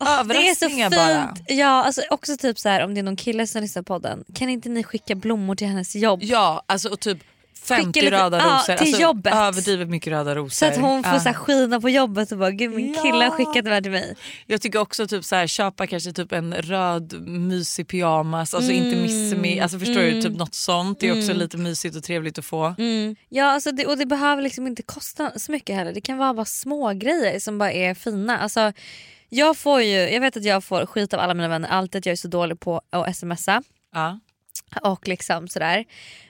åh, 0.00 0.24
det 0.24 0.34
är 0.48 0.54
så 0.54 0.68
fint. 0.68 0.90
Bara. 0.96 1.34
Ja, 1.46 1.84
alltså 1.84 2.02
också 2.10 2.36
typ 2.36 2.58
så 2.58 2.68
här 2.68 2.84
om 2.84 2.94
det 2.94 3.00
är 3.00 3.02
någon 3.02 3.16
kille 3.16 3.46
som 3.46 3.62
lyssnar 3.62 3.82
på 3.82 3.94
podden. 3.94 4.24
Kan 4.34 4.48
inte 4.48 4.68
ni 4.68 4.84
skicka 4.84 5.14
blommor 5.14 5.54
till 5.54 5.66
hennes 5.66 5.96
jobb? 5.96 6.20
Ja, 6.22 6.62
alltså 6.66 6.88
och 6.88 7.00
typ 7.00 7.18
50 7.62 8.00
lite- 8.00 8.16
röda 8.16 8.38
ja, 8.38 8.44
rosor. 8.56 8.76
till 8.76 8.86
alltså, 8.86 9.02
jobbet. 9.02 9.34
Överdrivet 9.34 9.88
mycket 9.88 10.12
röda 10.12 10.34
rosor. 10.34 10.50
Så 10.50 10.66
att 10.66 10.76
hon 10.80 11.04
får 11.04 11.12
Ja. 11.12 11.20
så 11.20 11.28
här, 11.28 11.34
skina 11.36 11.80
på 11.80 11.90
jobbet 11.90 12.32
och 12.32 12.38
bara 12.38 12.50
gud 12.50 12.70
min 12.72 12.94
Ja. 12.94 13.02
kille 13.02 13.24
har 13.24 13.30
skickat 13.30 13.64
det 13.64 13.70
här 13.70 13.80
till 13.80 13.90
mig. 13.90 14.16
Jag 14.46 14.60
tycker 14.62 14.78
också 14.78 15.06
typ 15.06 15.24
så 15.24 15.36
här, 15.36 15.46
köpa 15.46 15.86
kanske 15.86 16.12
typ 16.12 16.32
en 16.32 16.54
röd 16.54 17.28
mysig 17.28 17.88
pyjamas, 17.88 18.54
alltså 18.54 18.72
inte 18.72 18.88
Mm. 18.88 19.02
missmig, 19.02 19.60
alltså 19.60 19.78
förstår 19.78 20.00
du? 20.00 20.22
Typ 20.22 20.36
något 20.36 20.54
sånt. 20.54 21.00
Det 21.00 21.08
är 21.08 21.18
också 21.18 21.32
lite 21.32 21.56
mysigt 21.56 21.96
och 21.96 22.02
trevligt 22.04 22.38
att 22.38 22.44
få. 22.44 22.74
Mm. 22.78 23.16
Ja 23.28 23.44
alltså 23.44 23.72
det, 23.72 23.86
och 23.86 23.98
det 23.98 24.06
behöver 24.06 24.42
liksom 24.42 24.66
inte 24.66 24.82
kosta 24.82 25.32
så 25.38 25.52
mycket 25.52 25.76
heller. 25.76 25.92
Det 25.92 26.00
kan 26.00 26.18
vara 26.18 26.34
bara 26.34 26.44
små 26.44 26.92
grejer 26.92 27.40
som 27.40 27.58
bara 27.58 27.72
är 27.72 27.94
fina. 27.94 28.38
Alltså, 28.38 28.72
jag, 29.28 29.56
får 29.56 29.82
ju, 29.82 29.98
jag 29.98 30.20
vet 30.20 30.36
att 30.36 30.44
jag 30.44 30.64
får 30.64 30.86
skit 30.86 31.14
av 31.14 31.20
alla 31.20 31.34
mina 31.34 31.48
vänner 31.48 31.68
alltid 31.68 31.98
att 31.98 32.06
jag 32.06 32.12
är 32.12 32.16
så 32.16 32.28
dålig 32.28 32.60
på 32.60 32.80
att 32.90 33.16
smsa. 33.16 33.62
Ja, 33.94 34.18
Och 34.82 35.08
liksom 35.08 35.48
sådär. 35.48 35.84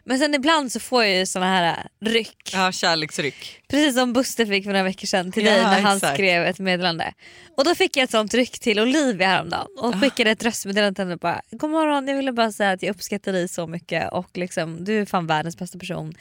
Men 0.05 0.19
sen 0.19 0.35
ibland 0.35 0.73
så 0.73 0.81
får 0.81 1.05
jag 1.05 1.17
ju 1.19 1.27
såna 1.27 1.47
här 1.47 1.77
äh, 2.03 2.07
ryck. 2.09 2.51
ja 2.53 2.73
kärleksryck. 2.73 3.63
Precis 3.69 3.95
som 3.95 4.13
Buster 4.13 4.47
fick 4.47 4.65
för 4.65 4.71
några 4.73 4.83
veckor 4.85 5.07
sedan 5.07 5.33
till 5.33 5.45
Ja, 5.45 5.53
dig 5.53 5.63
när 5.63 5.81
han 5.81 5.97
exakt. 5.97 6.15
skrev 6.15 6.43
ett 6.47 6.59
meddelande. 6.59 7.13
Och 7.57 7.65
då 7.65 7.75
fick 7.75 7.97
jag 7.97 8.05
ett 8.05 8.11
sånt 8.11 8.35
ryck 8.35 8.59
till 8.61 8.81
Olivia 8.81 9.29
häromdagen 9.29 9.67
och 9.79 9.95
Ah. 9.95 10.01
skickade 10.01 10.31
ett 10.31 10.45
röstmeddelande 10.45 10.95
till 10.95 11.03
henne 11.05 11.15
och 11.15 11.21
bara 11.21 11.41
God 11.51 11.71
morgon 11.71 12.09
jag 12.09 12.17
ville 12.17 12.33
bara 12.33 12.53
säga 12.53 12.71
att 12.71 12.83
jag 12.83 12.95
uppskattar 12.95 13.33
dig 13.33 13.49
så 13.49 13.67
mycket 13.67 14.13
och 14.13 14.31
liksom, 14.37 14.85
du 14.85 15.01
är 15.01 15.07
fan 15.07 15.27
världens 15.27 15.59
bästa 15.59 15.79
person. 15.79 16.15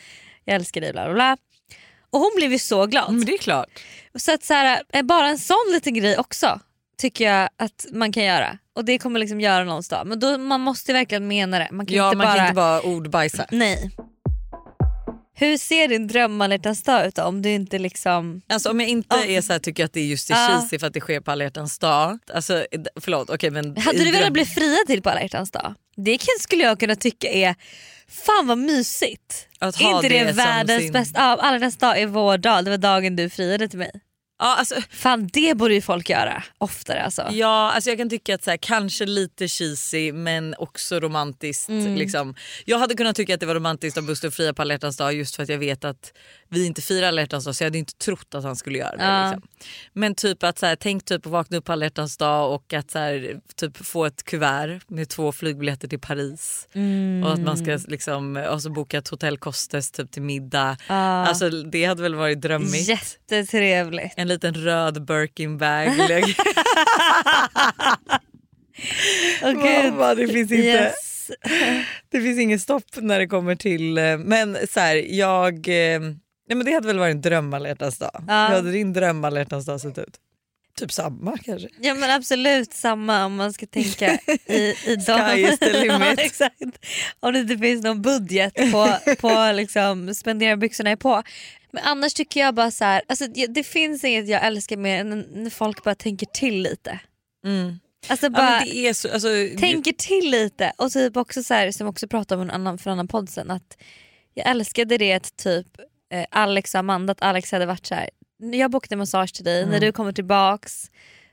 Jag 0.46 0.56
älskar 0.56 0.82
dig 0.82 0.92
bla 0.94 1.06
bla 1.06 1.14
bla. 1.14 1.38
Och 2.12 2.20
hon 2.20 2.32
blev 2.36 2.52
ju 2.52 2.60
så 2.60 2.86
glad. 2.86 3.14
Men 3.14 3.26
det 3.26 3.34
är 3.34 3.38
klart. 3.38 3.70
Så 4.16 4.34
att 4.34 4.44
så 4.44 4.54
här, 4.54 4.82
eh, 4.94 5.02
bara 5.02 5.28
en 5.28 5.40
sån 5.40 5.66
liten 5.72 5.94
grej 5.94 6.18
också 6.18 6.60
tycker 6.98 7.26
jag 7.26 7.50
att 7.58 7.86
man 7.92 8.12
kan 8.12 8.24
göra. 8.24 8.58
Och 8.80 8.86
det 8.86 8.98
kommer 8.98 9.20
liksom 9.20 9.42
göra 9.42 9.64
någons 9.64 9.90
dag. 9.90 10.08
Men 10.08 10.20
då, 10.20 10.38
man 10.38 10.62
måste 10.62 10.94
verkligen 10.94 11.28
mena 11.28 11.60
det. 11.60 11.68
Man 11.72 11.86
kan 11.86 11.96
Ja, 11.98 12.06
inte 12.08 12.18
man 12.18 12.28
bara... 12.28 12.36
kan 12.36 12.46
inte 12.46 12.56
bara 12.56 12.82
ordbajsa. 12.82 13.46
Nej. 13.52 13.92
Hur 15.36 15.58
ser 15.58 15.88
din 15.88 16.08
dröm 16.08 16.38
dag 16.86 17.08
ut 17.08 17.16
då? 17.16 17.24
Om 17.24 17.42
du 17.42 17.50
inte 17.50 17.80
liksom... 17.80 18.42
Alltså 18.50 18.70
om 18.72 18.80
jag 18.80 18.90
inte 18.90 19.16
Ja. 19.16 19.26
är 19.26 19.42
så 19.42 19.54
här, 19.54 19.60
tycker 19.60 19.86
att 19.86 19.94
det 19.94 20.00
är 20.00 20.06
just 20.06 20.28
det 20.28 20.34
Ja. 20.34 20.48
cheesy 20.62 20.80
för 20.80 20.88
att 20.88 20.94
det 20.94 21.00
sker 21.00 21.20
på 21.22 21.32
alla 21.32 21.44
hjärtans 21.44 21.80
dag. 21.80 22.20
Alltså 22.34 22.66
förlåt 23.02 23.30
okej 23.30 23.52
men. 23.52 23.78
Hade 23.78 24.04
du 24.04 24.12
velat 24.12 24.34
bli 24.34 24.46
friad 24.46 24.88
till 24.88 25.02
på 25.02 25.10
alla 25.10 25.22
hjärtans 25.22 25.52
dag? 25.52 25.74
Det 25.98 26.18
skulle 26.40 26.64
jag 26.64 26.80
kunna 26.80 26.96
tycka 26.96 27.28
är 27.30 27.56
Fan 28.26 28.48
vad 28.48 28.58
mysigt. 28.58 29.48
Att 29.60 29.76
ha 29.76 29.96
inte 29.96 30.10
det, 30.10 30.24
det 30.24 30.32
världens 30.32 30.84
sin- 30.84 30.92
bästa? 30.94 31.20
Ja, 31.20 31.38
alla 31.42 31.60
dag 31.80 32.00
är 32.00 32.08
vår 32.08 32.38
dag. 32.38 32.66
Det 32.66 32.70
var 32.70 32.78
dagen 32.78 33.16
du 33.16 33.30
friade 33.30 33.68
till 33.68 33.80
mig. 33.80 33.92
Ja, 34.40 34.56
alltså, 34.56 34.76
Fan 34.90 35.30
det 35.34 35.58
borde 35.58 35.74
ju 35.74 35.82
folk 35.82 36.10
göra 36.10 36.44
oftare 36.58 37.04
alltså. 37.04 37.28
Ja, 37.32 37.72
alltså 37.72 37.90
jag 37.90 37.98
kan 37.98 38.10
tycka 38.10 38.36
att 38.36 38.44
så 38.44 38.50
här, 38.50 38.58
kanske 38.58 39.06
lite 39.06 39.48
cheesy 39.48 40.12
men 40.12 40.56
också 40.58 41.00
romantiskt. 41.00 41.70
Mm. 41.70 41.96
Liksom. 41.96 42.36
Jag 42.66 42.80
hade 42.80 42.96
kunnat 42.96 43.16
tycka 43.16 43.34
att 43.34 43.40
det 43.40 43.46
var 43.46 43.56
romantiskt 43.56 43.98
av 43.98 44.04
Buster 44.06 44.28
att 44.28 44.36
fria 44.36 44.54
på 44.54 44.62
alla 44.62 44.74
hjärtans 44.74 44.98
dag 44.98 45.14
just 45.14 45.36
för 45.36 45.44
att 45.44 45.50
jag 45.50 45.58
vet 45.58 45.86
att 45.86 46.14
vi 46.50 46.66
inte 46.66 46.82
firar 46.82 47.08
alla 47.08 47.22
hjärtans 47.22 47.46
dag 47.46 47.56
så 47.56 47.64
jag 47.64 47.68
hade 47.68 47.78
inte 47.78 47.94
trott 47.96 48.36
att 48.36 48.44
han 48.44 48.56
skulle 48.56 48.78
göra 48.78 48.96
det. 48.96 49.04
Ja. 49.04 49.32
Liksom. 49.32 49.50
Men 49.94 50.16
typ 50.16 50.44
att 50.44 50.60
så 50.60 50.66
här, 50.66 50.76
tänk 50.76 51.06
typ 51.06 51.26
att 51.26 51.32
vakna 51.32 51.58
upp 51.58 51.66
på 51.66 51.72
alla 51.72 51.86
hjärtans 51.86 52.18
dag 52.18 52.54
och 52.54 52.74
att 52.74 52.92
så 52.92 53.00
här, 53.00 53.40
typ 53.56 53.78
få 53.86 54.06
ett 54.06 54.24
kuvert 54.24 54.80
med 54.88 55.10
två 55.10 55.32
flygbiljetter 55.32 55.88
till 55.88 56.00
Paris. 56.00 56.68
Mm. 56.74 57.24
Och 57.24 57.34
att 57.34 57.40
man 57.40 57.58
ska 57.58 57.80
liksom, 57.88 58.38
och 58.38 58.62
så 58.62 58.70
boka 58.70 58.98
ett 58.98 59.08
hotell 59.08 59.38
Kostes 59.38 59.92
typ 59.92 60.12
till 60.12 60.22
middag. 60.22 60.78
Ja. 60.88 60.96
Alltså 60.96 61.50
det 61.50 61.86
hade 61.86 62.02
väl 62.02 62.16
varit 62.16 62.42
drömmigt. 62.42 62.90
Jättetrevligt. 62.90 64.14
En 64.18 64.28
liten 64.28 64.54
röd 64.54 65.06
Birkin-bag. 65.06 65.88
Åh, 69.44 69.52
gud. 69.52 69.94
Mamma, 69.94 70.16
det 70.16 70.28
finns 70.28 70.52
inte. 70.52 70.56
Yes. 70.68 71.32
Det 72.12 72.22
finns 72.22 72.40
inget 72.40 72.62
stopp 72.62 72.84
när 72.96 73.20
det 73.20 73.28
kommer 73.28 73.56
till... 73.56 73.98
eh, 73.98 74.18
Men 74.18 74.58
så 74.74 74.80
här, 74.80 74.96
jag... 74.96 75.68
Nej, 76.50 76.56
men 76.56 76.66
det 76.66 76.72
hade 76.72 76.88
väl 76.88 77.00
varit 77.00 77.16
en 77.16 77.22
dröm 77.22 77.54
alla 77.54 77.74
dag. 77.74 77.92
Ja. 78.28 78.48
Hur 78.48 78.56
hade 78.56 78.72
din 78.72 78.94
dröm 78.94 79.24
alla 79.24 79.44
dag 79.44 79.82
sett 79.82 79.98
ut? 79.98 80.18
Typ 80.78 80.92
samma 80.92 81.38
kanske? 81.38 81.70
Ja 81.82 81.94
men 81.94 82.12
absolut 82.12 82.74
samma 82.74 83.26
om 83.26 83.36
man 83.36 83.54
ska 83.54 83.66
tänka 83.66 84.20
i, 84.46 84.76
i 84.86 84.96
de... 84.96 85.02
Sky 85.32 85.42
is 85.42 85.60
the 85.60 85.74
limit. 85.74 86.00
ja, 86.00 86.14
exakt. 86.18 86.62
Om 87.20 87.34
det 87.34 87.40
inte 87.40 87.58
finns 87.58 87.84
någon 87.84 88.02
budget 88.02 88.54
på, 88.56 88.98
på 89.20 89.52
liksom 89.54 90.16
spendera 90.16 90.58
byxorna 90.58 90.90
är 90.90 90.96
på. 90.96 91.24
Men 91.72 91.84
annars 91.84 92.14
tycker 92.14 92.40
jag 92.40 92.56
bara 92.56 92.72
så 92.72 92.86
här, 92.86 93.02
alltså 93.08 93.28
det, 93.28 93.64
finns 93.64 94.04
inget 94.04 94.28
jag 94.28 94.46
älskar 94.46 94.78
mer 94.78 95.00
än 95.00 95.20
när 95.20 95.50
folk 95.50 95.84
bara 95.84 95.96
tänker 95.96 96.26
till 96.26 96.62
lite. 96.62 97.00
Mm. 97.46 97.80
Alltså 98.08 98.26
Ja, 98.26 98.30
bara 98.30 98.62
är 98.62 98.94
så, 98.94 99.14
alltså, 99.14 99.28
tänker 99.60 99.92
till 99.92 100.32
lite 100.32 100.74
och 100.78 100.92
typ 100.92 101.18
också 101.18 101.44
så 101.44 101.54
här, 101.54 101.72
som 101.72 101.86
jag 101.86 101.92
också 101.92 102.08
pratade 102.08 102.42
om 102.42 102.50
en 102.50 102.56
annan, 102.56 102.78
för 102.78 102.90
en 102.90 102.94
annan 102.94 103.08
podd 103.08 103.30
sen 103.30 103.52
att 103.52 103.78
jag 104.34 104.48
älskade 104.50 104.98
det 104.98 105.14
att 105.14 105.38
typ 105.38 105.68
eh, 106.10 106.26
Alex 106.32 106.74
och 106.74 106.80
Amanda, 106.80 107.12
att 107.12 107.22
Alex 107.22 107.52
hade 107.52 107.66
varit 107.66 107.86
så 107.86 107.96
här. 107.96 108.10
jag 108.54 108.72
bokade 108.72 108.96
massage 108.96 109.34
till 109.34 109.46
dig, 109.46 109.58
Mm. 109.60 109.72
när 109.72 109.80
du 109.80 109.92
kommer 109.92 110.12
tillbaks 110.12 110.92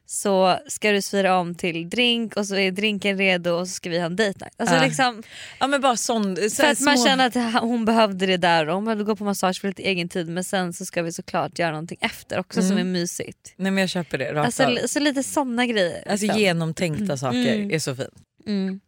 så 0.08 0.58
ska 0.68 0.90
du 0.92 1.02
svira 1.02 1.38
om 1.38 1.54
till 1.54 1.88
drink 1.90 2.36
och 2.36 2.46
så 2.46 2.56
är 2.56 2.70
drinken 2.70 3.18
redo 3.18 3.50
och 3.50 3.68
så 3.68 3.74
ska 3.74 3.90
vi 3.90 3.98
ha 3.98 4.06
en 4.06 4.16
date 4.16 4.28
night. 4.40 4.54
Alltså 4.56 4.74
Ja. 4.76 4.84
liksom, 4.84 5.22
ja, 5.60 5.66
men 5.66 5.80
bara 5.80 5.96
sån, 5.96 6.36
så 6.36 6.50
för 6.50 6.64
att 6.70 6.80
man 6.80 6.96
små- 6.98 7.06
känner 7.06 7.26
att 7.54 7.62
hon 7.62 7.84
behövde 7.84 8.26
det 8.26 8.36
där 8.36 8.68
och 8.68 8.74
hon 8.74 8.84
behövde 8.84 9.04
gå 9.04 9.16
på 9.16 9.24
massage 9.24 9.60
för 9.60 9.68
lite 9.68 9.82
egen 9.82 10.08
tid 10.08 10.28
men 10.28 10.44
sen 10.44 10.72
så 10.72 10.84
ska 10.86 11.02
vi 11.02 11.12
såklart 11.12 11.58
göra 11.58 11.70
någonting 11.70 11.98
efter 12.00 12.38
också 12.38 12.62
som 12.62 12.78
är 12.78 12.84
mysigt. 12.84 13.54
Nej 13.56 13.72
men 13.72 13.80
jag 13.80 13.90
köper 13.90 14.18
det 14.18 14.32
rakt 14.34 14.46
Alltså, 14.46 14.64
av. 14.64 14.86
så 14.86 15.00
lite 15.00 15.22
såna 15.22 15.66
grejer. 15.66 16.04
Alltså 16.10 16.26
liksom. 16.26 16.40
genomtänkta 16.42 17.16
saker 17.16 17.54
Mm. 17.54 17.70
är 17.70 17.78
så 17.78 17.96
fint. 17.96 18.14
mm. 18.46 18.80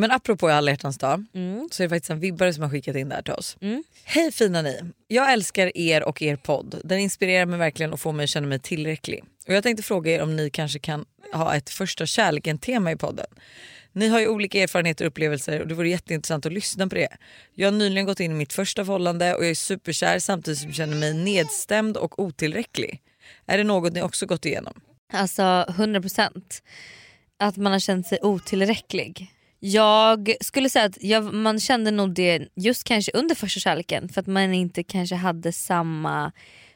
Men 0.00 0.10
apropå 0.10 0.48
alla 0.48 0.70
hjärtans 0.70 0.98
dag 0.98 1.24
Mm. 1.34 1.68
så 1.72 1.82
är 1.82 1.84
det 1.84 1.94
faktiskt 1.94 2.10
en 2.10 2.20
vibbare 2.20 2.54
som 2.54 2.62
har 2.62 2.70
skickat 2.70 2.96
in 2.96 3.08
det 3.08 3.14
här 3.14 3.22
till 3.22 3.32
oss. 3.32 3.56
Mm. 3.60 3.84
Hej 4.04 4.32
fina 4.32 4.62
ni! 4.62 4.80
Jag 5.08 5.32
älskar 5.32 5.76
er 5.76 6.02
och 6.02 6.22
er 6.22 6.36
podd. 6.36 6.80
Den 6.84 6.98
inspirerar 6.98 7.46
mig 7.46 7.58
verkligen 7.58 7.92
och 7.92 8.00
får 8.00 8.12
mig 8.12 8.24
att 8.24 8.30
känna 8.30 8.46
mig 8.46 8.58
tillräcklig. 8.58 9.24
Och 9.48 9.54
jag 9.54 9.62
tänkte 9.62 9.82
fråga 9.82 10.12
er 10.12 10.22
om 10.22 10.36
ni 10.36 10.50
kanske 10.50 10.78
kan 10.78 11.04
ha 11.32 11.54
ett 11.56 11.70
första 11.70 12.06
kärleken-tema 12.06 12.92
i 12.92 12.96
podden. 12.96 13.26
Ni 13.92 14.08
har 14.08 14.20
ju 14.20 14.28
olika 14.28 14.62
erfarenheter 14.62 15.04
och 15.04 15.08
upplevelser 15.08 15.60
och 15.60 15.68
det 15.68 15.74
vore 15.74 15.88
jätteintressant 15.88 16.46
att 16.46 16.52
lyssna 16.52 16.88
på 16.88 16.94
det. 16.94 17.08
Jag 17.54 17.66
har 17.66 17.78
nyligen 17.78 18.06
gått 18.06 18.20
in 18.20 18.30
i 18.30 18.34
mitt 18.34 18.52
första 18.52 18.84
förhållande 18.84 19.34
och 19.34 19.42
jag 19.44 19.50
är 19.50 19.54
superkär 19.54 20.18
samtidigt 20.18 20.58
som 20.58 20.68
jag 20.68 20.76
känner 20.76 20.96
mig 20.96 21.14
nedstämd 21.14 21.96
och 21.96 22.18
otillräcklig. 22.18 23.02
Är 23.46 23.58
det 23.58 23.64
något 23.64 23.92
ni 23.92 24.02
också 24.02 24.26
gått 24.26 24.46
igenom? 24.46 24.80
Alltså 25.12 25.42
100% 25.42 26.62
att 27.38 27.56
man 27.56 27.72
har 27.72 27.78
känt 27.80 28.06
sig 28.06 28.18
otillräcklig. 28.22 29.34
Jag 29.60 30.34
skulle 30.40 30.70
säga 30.70 30.84
att 30.84 31.02
jag, 31.02 31.34
man 31.34 31.60
kände 31.60 31.90
nog 31.90 32.14
det 32.14 32.48
just 32.56 32.84
kanske 32.84 33.12
under 33.14 33.34
första 33.34 33.60
kärleken 33.60 34.08
för 34.08 34.20
att 34.20 34.26
man 34.26 34.54
inte 34.54 34.82
kanske 34.82 35.14
hade 35.16 35.52
samma 35.52 36.32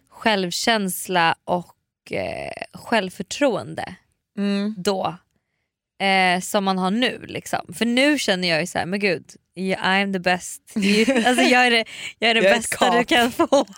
självkänsla 0.08 1.34
och 1.44 2.12
eh, 2.12 2.52
självförtroende 2.72 3.94
då 4.76 5.16
eh, 6.02 6.40
som 6.40 6.64
man 6.64 6.78
har 6.78 6.90
nu. 6.90 7.24
Liksom. 7.28 7.74
För 7.74 7.84
nu 7.84 8.18
känner 8.18 8.48
jag 8.48 8.60
ju 8.60 8.66
så 8.66 8.78
här, 8.78 8.86
men 8.86 9.00
gud, 9.00 9.24
I'm 9.56 10.12
the 10.12 10.18
best. 10.18 10.62
Alltså 11.26 11.42
jag 11.44 11.66
är 11.66 11.70
det, 11.70 11.84
jag 12.18 12.30
är 12.30 12.34
det 12.34 12.40
Jag 12.42 12.50
är 12.52 12.56
bästa 12.56 12.90
du 12.90 13.04
kap. 13.04 13.08
kan 13.08 13.32
få. 13.32 13.66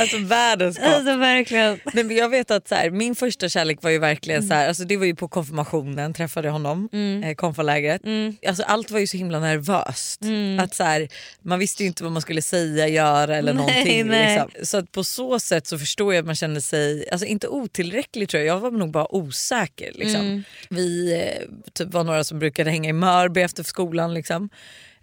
Alltså 0.00 0.18
världens 0.18 0.76
kap. 0.76 0.86
alltså 0.86 1.16
verkligen. 1.16 1.80
Nej, 1.92 2.04
men 2.04 2.16
jag 2.16 2.28
vet 2.28 2.50
att 2.50 2.68
så 2.68 2.74
här, 2.74 2.90
min 2.90 3.14
första 3.14 3.48
kärlek 3.48 3.82
var 3.82 3.90
ju 3.90 3.98
verkligen 3.98 4.48
så 4.48 4.54
här, 4.54 4.68
alltså 4.68 4.84
det 4.84 4.96
var 4.96 5.04
ju 5.06 5.14
på 5.14 5.28
konfirmationen 5.28 6.14
träffade 6.14 6.50
honom, 6.50 6.88
eh, 7.24 7.34
konfalägret. 7.34 8.02
Alltså 8.48 8.62
allt 8.62 8.90
var 8.90 8.98
ju 9.00 9.06
så 9.06 9.16
himla 9.16 9.40
nervöst. 9.40 10.20
Att 10.60 10.74
så 10.74 10.84
här, 10.84 11.08
man 11.42 11.58
visste 11.58 11.82
ju 11.82 11.86
inte 11.86 12.02
vad 12.02 12.12
man 12.12 12.22
skulle 12.22 12.42
säga, 12.42 12.88
göra 12.88 13.36
eller 13.36 13.52
Nej, 13.52 13.62
någonting. 13.66 14.06
nej. 14.06 14.42
Liksom. 14.46 14.66
Så 14.66 14.76
att 14.76 14.92
på 14.92 15.04
så 15.04 15.40
sätt 15.40 15.66
så 15.66 15.78
förstår 15.78 16.14
jag 16.14 16.20
att 16.20 16.26
man 16.26 16.34
kände 16.36 16.60
sig, 16.60 17.08
alltså 17.10 17.26
inte 17.26 17.48
otillräcklig 17.48 18.28
tror 18.28 18.42
jag, 18.42 18.56
jag 18.56 18.60
var 18.60 18.70
nog 18.70 18.90
bara 18.90 19.14
osäker. 19.14 19.92
Liksom. 19.94 20.44
Vi 20.68 21.12
eh, 21.14 21.48
typ 21.72 21.92
var 21.92 22.04
några 22.04 22.24
som 22.24 22.38
brukade 22.38 22.70
hänga 22.70 22.88
i 22.90 22.92
Mörby 22.92 23.40
efter 23.40 23.62
skolan. 23.62 24.14
Liksom. 24.14 24.48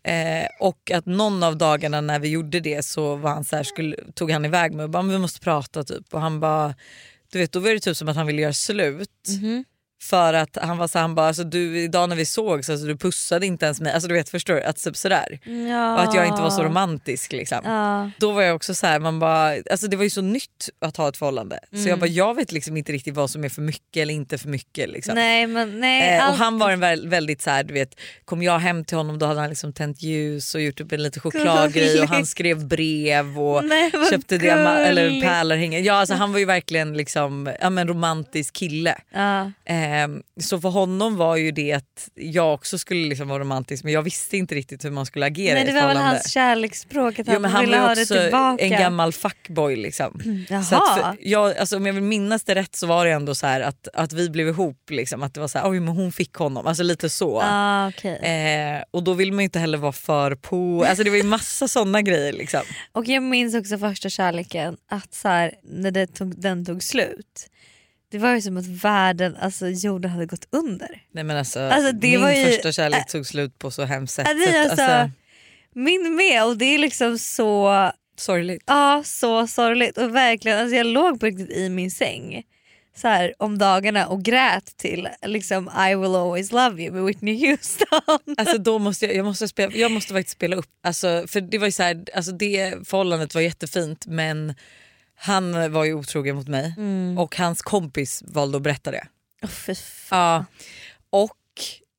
Eh, 0.06 0.48
och 0.60 0.92
att 0.92 1.06
någon 1.06 1.44
av 1.44 1.58
dagarna 1.58 2.02
när 2.02 2.20
vi 2.20 2.30
gjorde 2.30 2.60
det 2.60 2.86
så 2.86 3.16
var 3.16 3.30
han 3.30 3.44
så 3.44 3.56
här, 3.56 3.64
skulle, 3.64 3.96
tog 4.14 4.32
han 4.32 4.46
iväg 4.46 4.74
mig 4.74 4.84
och 4.84 4.90
bara 4.90 5.04
vi 5.04 5.18
måste 5.18 5.40
prata 5.40 5.84
typ. 5.84 6.14
Och 6.14 6.22
han 6.22 6.40
bara, 6.40 6.76
du 7.32 7.40
vet 7.40 7.52
då 7.52 7.60
var 7.60 7.70
det 7.70 7.80
typ 7.80 7.98
som 7.98 8.08
att 8.10 8.16
han 8.16 8.28
ville 8.28 8.42
göra 8.42 8.54
slut. 8.54 9.28
Mhm. 9.42 9.66
För 10.02 10.34
att 10.34 10.58
han 10.62 10.78
var 10.78 10.88
så 10.88 11.00
han 11.00 11.16
bara, 11.16 11.28
alltså, 11.28 11.44
du, 11.44 11.80
idag 11.80 12.10
när 12.10 12.16
vi 12.16 12.26
sågs, 12.26 12.70
alltså, 12.70 12.86
du 12.86 12.98
pussade 12.98 13.46
inte 13.46 13.66
ens 13.66 13.82
mig. 13.82 13.94
Alltså, 13.94 14.08
du 14.08 14.14
vet, 14.14 14.30
förstår 14.30 14.54
du? 14.54 14.64
Att, 14.64 14.78
typ 14.84 14.98
sådär. 14.98 15.40
Ja. 15.70 15.94
Och 15.96 16.02
att 16.02 16.16
jag 16.16 16.28
inte 16.28 16.42
var 16.42 16.50
så 16.50 16.64
romantisk. 16.64 17.32
Liksom. 17.32 17.60
Ja. 17.64 18.12
Då 18.20 18.32
var 18.32 18.42
jag 18.42 18.56
också 18.56 18.74
så 18.76 18.88
här, 18.88 19.00
man 19.00 19.20
bara, 19.20 19.56
alltså 19.72 19.88
det 19.88 19.98
var 19.98 20.04
ju 20.04 20.10
så 20.10 20.22
nytt 20.22 20.70
att 20.82 20.98
ha 20.98 21.10
ett 21.10 21.18
förhållande. 21.18 21.60
Så 21.72 21.76
Mm. 21.78 21.88
jag 21.90 22.00
bara, 22.00 22.08
jag 22.08 22.36
vet 22.36 22.52
liksom 22.52 22.78
inte 22.78 22.92
riktigt 22.92 23.16
vad 23.16 23.30
som 23.30 23.44
är 23.44 23.50
för 23.50 23.62
mycket 23.62 23.98
eller 24.02 24.14
inte 24.14 24.38
för 24.38 24.50
mycket. 24.50 24.90
Liksom. 24.90 25.16
Nej 25.16 25.48
men 25.48 25.80
nej. 25.80 26.18
Eh, 26.18 26.30
och 26.30 26.36
han 26.36 26.58
var 26.60 26.72
en 26.72 26.80
väl, 26.80 27.08
väldigt 27.08 27.42
så 27.42 27.50
här, 27.50 27.64
du 27.64 27.74
vet, 27.74 28.00
kom 28.26 28.44
jag 28.44 28.60
hem 28.60 28.86
till 28.86 28.98
honom 28.98 29.20
då 29.20 29.26
hade 29.26 29.40
han 29.40 29.50
liksom 29.50 29.74
tänt 29.74 30.02
ljus 30.02 30.56
och 30.56 30.62
gjort 30.62 30.82
upp 30.82 30.92
en 30.92 31.04
liten 31.04 31.22
chokladgrej 31.22 32.02
och 32.02 32.08
han 32.10 32.26
skrev 32.36 32.66
brev 32.68 33.40
och 33.40 33.66
Nej, 33.66 33.92
köpte 34.12 34.38
diama- 34.38 34.78
eller 34.78 35.22
pärlor. 35.22 35.58
Ja, 35.58 35.94
alltså, 35.94 36.16
han 36.16 36.32
var 36.32 36.40
ju 36.40 36.46
verkligen 36.46 36.94
liksom, 36.98 37.54
ja, 37.62 37.70
men 37.70 37.88
romantisk 37.88 38.54
kille. 38.54 38.96
Ja. 39.14 39.52
Ehm, 39.66 39.85
så 40.42 40.62
för 40.62 40.70
honom 40.70 41.16
var 41.18 41.36
ju 41.36 41.52
det 41.52 41.74
att 41.74 42.10
jag 42.16 42.54
också 42.54 42.78
skulle 42.78 43.10
liksom 43.10 43.28
vara 43.28 43.40
romantisk 43.40 43.84
men 43.84 43.94
jag 43.94 44.02
visste 44.02 44.38
inte 44.38 44.56
riktigt 44.56 44.86
hur 44.86 44.92
man 44.92 45.06
skulle 45.06 45.26
agera 45.26 45.56
Nej 45.56 45.66
det 45.66 45.74
var 45.74 45.88
väl 45.88 45.98
hans 45.98 46.32
kärleksspråk 46.32 47.20
att 47.20 47.28
Jo, 47.28 47.34
han, 47.34 47.42
men 47.42 47.52
han 47.52 47.66
ville 47.66 47.78
ha 47.78 47.96
det 47.96 48.02
också 48.02 48.20
tillbaka. 48.20 48.64
en 48.64 48.70
gammal 48.70 49.14
fuckboy. 49.14 49.76
Liksom. 49.76 50.22
Jaha. 50.50 50.64
Så 50.64 50.76
att 50.76 51.16
jag, 51.20 51.58
alltså, 51.58 51.78
om 51.78 51.86
jag 51.86 51.94
vill 51.94 52.04
minnas 52.04 52.44
det 52.44 52.56
rätt 52.56 52.76
så 52.76 52.88
var 52.88 53.06
det 53.06 53.12
ändå 53.12 53.36
så 53.36 53.48
att, 53.48 53.88
att 53.94 54.14
vi 54.14 54.30
blev 54.30 54.48
ihop. 54.48 54.90
Liksom. 54.90 55.24
Att 55.24 55.34
det 55.34 55.40
var 55.40 55.48
så 55.48 55.58
här, 55.60 55.70
oj 55.70 55.80
men 55.80 55.96
hon 55.96 56.12
fick 56.12 56.34
honom. 56.34 56.68
Alltså 56.68 56.84
lite 56.84 57.10
så. 57.10 57.42
Ah, 57.44 57.88
okej. 57.88 58.16
Eh, 58.16 58.84
och 58.92 59.04
då 59.04 59.14
vill 59.14 59.32
man 59.32 59.40
ju 59.40 59.44
inte 59.44 59.60
heller 59.60 59.78
vara 59.78 59.92
för 59.92 60.36
på. 60.36 60.86
Alltså 60.88 61.04
det 61.04 61.10
var 61.10 61.18
ju 61.18 61.24
massa 61.24 61.68
sådana 61.68 62.02
grejer. 62.02 62.34
Liksom. 62.34 62.62
Och 62.92 63.06
jag 63.06 63.24
minns 63.24 63.56
också 63.56 63.78
första 63.78 64.10
kärleken 64.10 64.78
att 64.90 65.14
så 65.14 65.28
här, 65.28 65.54
när 65.64 65.92
det 65.92 66.08
tog, 66.08 66.42
den 66.42 66.66
tog 66.66 66.84
slut. 66.84 67.50
Det 68.16 68.20
var 68.20 68.36
ju 68.36 68.42
som 68.42 68.58
att 68.58 68.66
världen, 68.68 69.36
alltså 69.42 69.68
jorden 69.68 70.12
hade 70.12 70.26
gått 70.26 70.48
under. 70.52 71.02
Nej, 71.12 71.24
men 71.24 71.38
alltså, 71.38 71.60
Alltså, 71.60 71.96
min 71.96 72.12
ju- 72.12 72.46
första 72.46 72.72
kärlek 72.72 73.08
tog 73.08 73.26
slut 73.26 73.60
på 73.60 73.72
så 73.72 73.84
hemskt 73.84 74.14
sätt. 74.14 74.28
Ja, 74.28 74.34
det 74.34 74.58
är 74.58 74.66
Så 74.68 74.74
att, 74.74 74.80
alltså, 74.80 75.12
Min 75.74 76.16
med 76.16 76.46
och 76.46 76.58
det 76.58 76.66
är 76.66 76.78
liksom 76.78 77.20
så, 77.20 77.92
sorgligt. 78.18 78.64
ja 78.68 79.02
så 79.06 79.48
sorgligt. 79.48 79.98
Och 79.98 80.16
verkligen, 80.16 80.60
alltså 80.60 80.76
jag 80.76 80.86
låg 80.86 81.20
på 81.20 81.26
riktigt 81.26 81.50
i 81.52 81.70
min 81.70 81.92
säng 81.92 82.44
så 82.98 83.08
här, 83.08 83.34
om 83.40 83.58
dagarna 83.58 84.08
och 84.08 84.24
grät 84.24 84.78
till 84.78 85.08
liksom 85.26 85.70
I 85.90 85.96
will 85.96 86.16
always 86.16 86.52
love 86.52 86.84
you 86.84 86.94
med 86.94 87.04
Whitney 87.04 87.48
Houston. 87.50 88.20
Alltså 88.38 88.58
då 88.58 88.80
måste 88.80 89.06
jag, 89.06 89.16
jag, 89.16 89.26
måste 89.26 89.48
spela, 89.48 89.74
jag 89.74 89.92
måste 89.92 90.14
faktiskt 90.14 90.38
spela 90.38 90.56
upp. 90.56 90.70
Alltså, 90.84 91.26
för 91.28 91.42
det 91.42 91.58
var 91.58 91.66
ju 91.66 91.72
så 91.72 91.84
här, 91.84 92.04
alltså 92.16 92.32
det 92.32 92.76
förhållandet 92.88 93.36
var 93.36 93.42
jättefint 93.42 94.06
men 94.08 94.54
han 95.16 95.72
var 95.72 95.84
ju 95.84 95.94
otrogen 95.94 96.36
mot 96.36 96.48
mig 96.48 96.74
och 97.18 97.38
hans 97.38 97.62
kompis 97.62 98.24
valde 98.28 98.58
att 98.58 98.64
berätta 98.64 98.92
det. 98.92 99.08
Oh. 99.42 99.76
Ja. 100.12 100.46
Och 101.10 101.38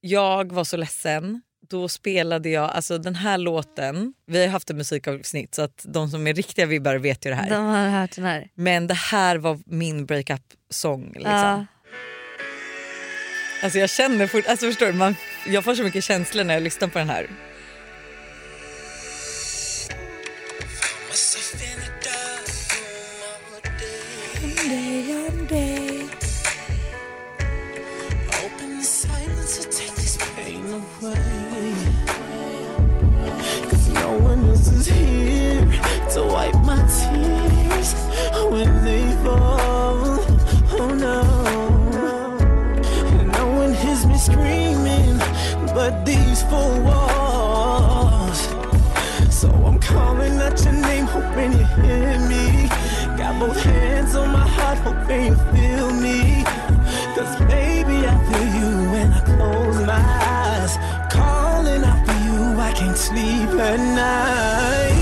jag 0.00 0.52
var 0.52 0.64
så 0.64 0.76
ledsen. 0.76 1.42
Då 1.68 1.88
spelade 1.88 2.48
jag 2.48 2.70
alltså 2.70 2.98
den 2.98 3.14
här 3.14 3.38
låten. 3.38 4.14
Vi 4.26 4.40
har 4.40 4.48
haft 4.48 4.70
ett 4.70 4.76
musikavsnitt 4.76 5.54
så 5.54 5.62
att 5.62 5.84
de 5.88 6.10
som 6.10 6.26
är 6.26 6.34
riktiga 6.34 6.66
vibbar 6.66 6.94
vet 6.94 7.26
ju 7.26 7.30
det 7.30 7.36
här. 7.36 7.50
De 7.50 7.64
har 7.64 7.88
hört 7.88 8.16
den 8.16 8.24
här. 8.24 8.48
Men 8.54 8.86
det 8.86 8.94
här 8.94 9.36
var 9.36 9.58
min 9.66 10.06
breakup-sång. 10.06 11.12
Liksom. 11.14 11.32
Ja. 11.32 11.66
Alltså 13.62 13.78
jag 13.78 13.90
känner 13.90 14.26
fort, 14.26 14.46
alltså 14.46 14.66
förstår 14.66 14.86
du, 14.86 14.92
man, 14.92 15.14
jag 15.46 15.64
får 15.64 15.74
så 15.74 15.82
mycket 15.82 16.04
känslor 16.04 16.44
när 16.44 16.54
jag 16.54 16.62
lyssnar 16.62 16.88
på 16.88 16.98
den 16.98 17.10
här. 17.10 17.30
Cause 33.70 33.88
no 33.88 34.18
one 34.18 34.46
else 34.50 34.68
is 34.68 34.86
here 34.86 35.64
to 36.12 36.22
wipe 36.22 36.54
my 36.66 36.76
tears 36.96 37.94
when 38.50 38.84
they 38.84 39.10
fall. 39.24 40.18
Oh 40.78 40.94
no. 40.94 41.22
No 43.24 43.46
one 43.56 43.72
hears 43.72 44.04
me 44.04 44.18
screaming 44.18 45.18
but 45.74 46.04
these 46.04 46.42
four 46.42 46.78
walls. 46.82 48.38
So 49.30 49.48
I'm 49.48 49.78
calling 49.78 50.38
out 50.40 50.62
your 50.62 50.74
name, 50.74 51.06
hoping 51.06 51.52
you 51.52 51.64
hear 51.80 52.18
me. 52.28 52.68
Got 53.16 53.40
both 53.40 53.62
hands 53.62 54.14
on 54.14 54.30
my 54.30 54.46
heart, 54.46 54.76
hoping 54.80 55.24
you 55.24 55.36
feel 55.54 55.90
me. 55.90 56.44
Cause 57.14 57.45
sleep 63.06 63.50
at 63.60 63.78
night. 63.78 64.96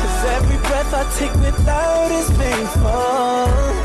Cause 0.00 0.24
every 0.36 0.58
breath 0.68 0.92
I 1.00 1.02
take 1.18 1.34
without 1.46 2.10
is 2.20 2.28
painful. 2.38 3.82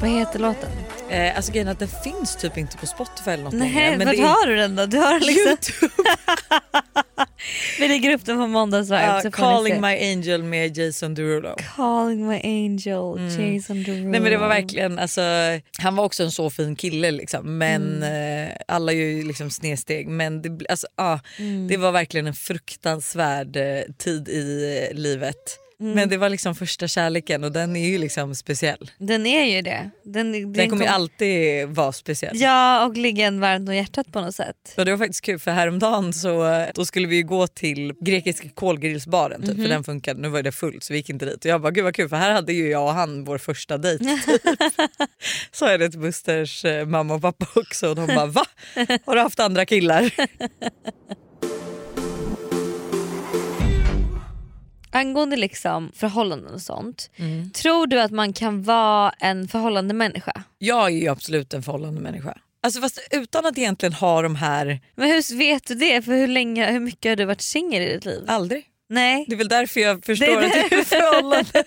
Vad 0.00 0.10
heter 0.10 0.38
låten? 0.38 0.70
Eh, 1.10 1.36
alltså 1.36 1.52
grejen 1.52 1.68
är 1.68 1.72
att 1.72 1.78
den 1.78 1.88
finns 1.88 2.36
typ 2.36 2.56
inte 2.56 2.76
på 2.76 2.86
Spotify 2.86 3.30
eller 3.30 3.44
något 3.44 3.52
Nej, 3.52 3.72
längre, 3.74 3.96
men 3.98 4.06
vart 4.06 4.16
det 4.16 4.22
är 4.22 4.26
har 4.26 4.46
du 4.46 4.56
den 4.56 4.76
då? 4.76 4.86
Du 4.86 4.98
har 4.98 5.20
liksom... 5.20 5.46
Youtube. 5.48 5.92
Vi 7.80 7.88
lägger 7.88 8.14
upp 8.14 8.24
den 8.24 8.38
på 8.38 8.46
måndagsvibe. 8.46 9.20
Ni 9.24 9.30
Calling. 9.30 9.80
My 9.80 10.12
Angel 10.12 10.42
med 10.42 10.78
Jason 10.78 11.14
Derulo. 11.14 11.54
Calling 11.76 12.28
my 12.28 12.40
angel, 12.44 13.30
Jason 13.38 13.82
Derulo. 13.82 14.10
Nej 14.10 14.20
men 14.20 14.32
det 14.32 14.36
var 14.36 14.48
verkligen, 14.48 14.98
alltså, 14.98 15.20
han 15.78 15.96
var 15.96 16.04
också 16.04 16.22
en 16.22 16.30
så 16.30 16.50
fin 16.50 16.76
kille 16.76 17.10
liksom, 17.10 17.58
men 17.58 18.02
eh, 18.02 18.48
alla 18.68 18.92
gör 18.92 19.06
ju 19.06 19.22
liksom 19.22 19.50
snedsteg. 19.50 20.08
Men 20.08 20.42
det, 20.42 20.66
alltså, 20.68 20.86
ah, 20.94 21.18
det 21.68 21.76
var 21.76 21.92
verkligen 21.92 22.26
en 22.26 22.34
fruktansvärd 22.34 23.56
eh, 23.56 23.82
tid 23.98 24.28
i 24.28 24.76
eh, 24.92 24.96
livet. 25.80 25.94
Men 25.94 26.08
det 26.08 26.16
var 26.16 26.28
liksom 26.28 26.54
första 26.54 26.88
kärleken 26.88 27.44
och 27.44 27.52
den 27.52 27.76
är 27.76 27.88
ju 27.88 27.98
liksom 27.98 28.34
speciell. 28.34 28.90
Den 28.98 29.26
är 29.26 29.44
ju 29.44 29.62
det. 29.62 29.90
Den, 30.04 30.32
den, 30.32 30.52
Den 30.52 30.70
kommer 30.70 30.84
ju 30.84 30.90
alltid 30.90 31.68
vara 31.68 31.92
speciell. 31.92 32.36
Ja 32.36 32.86
och 32.86 32.96
ligga 32.96 33.26
en 33.26 33.40
varmt 33.40 33.68
om 33.68 33.74
hjärtat 33.74 34.12
på 34.12 34.20
något 34.20 34.34
sätt. 34.34 34.72
Så 34.74 34.84
det 34.84 34.90
var 34.90 34.98
faktiskt 34.98 35.24
kul 35.24 35.38
för 35.38 35.50
häromdagen 35.50 36.12
så 36.12 36.66
då 36.74 36.84
skulle 36.84 37.08
vi 37.08 37.16
ju 37.16 37.22
gå 37.22 37.46
till 37.46 37.92
grekiska 38.00 38.48
kolgrillsbaren 38.54 39.42
typ, 39.46 39.56
för 39.56 39.68
den 39.68 39.84
funkade. 39.84 40.20
Nu 40.20 40.28
var 40.28 40.42
det 40.42 40.52
fullt 40.52 40.84
så 40.84 40.92
vi 40.92 40.96
gick 40.96 41.10
inte 41.10 41.24
dit. 41.24 41.44
Och 41.44 41.50
jag 41.50 41.60
bara 41.60 41.70
gud 41.70 41.84
vad 41.84 41.94
kul 41.94 42.08
för 42.08 42.16
här 42.16 42.32
hade 42.32 42.52
ju 42.52 42.68
jag 42.68 42.82
och 42.82 42.92
han 42.92 43.24
vår 43.24 43.38
första 43.38 43.78
dejt. 43.78 44.04
Typ. 44.04 44.42
så 45.52 45.66
är 45.66 45.78
det 45.78 45.90
till 45.90 46.00
Busters 46.00 46.64
eh, 46.64 46.86
mamma 46.86 47.14
och 47.14 47.22
pappa 47.22 47.46
också 47.54 47.88
och 47.88 47.96
de 47.96 48.06
bara 48.06 48.26
va? 48.26 48.44
Har 49.06 49.14
du 49.14 49.20
haft 49.20 49.40
andra 49.40 49.66
killar? 49.66 50.10
Angående 54.92 55.36
liksom 55.36 55.92
förhållanden 55.94 56.54
och 56.54 56.60
sånt. 56.62 57.10
Mm. 57.16 57.50
Tror 57.50 57.86
du 57.86 58.00
att 58.00 58.10
man 58.10 58.32
kan 58.32 58.62
vara 58.62 59.14
en 59.18 59.48
förhållande 59.48 59.94
människa? 59.94 60.42
Jag 60.58 60.86
är 60.86 60.90
ju 60.90 61.08
absolut 61.08 61.54
en 61.54 61.62
förhållande 61.62 62.00
människa. 62.00 62.38
Alltså 62.62 62.80
fast 62.80 63.08
utan 63.10 63.46
att 63.46 63.58
egentligen 63.58 63.92
ha 63.92 64.22
de 64.22 64.36
här, 64.36 64.80
Men 64.94 65.08
hur 65.08 65.38
vet 65.38 65.66
du 65.66 65.74
det? 65.74 66.02
För 66.02 66.12
hur 66.12 66.28
länge, 66.28 66.72
hur 66.72 66.80
mycket 66.80 67.10
har 67.10 67.16
du 67.16 67.24
varit 67.24 67.42
singel 67.42 67.82
i 67.82 67.92
ditt 67.92 68.04
liv? 68.04 68.24
aldrig. 68.26 68.66
Nej. 68.88 69.24
Det 69.28 69.34
är 69.34 69.36
väl 69.36 69.48
därför 69.48 69.80
jag 69.80 70.04
förstår 70.04 70.26
Det 70.26 70.32
är 70.32 70.46
att 70.46 70.70
jag 70.70 70.80
är 70.80 70.84
förhållande, 70.84 71.64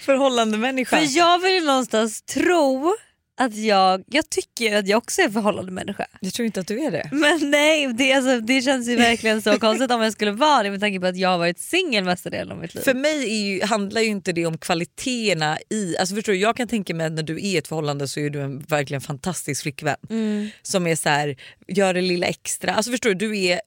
förhållande 0.00 0.58
människa. 0.58 0.96
För 0.96 1.18
jag 1.18 1.38
vill 1.38 1.52
ju 1.52 1.64
någonstans 1.64 2.22
tro 2.22 2.96
att 3.38 3.56
jag, 3.56 4.04
jag 4.06 4.30
tycker 4.30 4.76
att 4.76 4.88
jag 4.88 4.98
också 4.98 5.22
är 5.22 5.28
förhållande 5.28 5.72
människa. 5.72 6.06
Jag 6.20 6.32
tror 6.32 6.46
inte 6.46 6.60
att 6.60 6.66
du 6.66 6.80
är 6.80 6.90
det. 6.90 7.08
Men 7.12 7.50
nej, 7.50 7.92
det, 7.92 8.12
alltså, 8.12 8.40
det 8.40 8.62
känns 8.62 8.88
ju 8.88 8.96
verkligen 8.96 9.42
så 9.42 9.58
konstigt 9.58 9.90
om 9.90 10.02
jag 10.02 10.12
skulle 10.12 10.30
vara 10.30 10.62
det 10.62 10.70
med 10.70 10.80
tanke 10.80 11.00
på 11.00 11.06
att 11.06 11.16
jag 11.16 11.28
har 11.28 11.38
varit 11.38 11.58
singel 11.58 12.04
mesta 12.04 12.30
delen 12.30 12.52
av 12.52 12.58
mitt 12.58 12.74
liv. 12.74 12.82
För 12.82 12.94
mig 12.94 13.34
ju, 13.34 13.64
handlar 13.64 14.00
ju 14.00 14.06
inte 14.06 14.32
det 14.32 14.46
om 14.46 14.58
kvaliteterna 14.58 15.58
i... 15.70 15.96
Alltså 15.98 16.14
förstår 16.14 16.32
du, 16.32 16.38
jag 16.38 16.56
kan 16.56 16.68
tänka 16.68 16.94
mig 16.94 17.06
att 17.06 17.12
när 17.12 17.22
du 17.22 17.34
är 17.34 17.38
i 17.38 17.56
ett 17.56 17.68
förhållande 17.68 18.08
så 18.08 18.20
är 18.20 18.30
du 18.30 18.40
en 18.40 18.58
verkligen 18.58 19.00
fantastisk 19.00 19.62
flickvän. 19.62 19.96
Mm. 20.10 20.48
Som 20.62 20.86
är 20.86 20.96
så 20.96 21.08
här, 21.08 21.36
gör 21.68 21.94
det 21.94 22.00
lilla 22.00 22.26
extra. 22.26 22.74
Alltså 22.74 22.90
förstår 22.90 23.10
du, 23.10 23.14
du 23.14 23.38
är... 23.38 23.60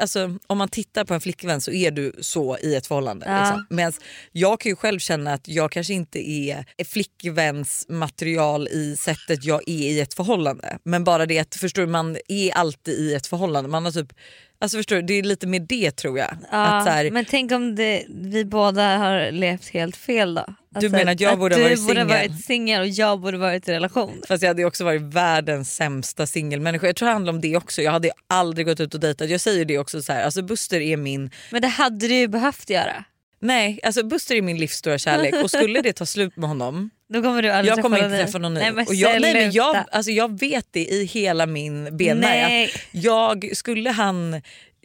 Alltså, 0.00 0.38
om 0.46 0.58
man 0.58 0.68
tittar 0.68 1.04
på 1.04 1.14
en 1.14 1.20
flickvän 1.20 1.60
så 1.60 1.72
är 1.72 1.90
du 1.90 2.12
så 2.20 2.58
i 2.58 2.74
ett 2.74 2.86
förhållande. 2.86 3.26
Ja. 3.26 3.40
Liksom. 3.40 3.66
Medan 3.70 3.92
jag 4.32 4.60
kan 4.60 4.70
ju 4.70 4.76
själv 4.76 4.98
känna 4.98 5.32
att 5.32 5.48
jag 5.48 5.72
kanske 5.72 5.94
inte 5.94 6.30
är 6.30 6.64
flickväns 6.84 7.86
material 7.88 8.68
i 8.68 8.96
sättet 8.96 9.44
jag 9.44 9.62
är 9.66 9.90
i 9.90 10.00
ett 10.00 10.14
förhållande. 10.14 10.78
Men 10.82 11.04
bara 11.04 11.26
det 11.26 11.38
att 11.38 11.54
förstår 11.54 11.86
man 11.86 12.16
är 12.28 12.52
alltid 12.52 12.94
i 12.94 13.14
ett 13.14 13.26
förhållande. 13.26 13.70
Man 13.70 13.84
har 13.84 13.92
typ 13.92 14.12
Alltså 14.58 14.76
förstår 14.76 14.96
du, 14.96 15.02
det 15.02 15.14
är 15.14 15.22
lite 15.22 15.46
mer 15.46 15.60
det 15.60 15.90
tror 15.90 16.18
jag. 16.18 16.36
Ja, 16.50 16.64
att 16.66 16.84
så 16.84 16.90
här, 16.90 17.10
men 17.10 17.24
tänk 17.24 17.52
om 17.52 17.74
det, 17.74 18.04
vi 18.08 18.44
båda 18.44 18.96
har 18.96 19.30
levt 19.30 19.68
helt 19.68 19.96
fel 19.96 20.34
då? 20.34 20.44
Alltså, 20.74 20.90
menar 20.90 21.12
att 21.12 21.20
jag 21.20 21.38
borde 21.38 21.54
ha 21.54 21.68
du 21.68 21.76
varit 21.76 22.08
varit 22.08 22.44
singel 22.44 22.80
och 22.80 22.86
jag 22.86 23.20
borde 23.20 23.38
varit 23.38 23.68
i 23.68 23.72
relation? 23.72 24.22
Fast 24.28 24.42
jag 24.42 24.50
hade 24.50 24.64
också 24.64 24.84
varit 24.84 25.02
världens 25.02 25.74
sämsta 25.74 26.26
singelmänniska. 26.26 26.86
Jag 26.86 26.96
tror 26.96 27.06
det 27.06 27.12
handlar 27.12 27.32
om 27.32 27.40
det 27.40 27.56
också. 27.56 27.82
Jag 27.82 27.92
hade 27.92 28.10
aldrig 28.26 28.66
gått 28.66 28.80
ut 28.80 28.94
och 28.94 29.00
dejtat. 29.00 29.30
Jag 29.30 29.40
säger 29.40 29.64
det 29.64 29.78
också 29.78 30.02
så 30.02 30.12
här. 30.12 30.24
alltså 30.24 30.42
Buster 30.42 30.80
är 30.80 30.96
min 30.96 31.30
Men 31.50 31.62
det 31.62 31.68
hade 31.68 32.08
du 32.08 32.14
ju 32.14 32.28
behövt 32.28 32.70
göra. 32.70 33.04
Nej, 33.40 33.80
alltså 33.82 34.04
Buster 34.04 34.34
är 34.34 34.42
min 34.42 34.58
livs 34.58 34.72
stora 34.76 34.98
kärlek 34.98 35.34
och 35.42 35.50
skulle 35.50 35.82
det 35.82 35.92
ta 35.92 36.06
slut 36.06 36.36
med 36.36 36.48
honom 36.48 36.90
Då 37.08 37.22
kommer 37.22 37.42
du 37.42 37.50
aldrig 37.50 37.72
jag 37.72 37.82
kommer 37.82 38.04
inte 38.04 38.16
träffa 38.16 38.38
någon 38.38 38.54
ny. 38.54 38.60
Nej, 38.60 38.72
men 38.72 38.86
och 38.86 38.94
jag, 38.94 39.20
nej, 39.20 39.34
men 39.34 39.52
jag, 39.52 39.84
alltså, 39.90 40.10
jag 40.10 40.40
vet 40.40 40.66
det 40.70 40.86
i 40.86 41.04
hela 41.04 41.46
min 41.46 41.96
benmärg. 41.96 42.70
Jag, 42.90 43.50
skulle 43.56 43.90
han 43.90 44.42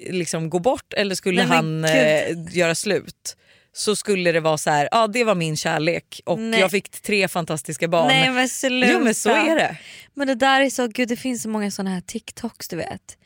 liksom 0.10 0.50
gå 0.50 0.60
bort 0.60 0.94
eller 0.94 1.16
skulle 1.16 1.46
Nej, 1.46 1.56
han 1.56 1.86
eh, 1.86 2.58
göra 2.58 2.76
slut 2.76 3.38
så 3.74 3.96
skulle 3.96 4.32
det 4.32 4.40
vara 4.40 4.58
så 4.58 4.70
här, 4.70 4.90
ja 4.92 5.08
det 5.08 5.24
var 5.24 5.36
min 5.36 5.58
kärlek 5.58 6.22
och 6.26 6.40
Nej. 6.40 6.60
jag 6.60 6.72
fick 6.72 6.90
tre 6.90 7.28
fantastiska 7.28 7.88
barn. 7.88 8.08
Nej 8.08 8.32
men 8.32 8.50
sluta. 8.50 8.92
jo 8.92 9.00
men 9.00 9.16
så 9.16 9.30
är 9.30 9.56
det. 9.56 9.78
Men 10.14 10.28
det 10.28 10.36
där 10.36 10.62
är 10.62 10.70
så, 10.70 10.88
gud 10.88 11.08
det 11.08 11.18
finns 11.18 11.42
så 11.42 11.50
många 11.50 11.72
såna 11.72 11.90
här 11.90 12.02
TikToks 12.02 12.68
du 12.68 12.76
vet. 12.76 13.18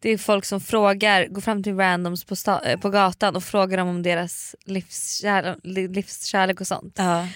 Det 0.00 0.10
är 0.10 0.18
folk 0.18 0.44
som 0.44 0.60
frågar, 0.60 1.26
går 1.26 1.40
fram 1.40 1.62
till 1.62 1.76
randoms 1.76 2.24
på, 2.24 2.34
sta- 2.34 2.66
eh, 2.68 2.78
på 2.78 2.90
gatan 2.90 3.36
och 3.36 3.44
frågar 3.44 3.76
dem 3.78 3.88
om 3.88 4.02
deras 4.02 4.56
livskär, 4.64 5.56
li- 5.62 5.88
livskärlek 5.88 6.60
och 6.60 6.66
sånt. 6.66 6.94
Ja. 6.98 7.28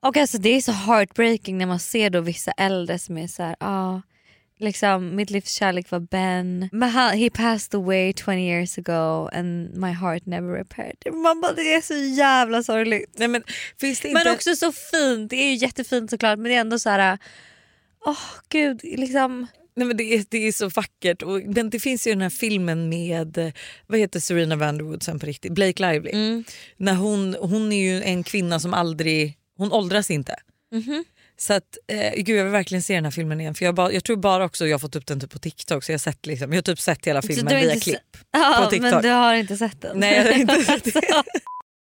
Och 0.00 0.16
alltså 0.16 0.38
det 0.38 0.48
är 0.56 0.60
så 0.60 0.72
heartbreaking 0.72 1.58
när 1.58 1.66
man 1.66 1.78
ser 1.78 2.10
då 2.10 2.20
vissa 2.20 2.50
äldre 2.52 2.98
som 2.98 3.18
är 3.18 3.26
så 3.28 3.42
här, 3.42 3.56
ah, 3.60 4.00
liksom 4.58 5.16
mitt 5.16 5.30
livs 5.30 5.52
kärlek 5.52 5.90
var 5.90 6.00
Ben, 6.00 6.68
men 6.72 6.88
han, 6.90 7.18
he 7.18 7.30
passed 7.30 7.74
away 7.80 8.12
20 8.12 8.32
years 8.32 8.78
ago 8.78 9.28
and 9.32 9.74
my 9.76 9.90
heart 9.92 10.26
never 10.26 10.48
repaired. 10.58 11.14
Man 11.14 11.40
bara, 11.40 11.52
det 11.52 11.74
är 11.74 11.80
så 11.80 11.94
jävla 11.94 12.62
sorgligt. 12.62 13.14
Nej, 13.18 13.28
men, 13.28 13.42
finns 13.80 14.00
det 14.00 14.08
inte... 14.08 14.24
Men 14.24 14.34
också 14.34 14.56
så 14.56 14.72
fint, 14.72 15.30
det 15.30 15.36
är 15.36 15.50
ju 15.50 15.54
jättefint 15.54 16.10
såklart 16.10 16.38
men 16.38 16.44
det 16.50 16.54
är 16.56 16.60
ändå 16.60 16.78
så 16.78 16.90
här. 16.90 17.18
åh 18.06 18.18
gud 18.48 18.80
liksom. 18.82 19.46
Nej, 19.76 19.86
men 19.86 19.96
det, 19.96 20.04
är, 20.14 20.24
det 20.28 20.48
är 20.48 20.52
så 20.52 20.68
vackert. 20.68 21.22
Och, 21.22 21.40
men 21.46 21.70
det 21.70 21.80
finns 21.80 22.06
ju 22.06 22.10
den 22.10 22.22
här 22.22 22.30
filmen 22.30 22.88
med 22.88 23.52
vad 23.86 23.98
heter 23.98 24.20
Serena 24.20 24.56
Vanderwood 24.56 25.02
sen 25.02 25.18
på 25.18 25.26
riktigt? 25.26 25.52
Blake 25.52 25.92
Lively. 25.92 26.10
Mm. 26.10 26.44
När 26.76 26.94
hon, 26.94 27.36
hon 27.40 27.72
är 27.72 27.82
ju 27.82 28.02
en 28.02 28.22
kvinna 28.22 28.60
som 28.60 28.74
aldrig, 28.74 29.38
hon 29.56 29.72
åldras 29.72 30.10
inte. 30.10 30.36
Mhm. 30.72 31.04
Så 31.36 31.52
att, 31.52 31.78
eh, 31.88 32.12
gud 32.16 32.36
jag 32.36 32.44
vill 32.44 32.52
verkligen 32.52 32.82
se 32.82 32.94
den 32.94 33.04
här 33.04 33.10
filmen 33.10 33.40
igen. 33.40 33.54
För 33.54 33.64
jag, 33.64 33.74
bara, 33.74 33.92
jag 33.92 34.04
tror 34.04 34.16
bara 34.16 34.44
också 34.44 34.66
jag 34.66 34.74
har 34.74 34.78
fått 34.78 34.96
upp 34.96 35.06
den 35.06 35.20
typ 35.20 35.30
på 35.30 35.38
TikTok 35.38 35.84
så 35.84 35.92
jag 35.92 35.94
har, 35.94 35.98
sett, 35.98 36.26
liksom, 36.26 36.52
jag 36.52 36.56
har 36.56 36.62
typ 36.62 36.80
sett 36.80 37.06
hela 37.06 37.22
filmen 37.22 37.60
via 37.60 37.80
klipp. 37.80 37.98
Ja, 38.30 38.60
på 38.64 38.70
TikTok. 38.70 38.90
men 38.92 39.02
du 39.02 39.08
har 39.08 39.34
inte 39.34 39.56
sett 39.56 39.80
den? 39.80 39.98
Nej 39.98 40.16
jag 40.16 40.24
har 40.24 40.40
inte 40.40 40.64
sett 40.64 40.84
det. 40.94 41.22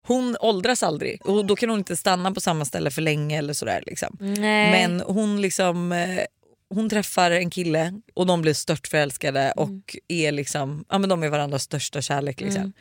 Hon 0.07 0.37
åldras 0.39 0.83
aldrig 0.83 1.25
och 1.25 1.45
då 1.45 1.55
kan 1.55 1.69
hon 1.69 1.79
inte 1.79 1.95
stanna 1.95 2.31
på 2.31 2.41
samma 2.41 2.65
ställe 2.65 2.91
för 2.91 3.01
länge 3.01 3.37
eller 3.37 3.53
sådär. 3.53 3.83
Liksom. 3.85 4.17
Men 4.19 4.99
hon 5.01 5.41
liksom 5.41 5.91
eh, 5.91 6.19
hon 6.75 6.89
träffar 6.89 7.31
en 7.31 7.49
kille 7.49 8.01
och 8.13 8.25
de 8.25 8.41
blir 8.41 8.53
stört 8.53 8.87
förälskade 8.87 9.39
Mm. 9.41 9.53
och 9.57 9.95
är 10.07 10.31
liksom, 10.31 10.85
ja 10.89 10.97
men 10.97 11.09
de 11.09 11.23
är 11.23 11.29
varandras 11.29 11.63
största 11.63 12.01
kärlek. 12.01 12.41
Liksom. 12.41 12.61
Mm. 12.61 12.73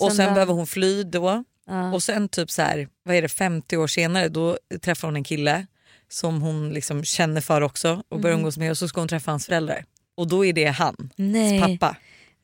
Och 0.00 0.12
Sen 0.12 0.28
då? 0.28 0.34
behöver 0.34 0.52
hon 0.52 0.66
fly 0.66 1.02
då 1.02 1.44
Ja. 1.68 1.92
och 1.92 2.02
sen 2.02 2.28
typ 2.28 2.50
så 2.50 2.62
här, 2.62 2.88
vad 3.02 3.16
är 3.16 3.22
det 3.22 3.28
50 3.28 3.76
år 3.76 3.86
senare 3.86 4.28
då 4.28 4.58
träffar 4.82 5.08
hon 5.08 5.16
en 5.16 5.24
kille 5.24 5.66
som 6.08 6.42
hon 6.42 6.70
liksom 6.70 7.04
känner 7.04 7.40
för 7.40 7.60
också 7.60 8.02
och 8.08 8.20
börjar 8.20 8.32
Mm. 8.34 8.40
umgås 8.40 8.58
med 8.58 8.70
och 8.70 8.78
så 8.78 8.88
ska 8.88 9.00
hon 9.00 9.08
träffa 9.08 9.30
hans 9.30 9.46
föräldrar. 9.46 9.84
Och 10.14 10.28
då 10.28 10.44
är 10.44 10.52
det 10.52 10.66
hans 10.66 10.96
Nej. 11.16 11.60
pappa. 11.78 11.96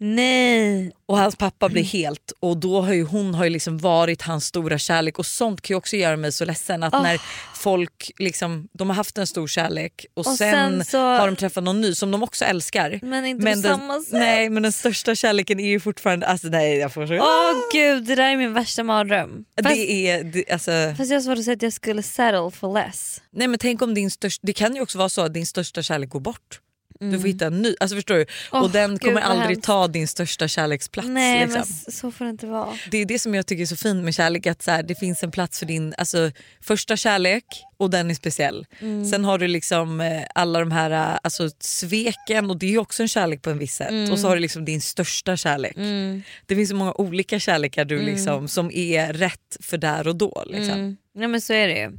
Nej. 0.05 0.93
Och 1.07 1.19
hans 1.19 1.37
pappa 1.37 1.67
Mm. 1.67 1.73
blir 1.73 1.85
helt 1.85 2.33
och 2.41 2.57
då 2.57 2.81
har 2.81 2.93
ju 2.93 3.05
hon 3.05 3.35
har 3.35 3.45
ju 3.45 3.51
liksom 3.51 3.79
varit 3.79 4.23
hans 4.23 4.47
stora 4.47 4.79
kärlek 4.79 5.19
och 5.19 5.27
sånt 5.27 5.61
kan 5.61 5.75
ju 5.75 5.79
också 5.79 5.97
göra 5.97 6.17
mig 6.17 6.33
så 6.33 6.45
ledsen 6.45 6.83
att 6.83 6.95
Åh. 6.95 7.03
när 7.03 7.21
folk 7.55 8.11
liksom, 8.19 8.69
de 8.73 8.89
har 8.89 8.97
haft 8.97 9.19
en 9.19 9.27
stor 9.27 9.47
kärlek 9.49 10.07
och, 10.15 10.27
Och 10.27 10.33
sen, 10.33 10.53
sen 10.55 10.85
så- 10.85 10.99
har 10.99 11.27
de 11.27 11.37
träffat 11.37 11.65
någon 11.65 11.81
ny 11.81 11.95
som 11.95 12.11
de 12.11 12.23
också 12.23 12.45
älskar. 12.45 13.01
Men 13.03 13.27
inte 13.27 13.45
Men 13.45 13.63
på 13.63 13.69
den, 13.69 13.79
samma 13.79 14.01
sätt. 14.01 14.13
nej 14.13 14.49
men 14.51 14.63
den 14.63 14.73
största 14.73 15.15
kärleken 15.15 15.61
är 15.61 15.69
ju 15.69 15.81
fortfarande, 15.81 16.27
alltså 16.27 16.49
nej 16.49 16.77
jag 16.79 16.93
får 16.93 17.07
så... 17.07 17.15
Åh 17.15 17.53
gud 17.73 18.05
det 18.05 18.15
där 18.15 18.33
är 18.33 18.37
min 18.37 18.53
värsta 18.53 18.83
mardröm. 18.85 19.45
Fast, 19.63 19.75
det 19.77 20.09
är, 20.11 20.25
det, 20.25 20.51
alltså, 20.53 20.71
fast 20.99 21.11
jag 21.11 21.17
har 21.17 21.23
svårt 21.23 21.39
att 21.39 21.45
säga 21.45 21.55
att 21.55 21.63
jag 21.63 21.73
skulle 21.73 22.03
settle 22.03 22.51
for 22.51 22.73
less. 22.75 23.23
nej 23.31 23.49
men 23.49 23.59
tänk 23.59 23.83
om 23.83 23.95
din 23.95 24.11
största, 24.11 24.41
det 24.47 24.53
kan 24.53 24.75
ju 24.75 24.81
också 24.81 24.99
vara 24.99 25.09
så 25.09 25.21
att 25.21 25.35
din 25.35 25.47
största 25.47 25.83
kärlek 25.83 26.11
går 26.11 26.21
bort. 26.21 26.61
Du 27.11 27.21
får 27.21 27.29
hitta 27.29 27.47
en 27.47 27.63
ny, 27.63 27.75
alltså 27.81 27.97
förstår 27.97 28.15
du? 28.15 28.27
Åh, 28.53 28.63
och 28.63 28.71
den 28.71 28.91
gud, 28.91 29.01
kommer 29.01 29.13
vad 29.13 29.23
aldrig 29.23 29.49
hemskt. 29.49 29.67
ta 29.67 29.89
din 29.89 30.09
största 30.09 30.49
kärleksplats. 30.49 31.09
Nej 31.09 31.41
liksom. 31.41 31.63
men 31.85 31.93
så 31.93 32.11
får 32.11 32.25
det 32.25 32.31
inte 32.31 32.47
vara. 32.47 32.69
Det 32.91 32.99
är 32.99 33.07
det 33.07 33.19
som 33.19 33.35
jag 33.35 33.47
tycker 33.47 33.63
är 33.63 33.67
så 33.67 33.77
fint 33.77 34.05
med 34.05 34.15
kärlek, 34.15 34.47
att 34.47 34.63
så 34.63 34.71
här, 34.71 34.83
det 34.83 34.95
finns 34.95 35.23
en 35.23 35.31
plats 35.31 35.59
för 35.59 35.67
din 35.67 35.95
alltså, 35.99 36.31
första 36.61 36.97
kärlek 36.97 37.45
och 37.77 37.91
den 37.91 38.11
är 38.11 38.15
speciell. 38.15 38.67
Mm. 38.81 39.05
Sen 39.05 39.25
har 39.25 39.39
du 39.39 39.49
liksom 39.49 40.01
eh, 40.01 40.23
alla 40.35 40.59
de 40.59 40.71
här 40.71 40.91
eh, 40.91 41.19
alltså, 41.23 41.51
sveken 41.59 42.51
och 42.51 42.57
det 42.57 42.75
är 42.75 42.79
också 42.79 43.03
en 43.03 43.09
kärlek 43.09 43.43
på 43.43 43.51
en 43.51 43.59
viss 43.59 43.75
sätt. 43.75 43.91
Mm. 43.91 44.13
Och 44.13 44.19
så 44.19 44.29
har 44.29 44.35
du 44.35 44.41
liksom 44.41 44.65
din 44.65 44.81
största 44.81 45.37
kärlek. 45.37 45.77
Det 46.47 46.57
finns 46.57 46.69
så 46.69 46.77
många 46.77 46.93
olika 46.93 47.39
kärlekar 47.39 47.85
du 47.85 48.03
liksom, 48.03 48.49
som 48.49 48.71
är 48.71 49.13
rätt 49.13 49.57
för 49.61 49.79
där 49.79 50.09
och 50.09 50.17
då. 50.17 50.45
Liksom. 50.47 50.75
Mm. 50.75 50.97
Nej 51.15 51.29
men 51.29 51.41
så 51.41 51.53
är 51.53 51.69
det 51.69 51.79
ju. 51.79 51.93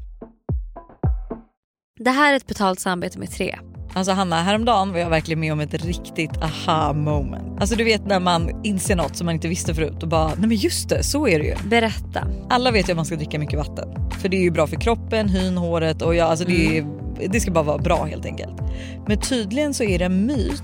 Det 2.00 2.12
här 2.12 2.34
är 2.34 2.38
ett 2.38 2.48
betalt 2.48 2.80
samarbete 2.80 3.20
med 3.20 3.32
tre. 3.32 3.60
Alltså 3.96 4.12
Hanna, 4.12 4.44
häromdagen 4.44 4.92
var 4.92 5.00
jag 5.00 5.10
verkligen 5.10 5.40
med 5.40 5.54
om 5.54 5.60
ett 5.60 5.74
riktigt 5.74 6.38
aha 6.42 6.94
moment. 6.94 7.62
Alltså 7.62 7.76
du 7.76 7.84
vet 7.84 8.06
när 8.06 8.20
man 8.20 8.66
inser 8.66 8.96
något 8.96 9.16
som 9.16 9.26
man 9.26 9.36
inte 9.36 9.48
visste 9.48 9.76
förut 9.76 10.04
och 10.04 10.10
bara, 10.10 10.28
nej 10.28 10.48
men 10.48 10.58
just 10.58 10.90
det, 10.90 11.04
så 11.04 11.28
är 11.28 11.40
det 11.40 11.46
ju. 11.46 11.56
Berätta. 11.70 12.28
Alla 12.50 12.72
vet 12.72 12.90
ju 12.90 12.92
att 12.92 12.96
man 12.96 13.06
ska 13.06 13.16
dricka 13.16 13.40
mycket 13.40 13.60
vatten. 13.60 13.90
För 14.22 14.30
det 14.30 14.38
är 14.38 14.42
ju 14.42 14.52
bra 14.52 14.68
för 14.68 14.76
kroppen, 14.76 15.30
hyn, 15.30 15.58
håret 15.58 16.02
och 16.02 16.16
ja, 16.16 16.26
alltså 16.26 16.46
det, 16.46 16.78
är, 16.78 16.86
det 17.30 17.40
ska 17.40 17.52
bara 17.52 17.64
vara 17.64 17.78
bra 17.78 18.04
helt 18.04 18.26
enkelt. 18.26 18.62
Men 19.08 19.20
tydligen 19.20 19.74
så 19.74 19.84
är 19.84 20.00
det 20.00 20.06
en 20.06 20.26
myt 20.26 20.64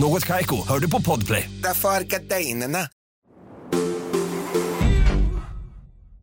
Något 0.00 0.26
Kaiko, 0.26 0.56
hör 0.68 0.78
du 0.78 0.90
på 0.90 1.02
Podplay. 1.02 1.50
Därför 1.62 1.88
är 1.88 2.00
gardinerna. 2.00 2.78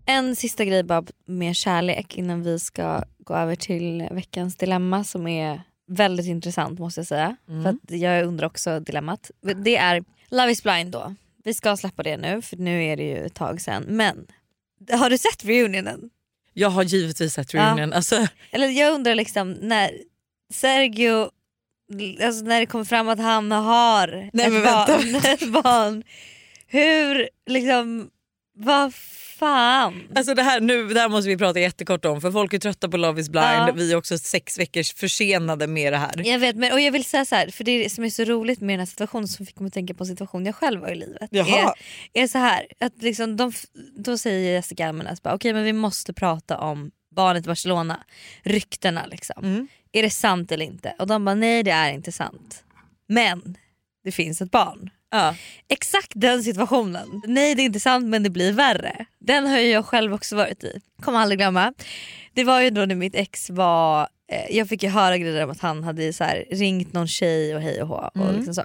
En 0.06 0.36
sista 0.36 0.66
grej 0.66 0.84
bara 0.84 1.04
med 1.26 1.56
kärlek 1.56 2.18
innan 2.18 2.44
vi 2.44 2.60
ska 2.60 3.04
gå 3.20 3.34
över 3.34 3.56
till 3.56 4.08
veckans 4.12 4.56
dilemma 4.56 5.04
som 5.04 5.28
är 5.28 5.62
väldigt 5.88 6.26
intressant 6.26 6.80
måste 6.80 7.00
jag 7.00 7.08
säga. 7.08 7.36
För 7.48 7.70
att 7.70 8.00
jag 8.02 8.26
undrar 8.26 8.48
också 8.48 8.80
dilemmat. 8.80 9.32
Det 9.64 9.78
är 9.78 10.04
Love 10.30 10.52
is 10.52 10.64
blind 10.64 10.92
då. 10.92 11.16
Vi 11.44 11.54
ska 11.54 11.78
släppa 11.78 12.04
det 12.04 12.18
nu 12.18 12.42
för 12.42 12.58
nu 12.58 12.84
är 12.84 12.98
det 12.98 13.04
ju 13.04 13.26
ett 13.26 13.34
tag 13.36 13.62
sedan. 13.62 13.84
Men 13.88 14.28
har 14.92 15.10
du 15.10 15.18
sett 15.18 15.46
reunionen? 15.46 16.10
Jag 16.54 16.70
har 16.70 16.84
givetvis 16.84 17.34
sett 17.34 17.54
Ja. 17.54 17.62
reunion. 17.62 17.94
Alltså, 17.94 18.28
Eller 18.52 18.68
jag 18.68 18.94
undrar 18.94 19.16
liksom 19.16 19.52
när 19.52 19.92
Sergio, 20.54 21.30
alltså 22.26 22.46
när 22.46 22.60
det 22.60 22.66
kommer 22.66 22.86
fram 22.86 23.10
att 23.10 23.20
han 23.20 23.52
har 23.52 24.30
Nej, 24.34 24.46
ett, 24.46 24.64
barn, 24.64 25.16
ett 25.34 25.64
barn. 25.64 26.04
Hur 26.68 27.30
liksom, 27.46 28.10
vad 28.56 28.94
fan? 29.40 30.04
alltså 30.16 30.34
det, 30.34 30.44
här, 30.44 30.60
nu, 30.60 30.88
det 30.88 31.00
här 31.00 31.10
måste 31.10 31.30
vi 31.30 31.38
prata 31.38 31.60
jättekort 31.60 32.06
om 32.06 32.22
för 32.22 32.32
folk 32.32 32.54
är 32.54 32.60
trötta 32.60 32.90
på 32.90 32.98
Love 32.98 33.22
is 33.22 33.30
blind. 33.30 33.46
Ja. 33.48 33.72
Vi 33.76 33.92
är 33.92 33.96
också 33.96 34.18
sex 34.18 34.60
veckors 34.60 34.94
försenade 34.94 35.68
med 35.68 35.94
det 35.94 35.98
här. 35.98 36.22
Jag 36.26 36.40
vet 36.40 36.56
men, 36.56 36.72
och 36.74 36.82
jag 36.82 36.92
vill 36.92 37.06
säga 37.06 37.26
så 37.26 37.36
här, 37.36 37.48
för 37.48 37.64
det 37.64 37.90
som 37.90 38.04
är 38.04 38.10
så 38.10 38.24
roligt 38.24 38.62
med 38.62 38.74
den 38.74 38.80
här 38.80 38.86
situationen 38.86 39.28
som 39.28 39.46
fick 39.46 39.60
mig 39.60 39.68
att 39.68 39.74
tänka 39.74 39.94
på 39.94 40.04
en 40.04 40.08
situation 40.08 40.46
jag 40.46 40.56
själv 40.56 40.82
var 40.82 40.90
i 40.90 40.96
livet. 40.96 41.30
Jaha. 41.32 41.74
Är, 42.14 42.24
är 42.24 42.28
så 42.28 42.38
här, 42.38 42.68
att 42.80 43.02
liksom 43.02 43.38
de, 43.38 43.54
då 43.98 44.18
säger 44.18 44.54
Jessica 44.54 44.88
Almenäs 44.88 45.20
okej 45.24 45.54
men 45.54 45.64
vi 45.64 45.74
måste 45.74 46.14
prata 46.14 46.58
om 46.58 46.92
barnet 47.16 47.46
i 47.46 47.48
Barcelona, 47.48 48.04
ryktena 48.44 49.06
liksom. 49.06 49.44
Mm. 49.44 49.68
Är 49.92 50.04
det 50.04 50.10
sant 50.10 50.52
eller 50.52 50.66
inte? 50.66 50.96
Och 51.00 51.08
de 51.08 51.26
bara 51.26 51.36
nej 51.36 51.64
det 51.64 51.72
är 51.72 51.92
inte 51.92 52.12
sant. 52.12 52.64
Men 53.08 53.58
det 54.04 54.12
finns 54.12 54.42
ett 54.42 54.52
barn. 54.52 54.90
Ja. 55.12 55.36
Exakt 55.68 56.12
den 56.16 56.44
situationen. 56.44 57.22
Nej 57.28 57.56
det 57.56 57.62
är 57.62 57.66
inte 57.66 57.80
sant 57.80 58.06
men 58.06 58.24
det 58.24 58.30
blir 58.30 58.52
värre. 58.54 59.06
Den 59.20 59.48
har 59.48 59.58
jag 59.58 59.86
själv 59.86 60.14
också 60.14 60.36
varit 60.36 60.64
i. 60.64 60.82
Kommer 61.02 61.20
aldrig 61.20 61.40
glömma. 61.40 61.74
Det 62.34 62.44
var 62.44 62.62
ju 62.62 62.70
då 62.70 62.86
när 62.86 62.96
mitt 62.96 63.16
ex 63.16 63.50
var, 63.50 64.08
eh, 64.32 64.56
jag 64.58 64.70
fick 64.70 64.84
ju 64.84 64.90
höra 64.90 65.18
grejer 65.18 65.44
om 65.44 65.50
att 65.50 65.60
han 65.60 65.84
hade 65.84 66.14
så 66.14 66.24
här, 66.24 66.46
ringt 66.52 66.94
någon 66.94 67.08
tjej 67.08 67.56
och 67.56 67.62
hej 67.62 67.82
och 67.82 67.88
hå. 67.88 68.10
Och, 68.14 68.34
liksom 68.34 68.54
så. 68.54 68.64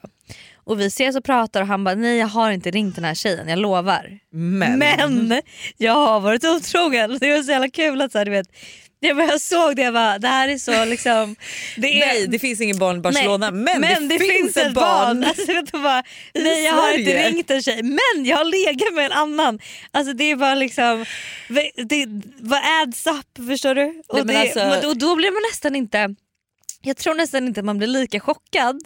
och 0.54 0.80
vi 0.80 0.86
ses 0.86 1.16
och 1.16 1.24
pratar 1.24 1.60
och 1.60 1.66
han 1.66 1.84
bara 1.84 1.94
nej 1.94 2.18
jag 2.18 2.26
har 2.26 2.50
inte 2.50 2.70
ringt 2.70 2.94
den 2.94 3.04
här 3.04 3.14
tjejen, 3.14 3.48
jag 3.48 3.58
lovar. 3.58 4.18
Men, 4.30 4.78
Men 4.78 5.42
jag 5.76 5.94
har 5.94 6.20
varit 6.20 6.44
otrogen. 6.44 7.18
Det 7.20 7.36
var 7.36 7.42
så 7.42 7.50
jävla 7.50 7.70
kul 7.70 8.00
att 8.02 8.12
så 8.12 8.18
här, 8.18 8.24
du 8.24 8.30
vet, 8.30 8.48
jag, 9.08 9.16
bara, 9.16 9.26
jag 9.26 9.40
såg 9.40 9.76
det 9.76 9.82
jag 9.82 9.94
bara, 9.94 10.18
det 10.18 10.28
här 10.28 10.48
är 10.48 10.58
så 10.58 10.84
liksom. 10.84 11.36
Det 11.76 12.02
är, 12.02 12.06
nej 12.06 12.26
det 12.28 12.38
finns 12.38 12.60
ingen 12.60 12.78
barn 12.78 12.96
i 12.96 13.00
Barcelona 13.00 13.50
Nej, 13.50 13.78
men, 13.78 14.08
det, 14.08 14.18
finns, 14.18 14.56
ett 14.56 14.74
barn. 14.74 15.24
Alltså, 15.24 15.46
vet 15.46 15.72
du 15.72 15.78
bara, 15.78 16.02
nej 16.34 16.64
jag 16.64 16.72
har 16.72 16.98
inte 16.98 17.28
ringt 17.28 17.50
en 17.50 17.62
tjej 17.62 17.82
men 17.82 18.24
jag 18.24 18.36
har 18.36 18.44
legat 18.44 18.94
med 18.94 19.06
en 19.06 19.12
annan. 19.12 19.58
Alltså 19.90 20.12
det 20.12 20.24
är 20.24 20.36
bara 20.36 20.54
liksom, 20.54 21.04
det, 21.76 22.06
vad 22.40 22.60
adds 22.82 23.06
up 23.06 23.46
förstår 23.48 23.74
du? 23.74 24.02
Och, 24.08 24.16
men 24.16 24.26
det, 24.26 24.40
alltså- 24.40 24.58
men- 24.58 24.86
och 24.88 24.96
då 24.96 25.16
blir 25.16 25.30
man 25.30 25.42
nästan 25.50 25.76
inte, 25.76 26.14
jag 26.82 26.96
tror 26.96 27.14
nästan 27.14 27.46
inte 27.46 27.60
att 27.60 27.66
man 27.66 27.78
blir 27.78 27.88
lika 27.88 28.20
chockad 28.20 28.80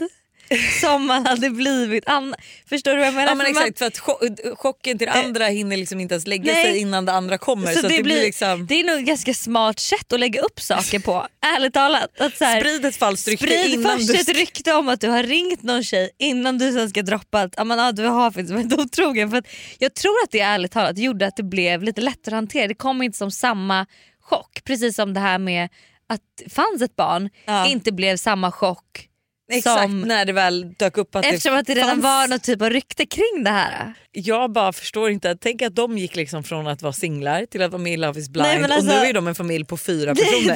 som 0.80 1.06
man 1.06 1.26
hade 1.26 1.50
blivit 1.50 2.04
annars. 2.06 2.36
Förstår 2.68 2.90
du 2.90 2.98
vad 2.98 3.06
jag 3.06 3.14
menar? 3.14 3.28
Ja, 3.28 3.34
men 3.34 3.46
exakt, 3.46 3.78
för 3.78 3.86
att 3.86 3.98
cho- 3.98 4.56
chocken 4.56 4.98
till 4.98 5.08
andra 5.08 5.46
hinner 5.46 5.76
liksom 5.76 6.00
inte 6.00 6.14
ens 6.14 6.26
lägga 6.26 6.52
Nej. 6.52 6.64
sig 6.64 6.78
innan 6.78 7.04
det 7.04 7.12
andra 7.12 7.38
kommer. 7.38 7.72
Så, 7.72 7.80
Så 7.80 7.88
det, 7.88 7.96
det 7.96 8.02
blir 8.02 8.20
liksom... 8.22 8.66
det 8.66 8.80
är 8.80 8.84
nog 8.84 8.98
ett 8.98 9.06
ganska 9.06 9.34
smart 9.34 9.80
sätt 9.80 10.12
att 10.12 10.20
lägga 10.20 10.40
upp 10.40 10.60
saker 10.60 10.98
på. 10.98 11.26
ärligt 11.56 11.74
talat. 11.74 12.20
Att 12.20 12.36
så 12.36 12.44
här, 12.44 12.60
Sprid 12.60 12.84
ett 12.84 12.96
falskt 12.96 13.28
rykte 13.28 13.46
Sprid 13.46 13.74
innan 13.74 13.98
först 13.98 14.08
du... 14.12 14.14
ett 14.20 14.28
rykte 14.38 14.74
om 14.74 14.88
att 14.88 15.00
du 15.00 15.08
har 15.08 15.22
ringt 15.22 15.62
någon 15.62 15.82
tjej 15.84 16.10
innan 16.18 16.58
du 16.58 16.72
sen 16.72 16.90
ska 16.90 17.02
droppa 17.02 17.40
att 17.40 17.54
ah, 17.60 17.92
du 17.92 18.04
har 18.04 18.30
faktiskt 18.30 18.52
varit 18.52 18.72
otrogen. 18.78 19.30
För 19.30 19.36
att 19.38 19.46
jag 19.78 19.94
tror 19.94 20.14
att 20.24 20.30
det 20.30 20.40
ärligt 20.40 20.72
talat 20.72 20.98
gjorde 20.98 21.26
att 21.26 21.36
det 21.36 21.42
blev 21.42 21.82
lite 21.82 22.00
lättare 22.00 22.34
att 22.34 22.38
hantera. 22.38 22.66
Det 22.68 22.74
kom 22.74 23.02
inte 23.02 23.18
som 23.18 23.30
samma 23.30 23.86
chock. 24.20 24.64
Precis 24.64 24.96
som 24.96 25.14
det 25.14 25.20
här 25.20 25.38
med 25.38 25.68
att 26.08 26.20
det 26.44 26.50
fanns 26.50 26.82
ett 26.82 26.96
barn 26.96 27.30
Ja. 27.44 27.66
inte 27.66 27.92
blev 27.92 28.16
samma 28.16 28.52
chock. 28.52 29.08
Exakt 29.48 29.82
som, 29.82 30.00
när 30.00 30.24
det 30.24 30.32
väl 30.32 30.72
dök 30.78 30.96
upp 30.96 31.16
att 31.16 31.24
eftersom 31.24 31.52
det 31.52 31.58
att 31.58 31.66
det 31.66 31.74
redan 31.74 31.88
fanns. 31.88 32.02
var 32.02 32.28
någon 32.28 32.40
typ 32.40 32.62
av 32.62 32.70
rykte 32.70 33.06
kring 33.06 33.44
det 33.44 33.50
här. 33.50 33.94
Jag 34.12 34.52
bara 34.52 34.72
förstår 34.72 35.10
inte. 35.10 35.36
Tänk 35.40 35.62
att 35.62 35.74
de 35.74 35.98
gick 35.98 36.16
liksom 36.16 36.44
från 36.44 36.66
att 36.66 36.82
vara 36.82 36.92
singlar 36.92 37.46
till 37.46 37.62
att 37.62 37.72
vara 37.72 37.82
med 37.82 37.92
i 37.92 37.96
Love 37.96 38.20
is 38.20 38.28
blind 38.28 38.46
Nej, 38.46 38.64
alltså- 38.64 38.78
och 38.78 38.84
nu 39.02 39.08
är 39.08 39.12
de 39.12 39.26
en 39.26 39.34
familj 39.34 39.64
på 39.64 39.76
fyra 39.76 40.14
Det, 40.14 40.20
personer. 40.20 40.54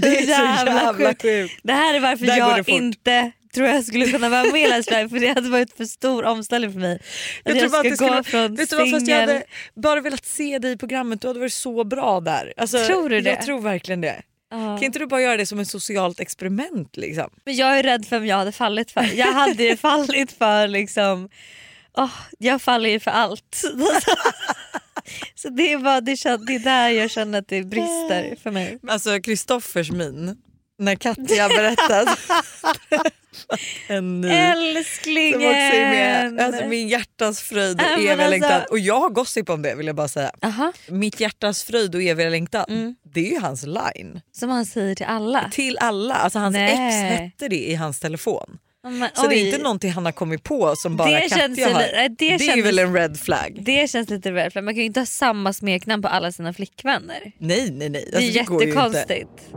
det 0.00 0.18
är 0.18 0.22
så 0.22 0.30
jävla, 0.30 0.94
sjukt. 0.94 1.22
Det 1.62 1.72
här 1.72 1.94
är 1.94 2.00
varför 2.00 2.26
Där 2.26 2.36
jag 2.36 2.68
inte 2.68 3.32
tror 3.54 3.68
jag 3.68 3.84
skulle 3.84 4.06
kunna 4.06 4.28
vara 4.28 4.44
med 4.44 4.62
i 4.62 4.66
Let's 4.66 4.90
Dance 4.90 5.08
för 5.08 5.20
det 5.20 5.28
hade 5.28 5.48
varit 5.48 5.76
för 5.76 5.84
stor 5.84 6.24
omställning 6.24 6.72
för 6.72 6.80
mig. 6.80 7.02
Jag 7.44 7.56
jag, 7.56 7.60
tror 7.60 7.70
bara 7.70 7.80
ska 7.80 7.88
gå 7.88 7.96
skulle, 7.96 8.24
från 8.24 8.56
fast 8.56 8.72
jag 8.72 9.00
singel... 9.00 9.20
hade 9.20 9.42
bara 9.74 10.00
velat 10.00 10.26
se 10.26 10.58
dig 10.58 10.72
i 10.72 10.76
programmet, 10.76 11.20
du 11.20 11.28
hade 11.28 11.40
varit 11.40 11.52
så 11.52 11.84
bra 11.84 12.20
där. 12.20 12.52
Alltså, 12.56 12.84
Tror 12.84 13.08
du 13.08 13.20
det? 13.20 13.30
Jag 13.30 13.42
tror 13.42 13.60
verkligen 13.60 14.00
det. 14.00 14.22
Kan 14.50 14.82
inte 14.82 14.98
du 14.98 15.06
bara 15.06 15.20
göra 15.20 15.36
det 15.36 15.46
som 15.46 15.58
ett 15.58 15.68
socialt 15.68 16.20
experiment? 16.20 16.96
Liksom? 16.96 17.30
Men 17.44 17.56
jag 17.56 17.78
är 17.78 17.82
rädd 17.82 18.06
för 18.06 18.18
vem 18.18 18.26
jag 18.26 18.36
hade 18.36 18.52
fallit 18.52 18.90
för. 18.90 19.10
Jag 19.14 19.32
hade 19.32 19.64
ju 19.64 19.76
fallit 19.76 20.32
för 20.32 20.68
liksom... 20.68 21.28
åh, 21.96 22.10
jag 22.38 22.62
faller 22.62 22.90
ju 22.90 23.00
för 23.00 23.10
allt. 23.10 23.62
Så 25.34 25.48
det 25.48 25.72
är, 25.72 25.78
bara, 25.78 26.00
det 26.00 26.12
är 26.12 26.64
där 26.64 26.88
jag 26.88 27.10
känner 27.10 27.38
att 27.38 27.48
det 27.48 27.62
brister 27.62 28.36
för 28.42 28.50
mig. 28.50 28.78
Alltså 28.88 29.20
Kristoffers 29.20 29.90
min 29.90 30.36
när 30.78 30.94
Katja 30.94 31.48
berättade 31.48 32.16
en 33.88 34.20
ny 34.20 34.28
Älsklingen! 34.28 35.32
som 35.40 35.48
också 35.48 35.56
är 35.76 35.90
med. 36.30 36.40
Alltså, 36.40 36.66
min 36.66 36.88
hjärtas 36.88 37.40
fröjd 37.42 37.80
och 37.80 37.86
eviga 37.98 38.12
alltså- 38.12 38.30
längtan. 38.30 38.62
Och 38.70 38.78
jag 38.78 39.00
har 39.00 39.10
gossip 39.10 39.50
om 39.50 39.62
det 39.62 39.74
vill 39.74 39.86
jag 39.86 39.96
bara 39.96 40.08
säga. 40.08 40.30
Aha, 40.42 40.72
Mitt 40.88 41.20
hjärtas 41.20 41.64
fröjd 41.64 41.94
och 41.94 42.02
eviga 42.02 42.28
längtan, 42.28 42.64
Mm. 42.68 42.94
det 43.14 43.20
är 43.28 43.30
ju 43.34 43.40
hans 43.40 43.66
line. 43.66 44.20
som 44.32 44.50
han 44.50 44.66
säger 44.66 44.94
till 44.94 45.06
alla. 45.06 45.48
Till 45.52 45.78
alla. 45.78 46.14
Alltså 46.14 46.38
hans 46.38 46.52
Nej. 46.52 46.72
ex 46.72 47.20
hette 47.20 47.48
det 47.48 47.68
i 47.70 47.74
hans 47.74 48.00
telefon. 48.00 48.58
Men, 48.84 49.08
Så 49.14 49.26
det 49.26 49.34
är 49.34 49.42
oj. 49.44 49.46
inte 49.46 49.62
någonting 49.62 49.90
han 49.92 50.04
har 50.04 50.12
kommit 50.12 50.42
på 50.42 50.74
som 50.76 50.96
bara 50.96 51.10
Det 51.10 51.20
Katja 51.20 51.36
känns 51.38 51.58
har. 51.64 51.72
det 51.78 52.08
det 52.18 52.34
är 52.34 52.38
känns- 52.38 52.64
väl 52.66 52.78
en 52.78 52.94
red 52.94 53.20
flag? 53.20 53.58
Det 53.62 53.90
känns 53.90 54.10
lite 54.10 54.30
väl 54.30 54.50
för 54.50 54.62
man 54.62 54.74
kan 54.74 54.78
ju 54.80 54.84
inte 54.86 55.00
ha 55.00 55.06
samma 55.06 55.52
smeknamn 55.52 56.02
på 56.02 56.08
alla 56.08 56.32
sina 56.32 56.52
flickvänner. 56.52 57.32
Nej 57.38 57.70
nej 57.70 57.88
nej. 57.88 58.08
Det 58.12 58.16
är 58.18 58.38
Alltså, 58.38 58.52
går 58.52 58.62
ju 58.62 58.68
inte. 58.68 58.80
jättekonstigt. 58.80 59.54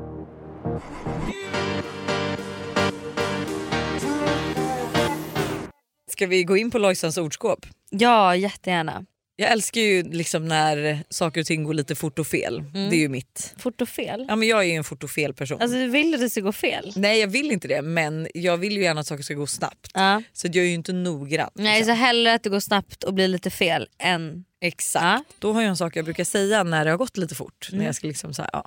Ska 6.22 6.28
vi 6.28 6.44
gå 6.44 6.58
in 6.58 6.72
på 6.72 6.78
Lojsans 6.78 7.18
ordskåp? 7.18 7.66
Ja 7.90 8.36
jättegärna. 8.36 9.06
Jag 9.36 9.52
älskar 9.52 9.82
ju 9.82 10.04
liksom 10.04 10.48
när 10.48 11.04
saker 11.10 11.42
och 11.42 11.48
ting 11.48 11.64
går 11.64 11.74
lite 11.74 11.96
fort 11.96 12.20
och 12.20 12.28
fel. 12.28 12.64
Det 12.74 12.96
är 12.96 13.00
ju 13.00 13.10
mitt. 13.10 13.54
Fort 13.58 13.82
och 13.82 13.90
fel. 13.90 14.26
Ja, 14.30 14.36
men 14.36 14.48
jag 14.48 14.60
är 14.60 14.64
ju 14.64 14.74
en 14.74 14.84
fort 14.84 15.04
och 15.04 15.10
fel 15.10 15.34
person. 15.34 15.62
Alltså 15.62 15.78
du 15.78 15.88
vill 15.88 16.14
att 16.14 16.20
det 16.20 16.30
ska 16.30 16.42
gå 16.42 16.52
fel? 16.52 16.94
Nej 16.96 17.20
jag 17.20 17.28
vill 17.28 17.52
inte 17.52 17.68
det 17.68 17.82
men 17.82 18.28
jag 18.34 18.58
vill 18.58 18.78
ju 18.78 18.84
gärna 18.84 19.02
att 19.02 19.08
saker 19.08 19.24
ska 19.24 19.34
gå 19.34 19.48
snabbt. 19.48 19.92
Ja. 19.94 20.24
Så 20.34 20.48
jag 20.48 20.56
är 20.56 20.64
ju 20.64 20.74
inte 20.74 20.94
noggrann. 20.94 21.50
Nej 21.54 21.78
liksom. 21.78 21.96
så 21.96 22.00
hellre 22.02 22.34
att 22.34 22.44
det 22.44 22.50
går 22.50 22.60
snabbt 22.60 23.04
och 23.04 23.14
blir 23.14 23.28
lite 23.28 23.50
fel 23.50 23.88
än... 24.00 24.46
Exakt. 24.62 25.04
Ja. 25.04 25.24
Då 25.40 25.54
har 25.54 25.62
jag 25.62 25.70
en 25.70 25.78
sak 25.78 25.96
jag 25.96 26.06
brukar 26.06 26.24
säga 26.24 26.64
när 26.64 26.86
det 26.86 26.92
har 26.92 26.98
gått 26.98 27.18
lite 27.18 27.36
fort. 27.36 27.70
När 27.72 27.86
jag 27.86 27.96
ska 27.96 28.08
liksom 28.08 28.34
så 28.34 28.42
här, 28.42 28.50
ja. 28.54 28.66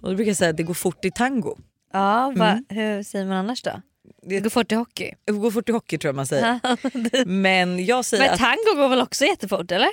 Och 0.00 0.10
då 0.10 0.14
brukar 0.14 0.30
jag 0.30 0.36
säga 0.36 0.50
att 0.50 0.56
det 0.56 0.62
går 0.62 0.74
fort 0.74 1.04
i 1.04 1.10
tango. 1.10 1.58
Ja, 1.92 2.32
va, 2.36 2.62
hur 2.68 3.02
säger 3.02 3.26
man 3.26 3.36
annars 3.36 3.62
då? 3.62 3.82
Det 4.28 4.40
går 4.40 4.50
fort 4.50 4.72
i 4.72 4.74
hockey. 4.74 5.10
Går 5.26 5.50
fort 5.50 5.68
i 5.68 5.72
hockey 5.72 5.98
tror 5.98 6.08
jag 6.08 6.16
man 6.16 6.26
säger. 6.26 6.60
Men 7.26 7.86
jag 7.86 8.04
säger 8.04 8.24
Men 8.24 8.32
att 8.32 8.40
tango 8.40 8.82
går 8.82 8.88
väl 8.88 9.00
också 9.00 9.24
jättefort 9.24 9.72
eller? 9.72 9.88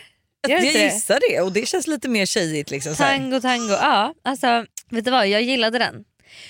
Gör 0.48 0.56
jag 0.56 0.66
inte 0.66 0.80
det? 0.80 0.86
gissar 0.86 1.20
det 1.30 1.42
och 1.42 1.52
det 1.52 1.68
känns 1.68 1.88
lite 1.88 2.10
mer 2.10 2.26
tjejigt. 2.26 2.72
Liksom. 2.72 2.96
Tango, 2.96 3.42
tango. 3.42 3.72
Ja, 3.74 4.14
alltså 4.24 4.66
vet 4.90 5.06
du 5.06 5.12
vad? 5.12 5.28
Jag 5.28 5.42
gillade 5.42 5.80
den. 5.80 6.04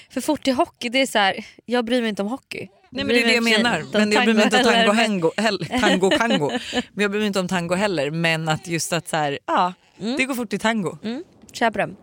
För 0.09 0.21
fort 0.21 0.47
i 0.47 0.51
hockey, 0.51 0.89
det 0.89 1.01
är 1.01 1.05
så 1.07 1.19
här, 1.19 1.45
jag 1.65 1.85
bryr 1.85 2.01
mig 2.01 2.09
inte 2.09 2.21
om 2.21 2.27
hockey. 2.27 2.67
Nej 2.89 3.05
men 3.05 3.07
det 3.07 3.21
är 3.23 3.27
det 3.27 3.33
jag 3.33 3.43
menar. 3.43 3.83
Men 3.93 4.11
jag 4.11 4.23
bryr 4.23 4.33
mig 4.33 4.43
inte 4.43 4.57
om 4.57 4.63
tango, 4.63 4.91
hengo, 4.91 5.31
hell, 5.37 5.65
tango 5.81 6.09
kango. 6.09 6.51
Men 6.93 7.01
jag 7.01 7.11
bryr 7.11 7.19
mig 7.19 7.27
inte 7.27 7.39
om 7.39 7.47
tango 7.47 7.75
heller. 7.75 8.11
Men 8.11 8.49
att 8.49 8.67
just 8.67 8.93
att 8.93 9.07
så 9.07 9.15
här, 9.17 9.39
ja, 9.45 9.73
det 10.17 10.25
går 10.25 10.35
fort 10.35 10.53
i 10.53 10.59
tango. 10.59 10.97
Mm, 11.03 11.23
köper 11.53 11.79
den. 11.79 11.95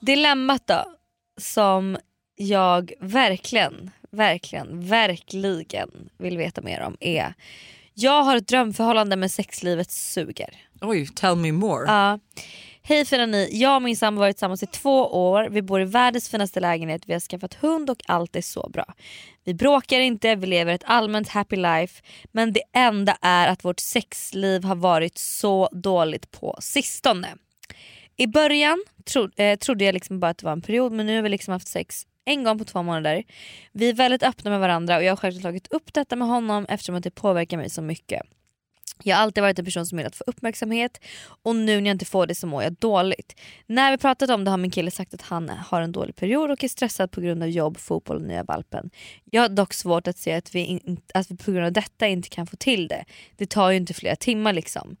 Dilemmat 0.00 0.66
då, 0.66 0.84
som 1.36 1.98
jag 2.36 2.92
verkligen, 3.00 3.90
verkligen, 4.10 4.88
verkligen 4.88 6.08
vill 6.18 6.38
veta 6.38 6.60
mer 6.60 6.80
om 6.80 6.96
är 7.00 7.34
jag 8.00 8.22
har 8.22 8.36
ett 8.36 8.48
drömförhållande 8.48 9.16
men 9.16 9.28
sexlivet 9.28 9.90
suger. 9.90 10.54
Oj, 10.80 11.06
tell 11.06 11.36
me 11.36 11.52
more. 11.52 11.84
Ja. 11.86 12.18
Hej 12.82 13.04
fina 13.04 13.26
ni, 13.26 13.48
jag 13.52 13.76
och 13.76 13.82
min 13.82 13.96
sambo 13.96 14.18
har 14.18 14.24
varit 14.26 14.36
tillsammans 14.36 14.62
i 14.62 14.66
två 14.66 15.30
år. 15.30 15.48
Vi 15.50 15.62
bor 15.62 15.80
i 15.80 15.84
världens 15.84 16.28
finaste 16.28 16.60
lägenhet, 16.60 17.02
vi 17.06 17.12
har 17.12 17.20
skaffat 17.20 17.54
hund 17.54 17.90
och 17.90 18.02
allt 18.06 18.36
är 18.36 18.40
så 18.40 18.68
bra. 18.72 18.94
Vi 19.44 19.54
bråkar 19.54 20.00
inte, 20.00 20.34
vi 20.34 20.46
lever 20.46 20.72
ett 20.72 20.84
allmänt 20.86 21.28
happy 21.28 21.56
life. 21.56 22.02
Men 22.32 22.52
det 22.52 22.62
enda 22.72 23.16
är 23.20 23.48
att 23.48 23.64
vårt 23.64 23.80
sexliv 23.80 24.64
har 24.64 24.76
varit 24.76 25.18
så 25.18 25.68
dåligt 25.72 26.30
på 26.30 26.56
sistone. 26.60 27.28
I 28.20 28.26
början 28.26 28.84
tro, 29.04 29.30
eh, 29.36 29.58
trodde 29.58 29.84
jag 29.84 29.92
liksom 29.92 30.20
bara 30.20 30.30
att 30.30 30.38
det 30.38 30.46
var 30.46 30.52
en 30.52 30.62
period 30.62 30.92
men 30.92 31.06
nu 31.06 31.16
har 31.16 31.22
vi 31.22 31.28
liksom 31.28 31.52
haft 31.52 31.68
sex 31.68 32.06
en 32.24 32.44
gång 32.44 32.58
på 32.58 32.64
två 32.64 32.82
månader. 32.82 33.24
Vi 33.72 33.88
är 33.88 33.94
väldigt 33.94 34.22
öppna 34.22 34.50
med 34.50 34.60
varandra 34.60 34.96
och 34.96 35.04
jag 35.04 35.12
har 35.12 35.16
självklart 35.16 35.42
tagit 35.42 35.72
upp 35.72 35.94
detta 35.94 36.16
med 36.16 36.28
honom 36.28 36.66
eftersom 36.68 36.94
att 36.94 37.04
det 37.04 37.10
påverkar 37.10 37.56
mig 37.56 37.70
så 37.70 37.82
mycket. 37.82 38.22
Jag 39.02 39.16
har 39.16 39.22
alltid 39.22 39.42
varit 39.42 39.58
en 39.58 39.64
person 39.64 39.86
som 39.86 39.98
velat 39.98 40.16
få 40.16 40.24
uppmärksamhet 40.26 41.00
och 41.42 41.56
nu 41.56 41.80
när 41.80 41.90
jag 41.90 41.94
inte 41.94 42.04
får 42.04 42.26
det 42.26 42.34
så 42.34 42.46
mår 42.46 42.62
jag 42.62 42.72
dåligt. 42.72 43.40
När 43.66 43.90
vi 43.90 43.98
pratat 43.98 44.30
om 44.30 44.44
det 44.44 44.50
har 44.50 44.58
min 44.58 44.70
kille 44.70 44.90
sagt 44.90 45.14
att 45.14 45.22
han 45.22 45.48
har 45.48 45.82
en 45.82 45.92
dålig 45.92 46.16
period 46.16 46.50
och 46.50 46.64
är 46.64 46.68
stressad 46.68 47.10
på 47.10 47.20
grund 47.20 47.42
av 47.42 47.48
jobb, 47.48 47.78
fotboll 47.78 48.16
och 48.16 48.22
nya 48.22 48.44
valpen. 48.44 48.90
Jag 49.24 49.42
har 49.42 49.48
dock 49.48 49.74
svårt 49.74 50.08
att 50.08 50.18
se 50.18 50.32
att 50.32 50.54
vi, 50.54 50.60
in, 50.60 51.00
att 51.14 51.30
vi 51.30 51.36
på 51.36 51.52
grund 51.52 51.66
av 51.66 51.72
detta 51.72 52.06
inte 52.06 52.28
kan 52.28 52.46
få 52.46 52.56
till 52.56 52.88
det. 52.88 53.04
Det 53.36 53.46
tar 53.46 53.70
ju 53.70 53.76
inte 53.76 53.94
flera 53.94 54.16
timmar 54.16 54.52
liksom. 54.52 54.96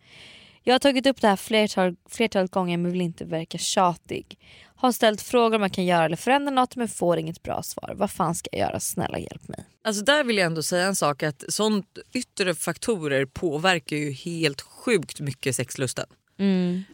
Jag 0.68 0.74
har 0.74 0.78
tagit 0.78 1.06
upp 1.06 1.20
det 1.20 1.28
här 1.28 1.36
flertal, 1.36 1.96
flertalet 2.08 2.50
gånger 2.50 2.78
men 2.78 2.92
vill 2.92 3.00
inte 3.00 3.24
verka 3.24 3.58
tjatig. 3.58 4.38
Har 4.76 4.92
ställt 4.92 5.22
frågor 5.22 5.56
om 5.56 5.62
jag 5.62 5.72
kan 5.72 5.86
göra 5.86 6.04
eller 6.04 6.16
förändra 6.16 6.50
något 6.50 6.76
men 6.76 6.88
får 6.88 7.18
inget 7.18 7.42
bra 7.42 7.62
svar. 7.62 7.92
Vad 7.96 8.10
fan 8.10 8.34
ska 8.34 8.48
jag 8.52 8.60
göra? 8.60 8.80
Snälla 8.80 9.18
hjälp 9.18 9.48
mig. 9.48 9.64
Alltså 9.84 10.04
där 10.04 10.24
vill 10.24 10.36
jag 10.36 10.46
ändå 10.46 10.62
säga 10.62 10.86
en 10.86 10.96
sak 10.96 11.22
att 11.22 11.44
sånt 11.48 11.98
yttre 12.12 12.54
faktorer 12.54 13.26
påverkar 13.26 13.96
ju 13.96 14.12
helt 14.12 14.60
sjukt 14.60 15.20
mycket 15.20 15.56
sexlusten. 15.56 16.06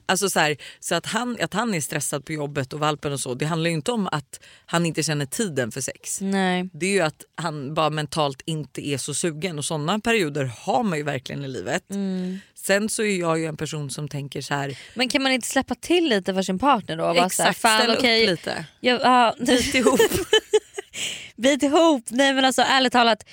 Alltså 0.06 0.28
så, 0.28 0.40
här, 0.40 0.56
så 0.80 0.94
att, 0.94 1.06
han, 1.06 1.36
att 1.40 1.54
han 1.54 1.74
är 1.74 1.80
stressad 1.80 2.24
på 2.24 2.32
jobbet 2.32 2.72
och 2.72 2.80
valpen 2.80 3.12
och 3.12 3.20
så 3.20 3.34
det 3.34 3.46
handlar 3.46 3.70
ju 3.70 3.76
inte 3.76 3.92
om 3.92 4.08
att 4.12 4.40
han 4.66 4.86
inte 4.86 5.02
känner 5.02 5.26
tiden 5.26 5.72
för 5.72 5.80
sex. 5.80 6.20
Nej. 6.20 6.68
Det 6.72 6.86
är 6.86 6.90
ju 6.90 7.00
att 7.00 7.24
han 7.34 7.74
bara 7.74 7.90
mentalt 7.90 8.42
inte 8.44 8.88
är 8.88 8.98
så 8.98 9.14
sugen 9.14 9.58
och 9.58 9.64
sådana 9.64 9.98
perioder 9.98 10.44
har 10.44 10.82
man 10.82 10.98
ju 10.98 11.04
verkligen 11.04 11.44
i 11.44 11.48
livet. 11.48 11.84
Sen 12.66 12.88
så 12.88 13.02
är 13.02 13.16
jag 13.16 13.38
ju 13.38 13.46
en 13.46 13.56
person 13.56 13.90
som 13.90 14.08
tänker 14.08 14.40
så 14.40 14.54
här. 14.54 14.78
Men 14.94 15.08
kan 15.08 15.22
man 15.22 15.32
inte 15.32 15.48
släppa 15.48 15.74
till 15.74 16.08
lite 16.08 16.34
för 16.34 16.42
sin 16.42 16.58
partner 16.58 16.96
då? 16.96 17.02
Så 17.02 17.18
här, 17.20 17.26
exakt 17.26 17.60
fan, 17.60 17.78
ställa 17.78 17.98
okej, 17.98 18.22
upp 18.22 18.30
lite. 18.30 18.64
Jag, 18.80 19.00
ja, 19.00 19.34
Bit 19.38 19.74
ihop. 19.74 20.00
bit 21.36 21.62
ihop. 21.62 22.04
Nej 22.10 22.34
men 22.34 22.44
alltså 22.44 22.62
ärligt 22.62 22.92
talat, 22.92 23.26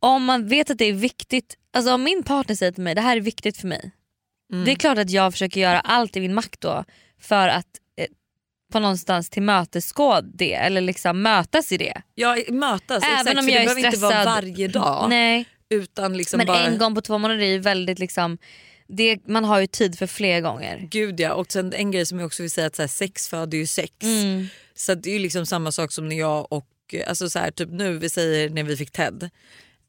om 0.00 0.24
man 0.24 0.48
vet 0.48 0.70
att 0.70 0.78
det 0.78 0.84
är 0.84 0.92
viktigt, 0.92 1.54
alltså 1.72 1.94
om 1.94 2.02
min 2.02 2.22
partner 2.22 2.56
säger 2.56 2.72
till 2.72 2.82
mig 2.82 2.94
det 2.94 3.00
här 3.00 3.16
är 3.16 3.20
viktigt 3.20 3.56
för 3.56 3.68
mig. 3.68 3.90
Mm. 4.52 4.64
Det 4.64 4.70
är 4.70 4.76
klart 4.76 4.98
att 4.98 5.10
jag 5.10 5.32
försöker 5.32 5.60
göra 5.60 5.80
allt 5.80 6.16
i 6.16 6.20
min 6.20 6.34
makt 6.34 6.60
då 6.60 6.84
för 7.20 7.48
att 7.48 7.66
eh, 7.96 8.06
på 8.72 8.80
någonstans 8.80 9.30
tillmötesgå 9.30 10.20
det 10.20 10.54
eller 10.54 10.80
liksom 10.80 11.22
mötas 11.22 11.72
i 11.72 11.76
det. 11.76 12.02
Ja 12.14 12.36
mötas, 12.48 13.04
Även 13.04 13.18
exakt, 13.18 13.38
om 13.38 13.48
jag 13.48 13.58
det 13.58 13.62
är 13.62 13.74
behöver 13.74 13.86
inte 13.86 13.98
vara 13.98 14.24
varje 14.24 14.68
dag. 14.68 15.06
Nej, 15.08 15.44
Utan 15.70 16.16
liksom 16.16 16.38
men 16.38 16.46
bara... 16.46 16.66
en 16.66 16.78
gång 16.78 16.94
på 16.94 17.00
två 17.00 17.18
månader 17.18 17.42
är 17.42 17.46
ju 17.52 17.58
väldigt 17.58 17.98
liksom, 17.98 18.38
det, 18.88 19.28
man 19.28 19.44
har 19.44 19.60
ju 19.60 19.66
tid 19.66 19.98
för 19.98 20.06
fler 20.06 20.40
gånger. 20.40 20.88
Gud 20.90 21.20
ja, 21.20 21.34
och 21.34 21.52
sen 21.52 21.72
en 21.72 21.90
grej 21.90 22.06
som 22.06 22.18
jag 22.18 22.26
också 22.26 22.42
vill 22.42 22.50
säga 22.50 22.66
att 22.66 22.76
så 22.76 22.82
här, 22.82 22.88
sex 22.88 23.28
föder 23.28 23.58
ju 23.58 23.66
sex. 23.66 23.92
Mm. 24.02 24.46
Så 24.74 24.94
det 24.94 25.10
är 25.10 25.14
ju 25.14 25.18
liksom 25.18 25.46
samma 25.46 25.72
sak 25.72 25.92
som 25.92 26.08
när 26.08 26.16
jag 26.16 26.52
och, 26.52 26.94
alltså 27.06 27.30
så 27.30 27.38
här, 27.38 27.50
typ 27.50 27.68
nu 27.70 27.98
vi 27.98 28.10
säger 28.10 28.50
när 28.50 28.62
vi 28.62 28.76
fick 28.76 28.90
Ted. 28.90 29.30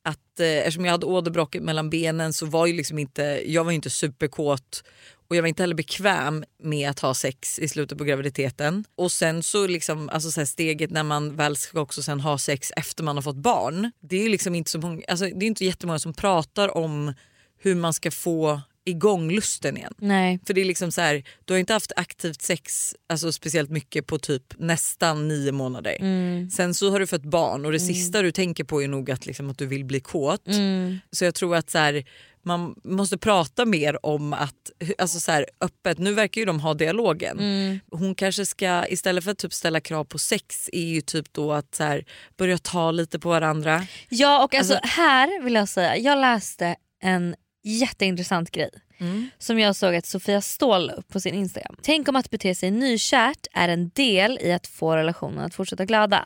Att, 0.03 0.39
eh, 0.39 0.47
eftersom 0.47 0.85
jag 0.85 0.91
hade 0.91 1.05
åderbråck 1.05 1.55
mellan 1.55 1.89
benen 1.89 2.33
så 2.33 2.45
var 2.45 2.65
ju 2.65 2.73
liksom 2.73 2.99
inte, 2.99 3.43
jag 3.45 3.63
var 3.63 3.71
inte 3.71 3.89
superkåt 3.89 4.83
och 5.29 5.35
jag 5.35 5.41
var 5.41 5.47
inte 5.47 5.63
heller 5.63 5.75
bekväm 5.75 6.43
med 6.63 6.89
att 6.89 6.99
ha 6.99 7.13
sex 7.13 7.59
i 7.59 7.67
slutet 7.67 7.97
på 7.97 8.03
graviditeten. 8.03 8.85
Och 8.95 9.11
sen 9.11 9.43
så 9.43 9.67
liksom, 9.67 10.09
alltså 10.09 10.31
så 10.31 10.45
steget 10.45 10.91
när 10.91 11.03
man 11.03 11.35
väl 11.35 11.55
ska 11.55 11.81
också 11.81 12.03
sen 12.03 12.19
ha 12.19 12.37
sex 12.37 12.71
efter 12.75 13.03
man 13.03 13.17
har 13.17 13.21
fått 13.21 13.35
barn. 13.35 13.91
Det 13.99 14.25
är 14.25 14.29
liksom 14.29 14.55
inte 14.55 14.71
så 14.71 14.79
många, 14.79 15.03
alltså 15.07 15.25
det 15.25 15.45
är 15.45 15.47
inte 15.47 15.65
jättemånga 15.65 15.99
som 15.99 16.13
pratar 16.13 16.77
om 16.77 17.13
hur 17.61 17.75
man 17.75 17.93
ska 17.93 18.11
få 18.11 18.61
igång 18.89 19.31
lusten 19.31 19.77
igen. 19.77 19.93
Nej. 19.97 20.39
För 20.45 20.53
det 20.53 20.61
är 20.61 20.65
liksom 20.65 20.91
så 20.91 21.01
här, 21.01 21.23
du 21.45 21.53
har 21.53 21.59
inte 21.59 21.73
haft 21.73 21.91
aktivt 21.95 22.41
sex 22.41 22.95
alltså 23.09 23.31
speciellt 23.31 23.69
mycket 23.69 24.07
på 24.07 24.19
typ 24.19 24.43
nästan 24.57 25.27
nio 25.27 25.51
månader. 25.51 25.97
Mm. 25.99 26.49
Sen 26.49 26.73
så 26.73 26.91
har 26.91 26.99
du 26.99 27.07
fått 27.07 27.23
barn 27.23 27.65
och 27.65 27.71
det 27.71 27.79
sista 27.79 28.21
du 28.21 28.31
tänker 28.31 28.63
på 28.63 28.83
är 28.83 28.87
nog 28.87 29.11
att, 29.11 29.25
liksom, 29.25 29.49
att 29.49 29.57
du 29.57 29.65
vill 29.65 29.85
bli 29.85 29.99
kåt. 29.99 30.47
Mm. 30.47 30.99
Så 31.11 31.25
jag 31.25 31.35
tror 31.35 31.55
att 31.55 31.69
så 31.69 31.77
här, 31.77 32.03
man 32.43 32.75
måste 32.83 33.17
prata 33.17 33.65
mer 33.65 34.05
om 34.05 34.33
att, 34.33 34.71
alltså 34.97 35.19
så 35.19 35.31
här, 35.31 35.45
öppet, 35.61 35.97
nu 35.97 36.13
verkar 36.13 36.41
ju 36.41 36.45
de 36.45 36.59
ha 36.59 36.73
dialogen. 36.73 37.39
Mm. 37.39 37.79
Hon 37.91 38.15
kanske 38.15 38.45
ska, 38.45 38.87
istället 38.87 39.23
för 39.23 39.31
att 39.31 39.37
typ 39.37 39.53
ställa 39.53 39.81
krav 39.81 40.03
på 40.03 40.17
sex, 40.17 40.69
är 40.73 40.85
ju 40.85 41.01
typ 41.01 41.33
då 41.33 41.53
att 41.53 41.75
så 41.75 41.83
här, 41.83 42.05
börja 42.37 42.57
ta 42.57 42.91
lite 42.91 43.19
på 43.19 43.29
varandra. 43.29 43.87
Ja 44.09 44.43
och 44.43 44.55
alltså, 44.55 44.79
här 44.83 45.43
vill 45.43 45.53
jag 45.53 45.69
säga, 45.69 45.97
jag 45.97 46.19
läste 46.19 46.75
en 47.01 47.35
jätteintressant 47.61 48.51
grej 48.51 48.69
Mm. 49.01 49.29
som 49.37 49.59
jag 49.59 49.75
såg 49.75 49.95
att 49.95 50.05
Sofia 50.05 50.41
Ståhl 50.41 50.87
la 50.87 50.93
upp 50.93 51.07
på 51.07 51.19
sin 51.19 51.35
Instagram. 51.35 51.75
Tänk 51.81 52.07
om 52.07 52.15
att 52.15 52.29
bete 52.29 52.55
sig 52.55 52.71
nykärt 52.71 53.47
är 53.53 53.69
en 53.69 53.89
del 53.89 54.39
i 54.41 54.51
att 54.51 54.67
få 54.67 54.95
relationen 54.95 55.39
att 55.39 55.53
fortsätta 55.53 55.85
glöda. 55.85 56.25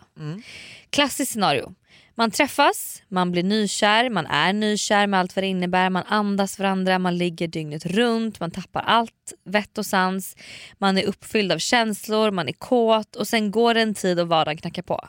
Klassiskt 0.90 1.32
scenario. 1.32 1.74
Man 2.16 2.32
träffas, 2.32 3.04
man 3.08 3.32
blir 3.32 3.44
nykär, 3.44 4.10
man 4.10 4.26
är 4.26 4.54
nykär 4.54 5.08
med 5.08 5.20
allt 5.20 5.36
vad 5.36 5.44
det 5.44 5.48
innebär, 5.48 5.90
man 5.90 6.04
andas 6.08 6.60
varandra, 6.60 7.00
man 7.00 7.18
ligger 7.18 7.48
dygnet 7.48 7.86
runt, 7.86 8.40
man 8.40 8.52
tappar 8.52 8.82
allt 8.82 9.34
vett 9.46 9.78
och 9.78 9.86
sans, 9.86 10.36
man 10.78 10.98
är 10.98 11.04
uppfylld 11.04 11.52
av 11.52 11.58
känslor, 11.58 12.32
man 12.32 12.48
är 12.48 12.54
kåt 12.54 13.16
och 13.16 13.28
sen 13.28 13.52
går 13.52 13.74
det 13.74 13.82
en 13.82 13.94
tid 13.94 14.20
och 14.20 14.28
vardagen 14.28 14.58
knackar 14.58 14.82
på. 14.82 15.08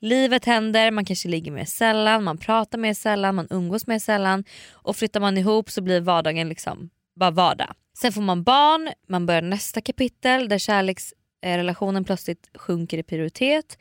Livet 0.00 0.44
händer, 0.44 0.90
man 0.90 1.04
kanske 1.04 1.28
ligger 1.28 1.52
mer 1.52 1.64
sällan, 1.64 2.24
man 2.24 2.38
pratar 2.38 2.78
mer 2.78 2.94
sällan, 2.94 3.34
man 3.34 3.46
umgås 3.50 3.86
mer 3.86 3.98
sällan 3.98 4.44
och 4.72 4.96
flyttar 4.96 5.20
man 5.20 5.38
ihop 5.38 5.70
så 5.70 5.82
blir 5.82 6.00
vardagen 6.00 6.48
liksom 6.48 6.90
bara 7.16 7.30
vardag. 7.30 7.74
Sen 7.98 8.12
får 8.12 8.22
man 8.22 8.42
barn, 8.42 8.90
man 9.08 9.26
börjar 9.26 9.42
nästa 9.42 9.80
kapitel 9.80 10.48
där 10.48 10.58
kärleksrelationen 10.58 12.04
plötsligt 12.04 12.50
sjunker 12.54 12.98
i 12.98 13.02
prioritet 13.02 13.78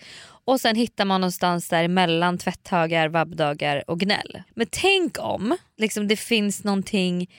och 0.51 0.61
sen 0.61 0.75
hittar 0.75 1.05
man 1.05 1.21
någonstans 1.21 1.67
där 1.67 1.87
mellan 1.87 2.37
tvätthögar, 2.37 3.09
vabbdagar 3.09 3.83
och 3.87 3.99
gnäll. 3.99 4.43
Men 4.55 4.67
tänk 4.71 5.19
om 5.19 5.57
liksom, 5.77 6.07
det 6.07 6.15
finns 6.15 6.63
någonting 6.63 7.29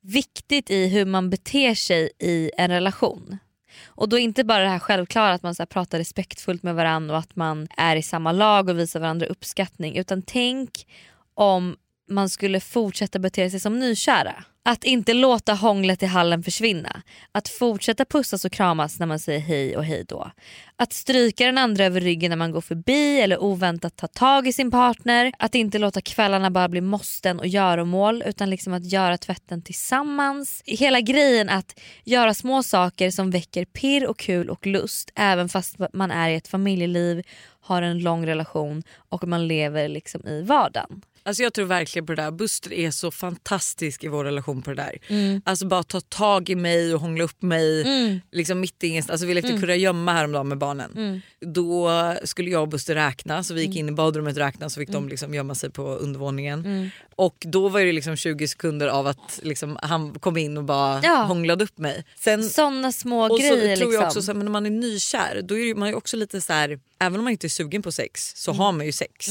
viktigt 0.00 0.70
i 0.70 0.88
hur 0.88 1.04
man 1.04 1.30
beter 1.30 1.74
sig 1.74 2.10
i 2.18 2.50
en 2.58 2.70
relation. 2.70 3.38
Och 3.84 4.08
då 4.08 4.18
inte 4.18 4.44
bara 4.44 4.62
det 4.62 4.68
här 4.68 4.78
självklara 4.78 5.32
att 5.32 5.42
man 5.42 5.54
så 5.54 5.62
här 5.62 5.66
pratar 5.66 5.98
respektfullt 5.98 6.62
med 6.62 6.74
varandra 6.74 7.14
och 7.14 7.20
att 7.20 7.36
man 7.36 7.68
är 7.76 7.96
i 7.96 8.02
samma 8.02 8.32
lag 8.32 8.68
och 8.68 8.78
visar 8.78 9.00
varandra 9.00 9.26
uppskattning. 9.26 9.96
Utan 9.96 10.22
tänk 10.22 10.86
om 11.34 11.76
man 12.08 12.28
skulle 12.28 12.60
fortsätta 12.60 13.18
bete 13.18 13.50
sig 13.50 13.60
som 13.60 13.78
nykära. 13.78 14.44
Att 14.64 14.84
inte 14.84 15.14
låta 15.14 15.54
hånglet 15.54 16.02
i 16.02 16.06
hallen 16.06 16.42
försvinna. 16.42 17.02
Att 17.32 17.48
fortsätta 17.48 18.04
pussas 18.04 18.44
och 18.44 18.52
kramas 18.52 18.98
när 18.98 19.06
man 19.06 19.18
säger 19.18 19.40
hej 19.40 19.76
och 19.76 19.84
hej 19.84 20.04
då. 20.08 20.30
Att 20.76 20.92
stryka 20.92 21.46
den 21.46 21.58
andra 21.58 21.84
över 21.84 22.00
ryggen 22.00 22.30
när 22.30 22.36
man 22.36 22.52
går 22.52 22.60
förbi 22.60 23.20
eller 23.20 23.42
oväntat 23.42 23.96
ta 23.96 24.06
tag 24.06 24.48
i 24.48 24.52
sin 24.52 24.70
partner. 24.70 25.32
Att 25.38 25.54
inte 25.54 25.78
låta 25.78 26.00
kvällarna 26.00 26.50
bara 26.50 26.68
bli 26.68 26.80
måsten 26.80 27.38
och 27.38 27.46
göromål 27.46 28.22
utan 28.26 28.50
liksom 28.50 28.72
att 28.72 28.92
göra 28.92 29.18
tvätten 29.18 29.62
tillsammans. 29.62 30.62
Hela 30.66 31.00
grejen 31.00 31.48
att 31.48 31.80
göra 32.04 32.34
små 32.34 32.62
saker 32.62 33.10
som 33.10 33.30
väcker 33.30 33.64
pirr 33.64 34.06
och 34.06 34.18
kul 34.18 34.50
och 34.50 34.66
lust 34.66 35.10
även 35.14 35.48
fast 35.48 35.76
man 35.92 36.10
är 36.10 36.30
i 36.30 36.34
ett 36.34 36.48
familjeliv, 36.48 37.22
har 37.60 37.82
en 37.82 37.98
lång 37.98 38.26
relation 38.26 38.82
och 39.08 39.28
man 39.28 39.48
lever 39.48 39.88
liksom 39.88 40.26
i 40.26 40.42
vardagen. 40.42 41.02
Alltså 41.24 41.42
jag 41.42 41.54
tror 41.54 41.64
verkligen 41.66 42.06
på 42.06 42.14
det 42.14 42.22
där. 42.22 42.30
Buster 42.30 42.72
är 42.72 42.90
så 42.90 43.10
fantastisk 43.10 44.04
i 44.04 44.08
vår 44.08 44.24
relation 44.24 44.62
på 44.62 44.70
det 44.70 44.76
där. 44.76 44.98
Mm. 45.08 45.42
Alltså 45.44 45.66
bara 45.66 45.82
ta 45.82 46.00
tag 46.00 46.50
i 46.50 46.54
mig 46.54 46.94
och 46.94 47.00
hångla 47.00 47.24
upp 47.24 47.42
mig. 47.42 47.84
Liksom 48.32 48.60
mitt 48.60 48.84
i 48.84 48.86
ingenstans. 48.86 49.10
Alltså 49.12 49.26
vi 49.26 49.34
lekte 49.34 49.48
Mm. 49.50 49.60
kurragömma 49.60 50.12
häromdagen 50.12 50.48
med 50.48 50.58
barnen. 50.58 51.22
Då 51.40 51.90
skulle 52.24 52.50
jag 52.50 52.62
och 52.62 52.68
Buster 52.68 52.94
räkna 52.94 53.44
så 53.44 53.54
vi 53.54 53.60
Mm. 53.60 53.70
gick 53.72 53.80
in 53.80 53.88
i 53.88 53.92
badrummet 53.92 54.32
och 54.36 54.42
räknade 54.42 54.70
så 54.70 54.80
fick 54.80 54.88
de 54.88 55.08
liksom 55.08 55.34
gömma 55.34 55.54
sig 55.54 55.70
på 55.70 55.82
undervåningen. 55.96 56.90
Och 57.16 57.36
då 57.40 57.68
var 57.68 57.80
det 57.80 57.92
liksom 57.92 58.16
20 58.16 58.48
sekunder 58.48 58.86
av 58.88 59.06
att 59.06 59.40
liksom 59.42 59.78
han 59.82 60.18
kom 60.18 60.36
in 60.36 60.56
och 60.56 60.64
bara 60.64 61.00
Ja. 61.02 61.14
hånglade 61.22 61.64
upp 61.64 61.78
mig. 61.78 62.04
Sen, 62.18 62.44
Såna 62.48 62.92
små 62.92 63.22
och 63.22 63.30
så 63.30 63.36
grejer 63.36 63.76
tror 63.76 63.86
liksom. 63.86 63.92
jag 63.92 64.04
också 64.04 64.22
så 64.22 64.26
här, 64.32 64.34
men 64.34 64.44
när 64.44 64.52
man 64.52 64.66
är 64.66 64.70
nykär 64.70 65.42
då 65.44 65.58
är 65.58 65.74
man 65.74 65.88
ju 65.88 65.94
också 65.94 66.16
lite 66.16 66.40
så 66.40 66.52
här, 66.52 66.80
även 66.98 67.18
om 67.18 67.24
man 67.24 67.30
inte 67.30 67.46
är 67.46 67.48
sugen 67.48 67.82
på 67.82 67.92
sex 67.92 68.32
så 68.36 68.52
har 68.52 68.72
man 68.72 68.86
ju 68.86 68.92
sex. 68.92 69.28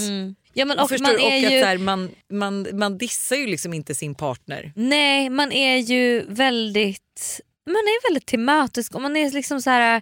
Ja, 0.53 0.65
men 0.65 0.77
Och 0.77 0.83
och 0.83 0.89
förstår, 0.89 1.07
man 1.07 1.15
och 1.15 1.31
är 1.31 1.45
att 1.47 1.53
ju... 1.53 1.63
här, 1.63 1.77
man, 1.77 2.11
man, 2.31 2.67
man 2.73 2.97
dissar 2.97 3.35
ju 3.35 3.47
liksom 3.47 3.73
inte 3.73 3.95
sin 3.95 4.15
partner. 4.15 4.71
Nej, 4.75 5.29
man 5.29 5.51
är 5.51 5.77
ju 5.77 6.25
väldigt 6.27 7.41
man 7.65 7.75
är 7.75 8.09
väldigt 8.09 8.25
tillmötesgående. 8.25 9.09
Man 9.09 9.17
är 9.17 9.31
liksom 9.31 9.61
så 9.61 9.69
här 9.69 10.01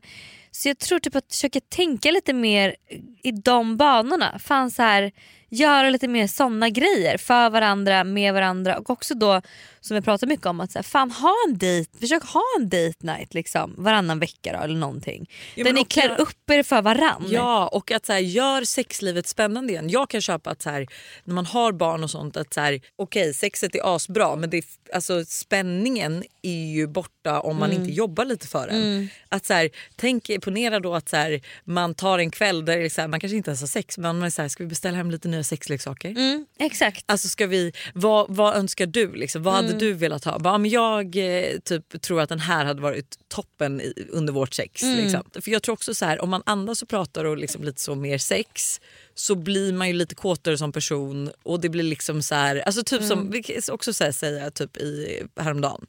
så 0.52 0.70
jag 0.70 0.80
tror 0.80 1.00
typ 1.00 1.16
att 1.16 1.32
försöka 1.32 1.60
tänka 1.60 2.12
lite 2.12 2.34
mer 2.34 2.76
i 3.24 3.32
de 3.32 3.78
banorna. 3.78 4.40
Fan 4.40 4.72
så 4.72 4.82
här, 4.82 5.12
göra 5.50 5.90
lite 5.90 6.08
mer 6.08 6.28
såna 6.28 6.70
grejer 6.70 7.18
för 7.18 7.50
varandra, 7.50 8.04
med 8.04 8.34
varandra 8.34 8.78
och 8.78 8.90
också 8.90 9.16
då 9.16 9.42
som 9.82 9.96
jag 9.96 10.04
pratar 10.04 10.28
mycket 10.28 10.46
om 10.46 10.60
att 10.60 10.72
så 10.72 10.78
här, 10.80 10.84
fan 10.84 11.12
ha 11.12 11.36
en 11.48 11.58
dejt, 11.58 11.98
försök 12.00 12.24
ha 12.24 12.44
en 12.60 12.70
date 12.70 12.98
night 13.00 13.34
liksom 13.34 13.74
varannan 13.78 14.20
vecka 14.20 14.54
då, 14.58 14.64
eller 14.64 14.76
någonting. 14.76 15.30
Ja, 15.56 15.64
där 15.64 15.74
ni 15.74 15.86
klär 15.86 16.10
jag- 16.10 16.20
upp 16.20 16.50
er 16.50 16.64
för 16.64 16.82
varann. 16.82 17.26
Ja 17.30 17.68
och 17.68 17.92
att 17.92 18.06
så 18.06 18.14
här, 18.14 18.20
gör 18.20 18.64
sexlivet 18.64 19.28
spännande 19.28 19.74
igen. 19.74 19.90
Jag 19.90 20.10
kan 20.10 20.22
köpa 20.22 20.50
att 20.50 20.62
så 20.62 20.70
här, 20.70 20.88
när 21.24 21.34
man 21.36 21.46
har 21.46 21.72
barn 21.72 22.04
och 22.04 22.12
sånt 22.12 22.38
att 22.38 22.54
så 22.54 22.62
här, 22.62 22.82
okej 22.96 23.34
sexet 23.34 23.76
är 23.76 23.96
asbra 23.96 24.36
men 24.36 24.50
det 24.50 24.58
är, 24.58 24.64
alltså, 24.94 25.26
spänningen 25.26 26.24
är 26.42 26.72
ju 26.74 26.88
borta 26.88 27.40
om 27.40 27.58
man 27.58 27.72
inte 27.72 27.92
jobbar 27.92 28.26
lite 28.26 28.48
för 28.48 28.68
den. 28.68 29.10
Att 29.30 29.46
så 29.46 29.54
här, 29.54 29.70
tänk 29.96 30.30
ponera 30.42 30.80
då 30.80 30.96
att 30.96 31.10
så 31.10 31.40
man 31.64 31.96
tar 31.96 32.20
en 32.20 32.32
kväll 32.32 32.66
där 32.66 32.90
så 32.90 33.08
man 33.08 33.20
kanske 33.20 33.38
inte 33.38 33.50
ens 33.50 33.62
har 33.62 33.68
sex 33.68 33.98
men 33.98 34.20
man 34.20 34.26
är 34.26 34.30
så 34.30 34.50
ska 34.50 34.64
vi 34.64 34.68
beställa 34.68 34.98
hem 34.98 35.12
lite 35.12 35.28
nya 35.28 35.40
nya 35.40 35.44
sexleksaker? 35.44 36.10
Mm, 36.10 36.46
exakt. 36.60 37.04
Alltså 37.08 37.28
ska 37.28 37.48
vi, 37.48 37.74
vad, 37.94 38.36
vad 38.36 38.56
önskar 38.56 38.86
du? 38.86 39.12
Liksom? 39.16 39.44
Vad 39.44 39.60
Mm. 39.60 39.69
Hade 39.74 39.86
du 39.86 39.94
velat 39.94 40.26
ha? 40.26 40.40
Bara, 40.40 40.58
men 40.58 40.72
jag 40.72 41.16
eh, 41.16 41.60
typ, 41.60 42.02
tror 42.02 42.22
att 42.22 42.30
den 42.30 42.40
här 42.40 42.66
hade 42.66 42.82
varit 42.82 43.18
toppen 43.28 43.82
i, 43.82 43.94
under 44.10 44.34
vårt 44.34 44.54
sex. 44.54 44.84
Mm. 44.84 44.98
Liksom. 44.98 45.24
För 45.42 45.52
jag 45.52 45.64
tror 45.64 45.74
också 45.74 45.94
så 45.94 46.06
här, 46.06 46.22
om 46.22 46.30
man 46.30 46.44
andas 46.46 46.82
och 46.82 46.90
pratar 46.90 47.26
och 47.26 47.38
liksom 47.38 47.64
lite 47.64 47.82
så 47.82 47.96
mer 47.96 48.18
sex 48.18 48.82
så 49.16 49.36
blir 49.36 49.74
man 49.74 49.88
ju 49.88 49.94
lite 49.94 50.16
kåtare 50.16 50.58
som 50.58 50.72
person 50.72 51.32
och 51.44 51.60
det 51.60 51.70
blir 51.70 51.84
liksom 51.84 52.22
så 52.22 52.36
här, 52.36 52.56
alltså 52.56 52.84
typ 52.84 53.00
Mm. 53.00 53.10
som, 53.10 53.32
vi 53.32 53.44
kan 53.44 53.56
också 53.72 53.94
så 53.94 54.04
här 54.04 54.12
säga 54.12 54.52
typ 54.52 54.78
i 54.78 55.24
häromdagen. 55.36 55.86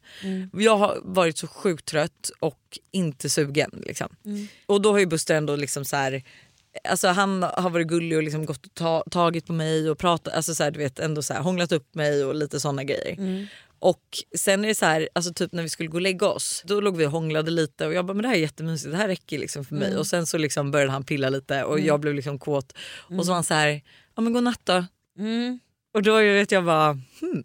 Jag 0.52 0.76
har 0.76 0.98
varit 1.02 1.38
så 1.38 1.46
sjukt 1.46 1.84
trött 1.84 2.30
och 2.40 2.78
inte 2.90 3.30
sugen. 3.30 3.82
Liksom. 3.86 4.08
Mm. 4.24 4.48
Och 4.66 4.80
då 4.80 4.92
har 4.92 4.98
ju 4.98 5.06
Buster 5.06 5.34
ändå 5.34 5.56
liksom 5.56 5.84
så 5.84 5.96
här 5.96 6.22
Alltså 6.84 7.08
han 7.08 7.42
har 7.42 7.70
varit 7.70 7.86
gullig 7.86 8.18
och 8.18 8.22
liksom 8.22 8.46
gått 8.46 8.66
och 8.66 8.74
ta, 8.74 9.04
tagit 9.10 9.46
på 9.46 9.52
mig 9.52 9.90
och 9.90 9.98
pratat, 9.98 10.34
alltså 10.34 10.54
så 10.54 10.64
här, 10.64 10.70
du 10.70 10.78
vet, 10.78 10.98
ändå 10.98 11.22
så 11.22 11.34
här, 11.34 11.40
hånglat 11.40 11.72
upp 11.72 11.94
mig 11.94 12.24
och 12.24 12.34
lite 12.34 12.60
såna 12.60 12.84
grejer. 12.84 13.12
Mm. 13.18 13.46
Och 13.80 14.02
sen 14.38 14.64
är 14.64 14.68
det 14.68 14.74
så 14.74 14.86
här, 14.86 15.08
alltså 15.12 15.32
typ 15.34 15.52
när 15.52 15.62
vi 15.62 15.68
skulle 15.68 15.88
gå 15.88 15.96
och 15.96 16.00
lägga 16.00 16.28
oss, 16.28 16.62
då 16.66 16.80
låg 16.80 16.96
vi 16.96 17.06
och 17.06 17.10
hånglade 17.10 17.50
lite 17.50 17.86
och 17.86 17.94
jag 17.94 18.06
bara 18.06 18.14
men 18.14 18.22
det 18.22 18.28
här 18.28 18.34
är 18.34 18.40
jättemysigt, 18.40 18.92
det 18.92 18.96
här 18.96 19.08
räcker 19.08 19.38
liksom 19.38 19.64
för 19.64 19.74
mig. 19.74 19.88
Mm. 19.88 19.98
Och 19.98 20.06
sen 20.06 20.26
så 20.26 20.38
liksom 20.38 20.70
började 20.70 20.92
han 20.92 21.04
pilla 21.04 21.28
lite 21.28 21.64
och 21.64 21.80
jag 21.80 22.00
blev 22.00 22.14
liksom 22.14 22.38
kåt. 22.38 22.72
Och 23.18 23.24
så 23.24 23.30
var 23.30 23.34
han 23.34 23.44
så 23.44 23.54
här, 23.54 23.82
ja 24.16 24.22
men 24.22 24.32
godnatt 24.32 24.60
då. 24.64 24.84
Mm. 25.18 25.58
Och 25.94 26.02
då 26.02 26.16
vet 26.16 26.52
jag 26.52 26.64
bara, 26.64 26.98
hmm. 27.20 27.42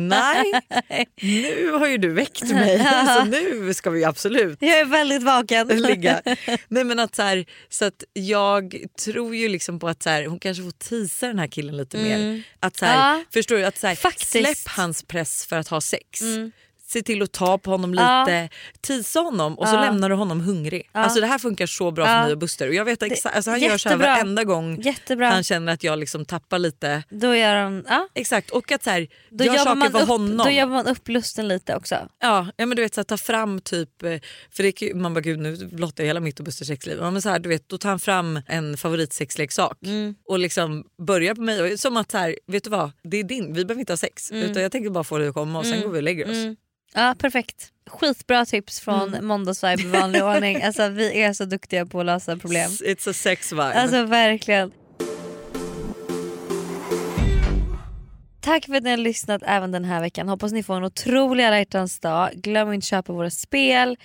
Nej, 0.00 0.52
nu 1.22 1.70
har 1.72 1.88
ju 1.88 1.98
du 1.98 2.12
väckt 2.12 2.42
mig 2.42 2.78
så 3.06 3.24
nu 3.24 3.74
ska 3.74 3.90
vi 3.90 4.04
absolut 4.04 4.58
Jag 4.60 4.78
är 4.80 4.84
väldigt 4.84 5.22
vaken. 5.22 5.68
ligga. 5.82 6.22
Nej 6.68 6.84
men 6.84 6.98
att 6.98 7.14
så, 7.14 7.22
här, 7.22 7.44
så 7.68 7.84
att 7.84 8.04
jag 8.12 8.76
tror 9.04 9.36
ju 9.36 9.48
liksom 9.48 9.78
på 9.78 9.88
att 9.88 10.02
så 10.02 10.10
här, 10.10 10.26
hon 10.26 10.38
kanske 10.38 10.62
får 10.62 10.70
tisa 10.70 11.26
den 11.26 11.38
här 11.38 11.46
killen 11.46 11.76
lite 11.76 11.96
mer. 11.96 12.42
Att 12.60 12.76
så 12.76 12.84
här, 12.84 13.18
Ja. 13.18 13.24
Förstår 13.32 13.56
du? 13.56 13.64
Att 13.64 13.78
så 13.78 13.94
Faktiskt. 13.94 14.30
släpp 14.30 14.68
hans 14.76 15.02
press 15.02 15.46
för 15.46 15.56
att 15.56 15.68
ha 15.68 15.80
sex. 15.80 16.20
Se 16.92 17.02
till 17.02 17.22
att 17.22 17.32
ta 17.32 17.58
på 17.58 17.70
honom 17.70 17.94
Ja. 17.94 18.24
lite, 18.24 18.48
tisa 18.80 19.20
honom 19.20 19.58
och 19.58 19.68
så 19.68 19.74
Ja. 19.74 19.80
lämnar 19.80 20.08
du 20.08 20.14
honom 20.14 20.40
hungrig. 20.40 20.88
Alltså 20.92 21.20
det 21.20 21.26
här 21.26 21.38
funkar 21.38 21.66
så 21.66 21.90
bra 21.90 22.04
Ja. 22.06 22.08
för 22.16 22.22
mig 22.24 22.32
och 22.32 22.38
Buster. 22.38 22.68
Och 22.68 22.74
jag 22.74 22.84
vet 22.84 23.02
exakt, 23.02 23.36
alltså 23.36 23.50
han 23.50 23.60
gör 23.60 23.78
så 23.78 23.88
här 23.88 23.96
jättebra. 23.96 24.14
varenda 24.14 24.44
gång 24.44 24.80
Jättebra. 24.82 25.30
han 25.30 25.42
känner 25.42 25.72
att 25.72 25.84
jag 25.84 25.98
liksom 25.98 26.24
tappar 26.24 26.58
lite. 26.58 27.02
Då 27.10 27.34
gör 27.36 27.54
de... 27.64 27.84
Ja. 27.88 28.08
Exakt 28.14 28.50
och 28.50 28.72
att 28.72 28.82
så 28.84 28.90
här, 28.90 29.08
Då 29.30 29.44
gör 29.44 29.56
saker 29.56 29.90
för 29.90 30.02
upp, 30.02 30.08
honom. 30.08 30.36
då 30.36 30.50
jobbar 30.50 30.74
man 30.74 30.86
upp 30.86 31.08
lusten 31.08 31.48
lite 31.48 31.76
också. 31.76 31.94
Ja, 32.20 32.46
ja 32.56 32.66
men 32.66 32.76
du 32.76 32.82
vet 32.82 32.94
så 32.94 33.00
här, 33.00 33.04
ta 33.04 33.16
fram 33.16 33.60
typ, 33.60 34.02
eh, 34.02 34.20
för 34.50 34.62
det, 34.62 34.94
man 34.94 35.14
bara 35.14 35.20
gud 35.20 35.38
nu 35.38 35.56
blottar 35.72 36.04
jag 36.04 36.08
hela 36.08 36.20
mitt 36.20 36.38
och 36.38 36.44
Busters 36.44 36.68
sexliv. 36.68 36.98
Ja, 37.00 37.10
men 37.10 37.22
så 37.22 37.28
här, 37.28 37.38
du 37.38 37.48
vet, 37.48 37.68
då 37.68 37.78
tar 37.78 37.88
han 37.88 38.00
fram 38.00 38.40
en 38.46 38.76
favoritsexleksak 38.76 39.78
Mm. 39.84 40.14
och 40.28 40.38
liksom 40.38 40.84
börjar 41.06 41.34
på 41.34 41.42
mig. 41.42 41.78
Som 41.78 41.96
att 41.96 42.10
så 42.10 42.18
här, 42.18 42.36
vet 42.46 42.64
du 42.64 42.70
vad, 42.70 42.90
det 43.02 43.16
är 43.16 43.24
din, 43.24 43.54
vi 43.54 43.64
behöver 43.64 43.80
inte 43.80 43.92
ha 43.92 43.96
sex. 43.96 44.30
Utan 44.32 44.62
jag 44.62 44.72
tänker 44.72 44.90
bara 44.90 45.04
få 45.04 45.18
dig 45.18 45.28
att 45.28 45.34
komma 45.34 45.58
och 45.58 45.66
sen 45.66 45.82
går 45.82 45.88
vi 45.88 45.98
och 45.98 46.02
lägger 46.02 46.24
oss. 46.30 46.36
Mm. 46.36 46.56
Ja 46.94 47.14
perfekt. 47.18 47.72
Skitbra 47.90 48.46
tips 48.46 48.80
från 48.80 49.08
Mm. 49.08 49.26
Måndagsvibe 49.26 49.82
i 49.82 49.86
vanlig 49.86 50.24
ordning. 50.24 50.62
Alltså, 50.64 50.88
vi 50.88 51.22
är 51.22 51.32
så 51.32 51.44
duktiga 51.44 51.86
på 51.86 52.00
att 52.00 52.06
lösa 52.06 52.36
problem. 52.36 52.70
It's 52.70 53.10
a 53.10 53.12
sex 53.12 53.52
vibe. 53.52 53.62
Alltså 53.74 54.04
verkligen. 54.04 54.72
Tack 58.40 58.66
för 58.66 58.74
att 58.74 58.82
ni 58.82 58.90
har 58.90 58.96
lyssnat 58.96 59.42
även 59.46 59.72
den 59.72 59.84
här 59.84 60.00
veckan. 60.00 60.28
Hoppas 60.28 60.52
ni 60.52 60.62
får 60.62 60.76
en 60.76 60.84
otrolig 60.84 61.44
alla 61.44 61.58
hjärtans 61.58 62.00
dag. 62.00 62.30
Glöm 62.34 62.72
inte 62.72 62.84
att 62.84 62.88
köpa 62.88 63.12
våra 63.12 63.30
spel. 63.30 63.96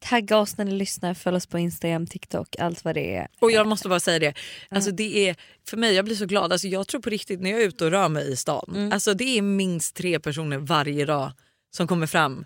Tagga 0.00 0.38
oss 0.38 0.56
när 0.58 0.64
ni 0.64 0.70
lyssnar. 0.72 1.14
Följ 1.14 1.36
oss 1.36 1.46
på 1.46 1.58
Instagram, 1.58 2.06
TikTok, 2.06 2.56
allt 2.58 2.84
vad 2.84 2.94
det 2.94 3.16
är. 3.16 3.26
Och 3.40 3.50
jag 3.50 3.66
måste 3.66 3.88
bara 3.88 4.00
säga 4.00 4.18
det, 4.18 4.34
alltså 4.70 4.90
det 4.90 5.28
är, 5.28 5.36
för 5.68 5.76
mig 5.76 5.94
jag 5.94 6.04
blir 6.04 6.14
så 6.16 6.26
glad. 6.26 6.52
Alltså 6.52 6.68
jag 6.68 6.88
tror 6.88 7.00
på 7.00 7.10
riktigt 7.10 7.40
när 7.40 7.50
jag 7.50 7.60
är 7.62 7.68
ute 7.68 7.84
och 7.84 7.90
rör 7.90 8.08
mig 8.08 8.32
i 8.32 8.36
stan, 8.36 8.72
Mm. 8.76 8.92
alltså 8.92 9.14
det 9.14 9.38
är 9.38 9.42
minst 9.42 9.96
tre 9.96 10.20
personer 10.20 10.58
varje 10.58 11.04
dag 11.04 11.32
som 11.74 11.86
kommer 11.86 12.06
fram. 12.06 12.44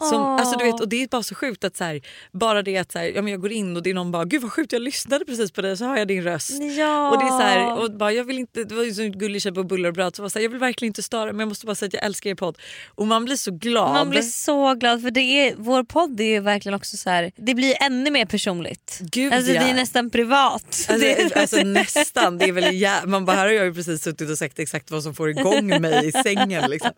Som, 0.00 0.22
alltså 0.22 0.58
du 0.58 0.64
vet, 0.64 0.80
och 0.80 0.88
det 0.88 1.02
är 1.02 1.08
bara 1.08 1.22
så 1.22 1.34
sjukt 1.34 1.64
att 1.64 1.76
så 1.76 1.84
här, 1.84 2.00
bara 2.32 2.62
det 2.62 2.76
att 2.78 2.92
så 2.92 2.98
här, 2.98 3.06
ja, 3.06 3.22
men 3.22 3.30
jag 3.32 3.40
går 3.40 3.52
in 3.52 3.76
och 3.76 3.82
det 3.82 3.90
är 3.90 3.94
någon 3.94 4.10
bara 4.12 4.24
gud 4.24 4.42
vad 4.42 4.52
sjukt 4.52 4.72
jag 4.72 4.82
lyssnade 4.82 5.24
precis 5.24 5.50
på 5.52 5.62
dig 5.62 5.76
så 5.76 5.84
har 5.84 5.96
jag 5.96 6.08
din 6.08 6.22
röst. 6.22 6.50
Ja. 6.78 7.10
Och 7.10 7.18
det 7.18 7.24
är 7.24 7.28
så 7.38 7.42
här, 7.42 7.78
och 7.82 7.92
bara, 7.92 8.12
jag 8.12 8.24
vill 8.24 8.38
inte, 8.38 8.64
det 8.64 8.74
var 8.74 8.84
ju 8.84 8.94
så 8.94 9.02
gullig 9.02 9.42
tjej 9.42 9.52
på 9.54 9.62
bullar 9.64 9.88
och 9.88 9.94
bröd 9.94 10.16
så 10.16 10.22
var 10.22 10.28
så 10.28 10.38
här, 10.38 10.44
jag 10.44 10.50
vill 10.50 10.58
verkligen 10.58 10.90
inte 10.90 11.02
störa 11.02 11.32
men 11.32 11.40
jag 11.40 11.48
måste 11.48 11.66
bara 11.66 11.74
säga 11.74 11.86
att 11.86 11.94
jag 11.94 12.04
älskar 12.04 12.30
er 12.30 12.34
podd. 12.34 12.58
Och 12.94 13.06
man 13.06 13.24
blir 13.24 13.36
så 13.36 13.50
glad. 13.50 13.92
Man 13.92 14.10
blir 14.10 14.22
så 14.22 14.74
glad 14.74 15.02
för 15.02 15.10
det 15.10 15.20
är, 15.20 15.54
vår 15.56 15.82
podd 15.84 16.20
är 16.20 16.24
ju 16.24 16.40
verkligen 16.40 16.74
också 16.76 16.96
så 16.96 17.10
här. 17.10 17.32
det 17.36 17.54
blir 17.54 17.74
ännu 17.82 18.10
mer 18.10 18.26
personligt. 18.26 18.98
Gud, 19.00 19.32
alltså, 19.32 19.52
ja. 19.52 19.62
Det 19.62 19.70
är 19.70 19.74
nästan 19.74 20.10
privat. 20.10 20.86
Alltså, 20.88 21.38
alltså 21.38 21.56
nästan, 21.56 22.38
det 22.38 22.44
är 22.44 22.52
väl 22.52 22.64
jä- 22.64 23.06
man 23.06 23.24
bara 23.24 23.36
här 23.36 23.46
har 23.46 23.52
jag 23.52 23.64
ju 23.64 23.74
precis 23.74 24.02
suttit 24.02 24.30
och 24.30 24.38
sagt 24.38 24.58
exakt 24.58 24.90
vad 24.90 25.02
som 25.02 25.14
får 25.14 25.30
igång 25.30 25.80
mig 25.80 26.08
i 26.08 26.12
sängen. 26.12 26.70
Liksom. 26.70 26.90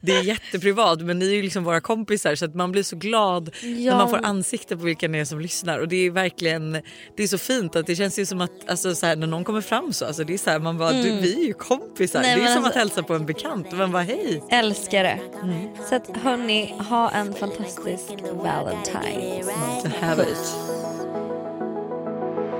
Det 0.00 0.12
är 0.12 0.22
jätteprivat 0.22 1.00
men 1.00 1.18
ni 1.18 1.26
är 1.26 1.34
ju 1.34 1.42
liksom 1.42 1.64
våra 1.64 1.80
kompisar 1.80 2.34
så 2.34 2.45
att 2.46 2.54
man 2.54 2.72
blir 2.72 2.82
så 2.82 2.96
glad 2.96 3.50
när 3.62 3.96
man 3.96 4.10
får 4.10 4.24
ansikte 4.24 4.76
på 4.76 4.82
vilka 4.84 5.08
ni 5.08 5.18
är 5.18 5.24
som 5.24 5.40
lyssnar 5.40 5.78
och 5.78 5.88
det 5.88 6.06
är 6.06 6.10
verkligen 6.10 6.72
det 7.16 7.22
är 7.22 7.26
så 7.26 7.38
fint 7.38 7.76
att 7.76 7.86
det 7.86 7.96
känns 7.96 8.18
ju 8.18 8.26
som 8.26 8.40
att 8.40 8.50
alltså, 8.68 8.94
så 8.94 9.06
här, 9.06 9.16
när 9.16 9.26
någon 9.26 9.44
kommer 9.44 9.60
fram 9.60 9.92
så 9.92 10.06
alltså, 10.06 10.24
det 10.24 10.34
är 10.34 10.38
så 10.38 10.50
här, 10.50 10.58
man 10.58 10.78
bara 10.78 10.92
du, 10.92 11.20
vi 11.20 11.42
är 11.42 11.46
ju 11.46 11.52
kompisar. 11.52 12.22
Nej, 12.22 12.36
det 12.36 12.42
är 12.42 12.46
som 12.46 12.56
alltså- 12.56 12.70
att 12.70 12.76
hälsa 12.76 13.02
på 13.02 13.14
en 13.14 13.26
bekant 13.26 13.72
och 13.72 13.78
man 13.78 13.92
bara 13.92 14.02
hej. 14.02 14.42
älskar 14.50 15.04
det. 15.04 15.20
Så 15.88 15.94
att 15.94 16.16
hörni, 16.16 16.74
ha 16.78 17.10
en 17.10 17.34
fantastisk 17.34 18.08
Valentine. 18.32 19.44
To 19.82 19.88
have 20.00 20.22
it. 20.22 20.54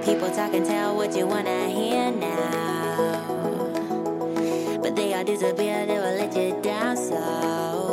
People 0.04 0.28
talk 0.28 0.54
and 0.54 0.66
tell 0.66 0.94
what 0.94 1.16
you 1.16 1.26
wanna 1.26 1.66
hear 1.68 2.12
now. 2.12 2.76
But 4.82 4.96
they 4.96 5.14
all 5.14 5.24
disappear, 5.24 5.86
they 5.86 5.98
will 5.98 6.16
let 6.16 6.36
you 6.36 6.62
down 6.62 6.96
so 6.96 7.85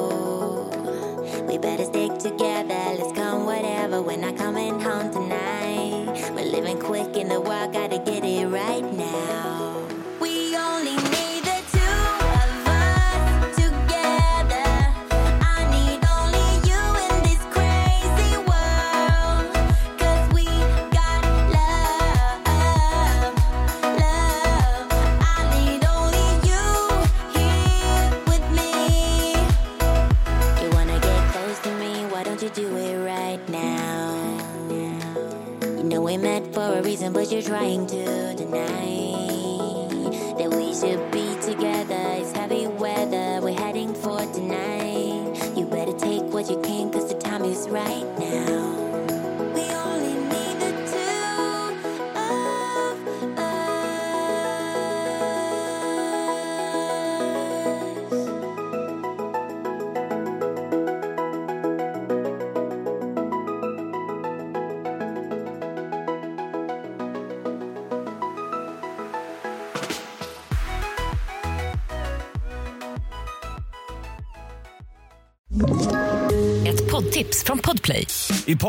we 1.54 1.60
better 1.60 1.86
stick 1.86 2.18
together, 2.18 2.74
let's 2.98 3.12
come 3.12 3.46
whatever. 3.46 4.02
We're 4.02 4.18
not 4.18 4.36
coming 4.38 4.80
home 4.80 5.12
tonight. 5.14 6.32
We're 6.34 6.46
living 6.46 6.80
quick 6.80 7.16
in 7.16 7.28
the 7.28 7.40
world, 7.40 7.74
gotta 7.74 8.00
get 8.00 8.26
it 8.26 8.48
right 8.48 8.92
now. 8.94 9.53
Trying 37.64 37.88
to 37.88 38.13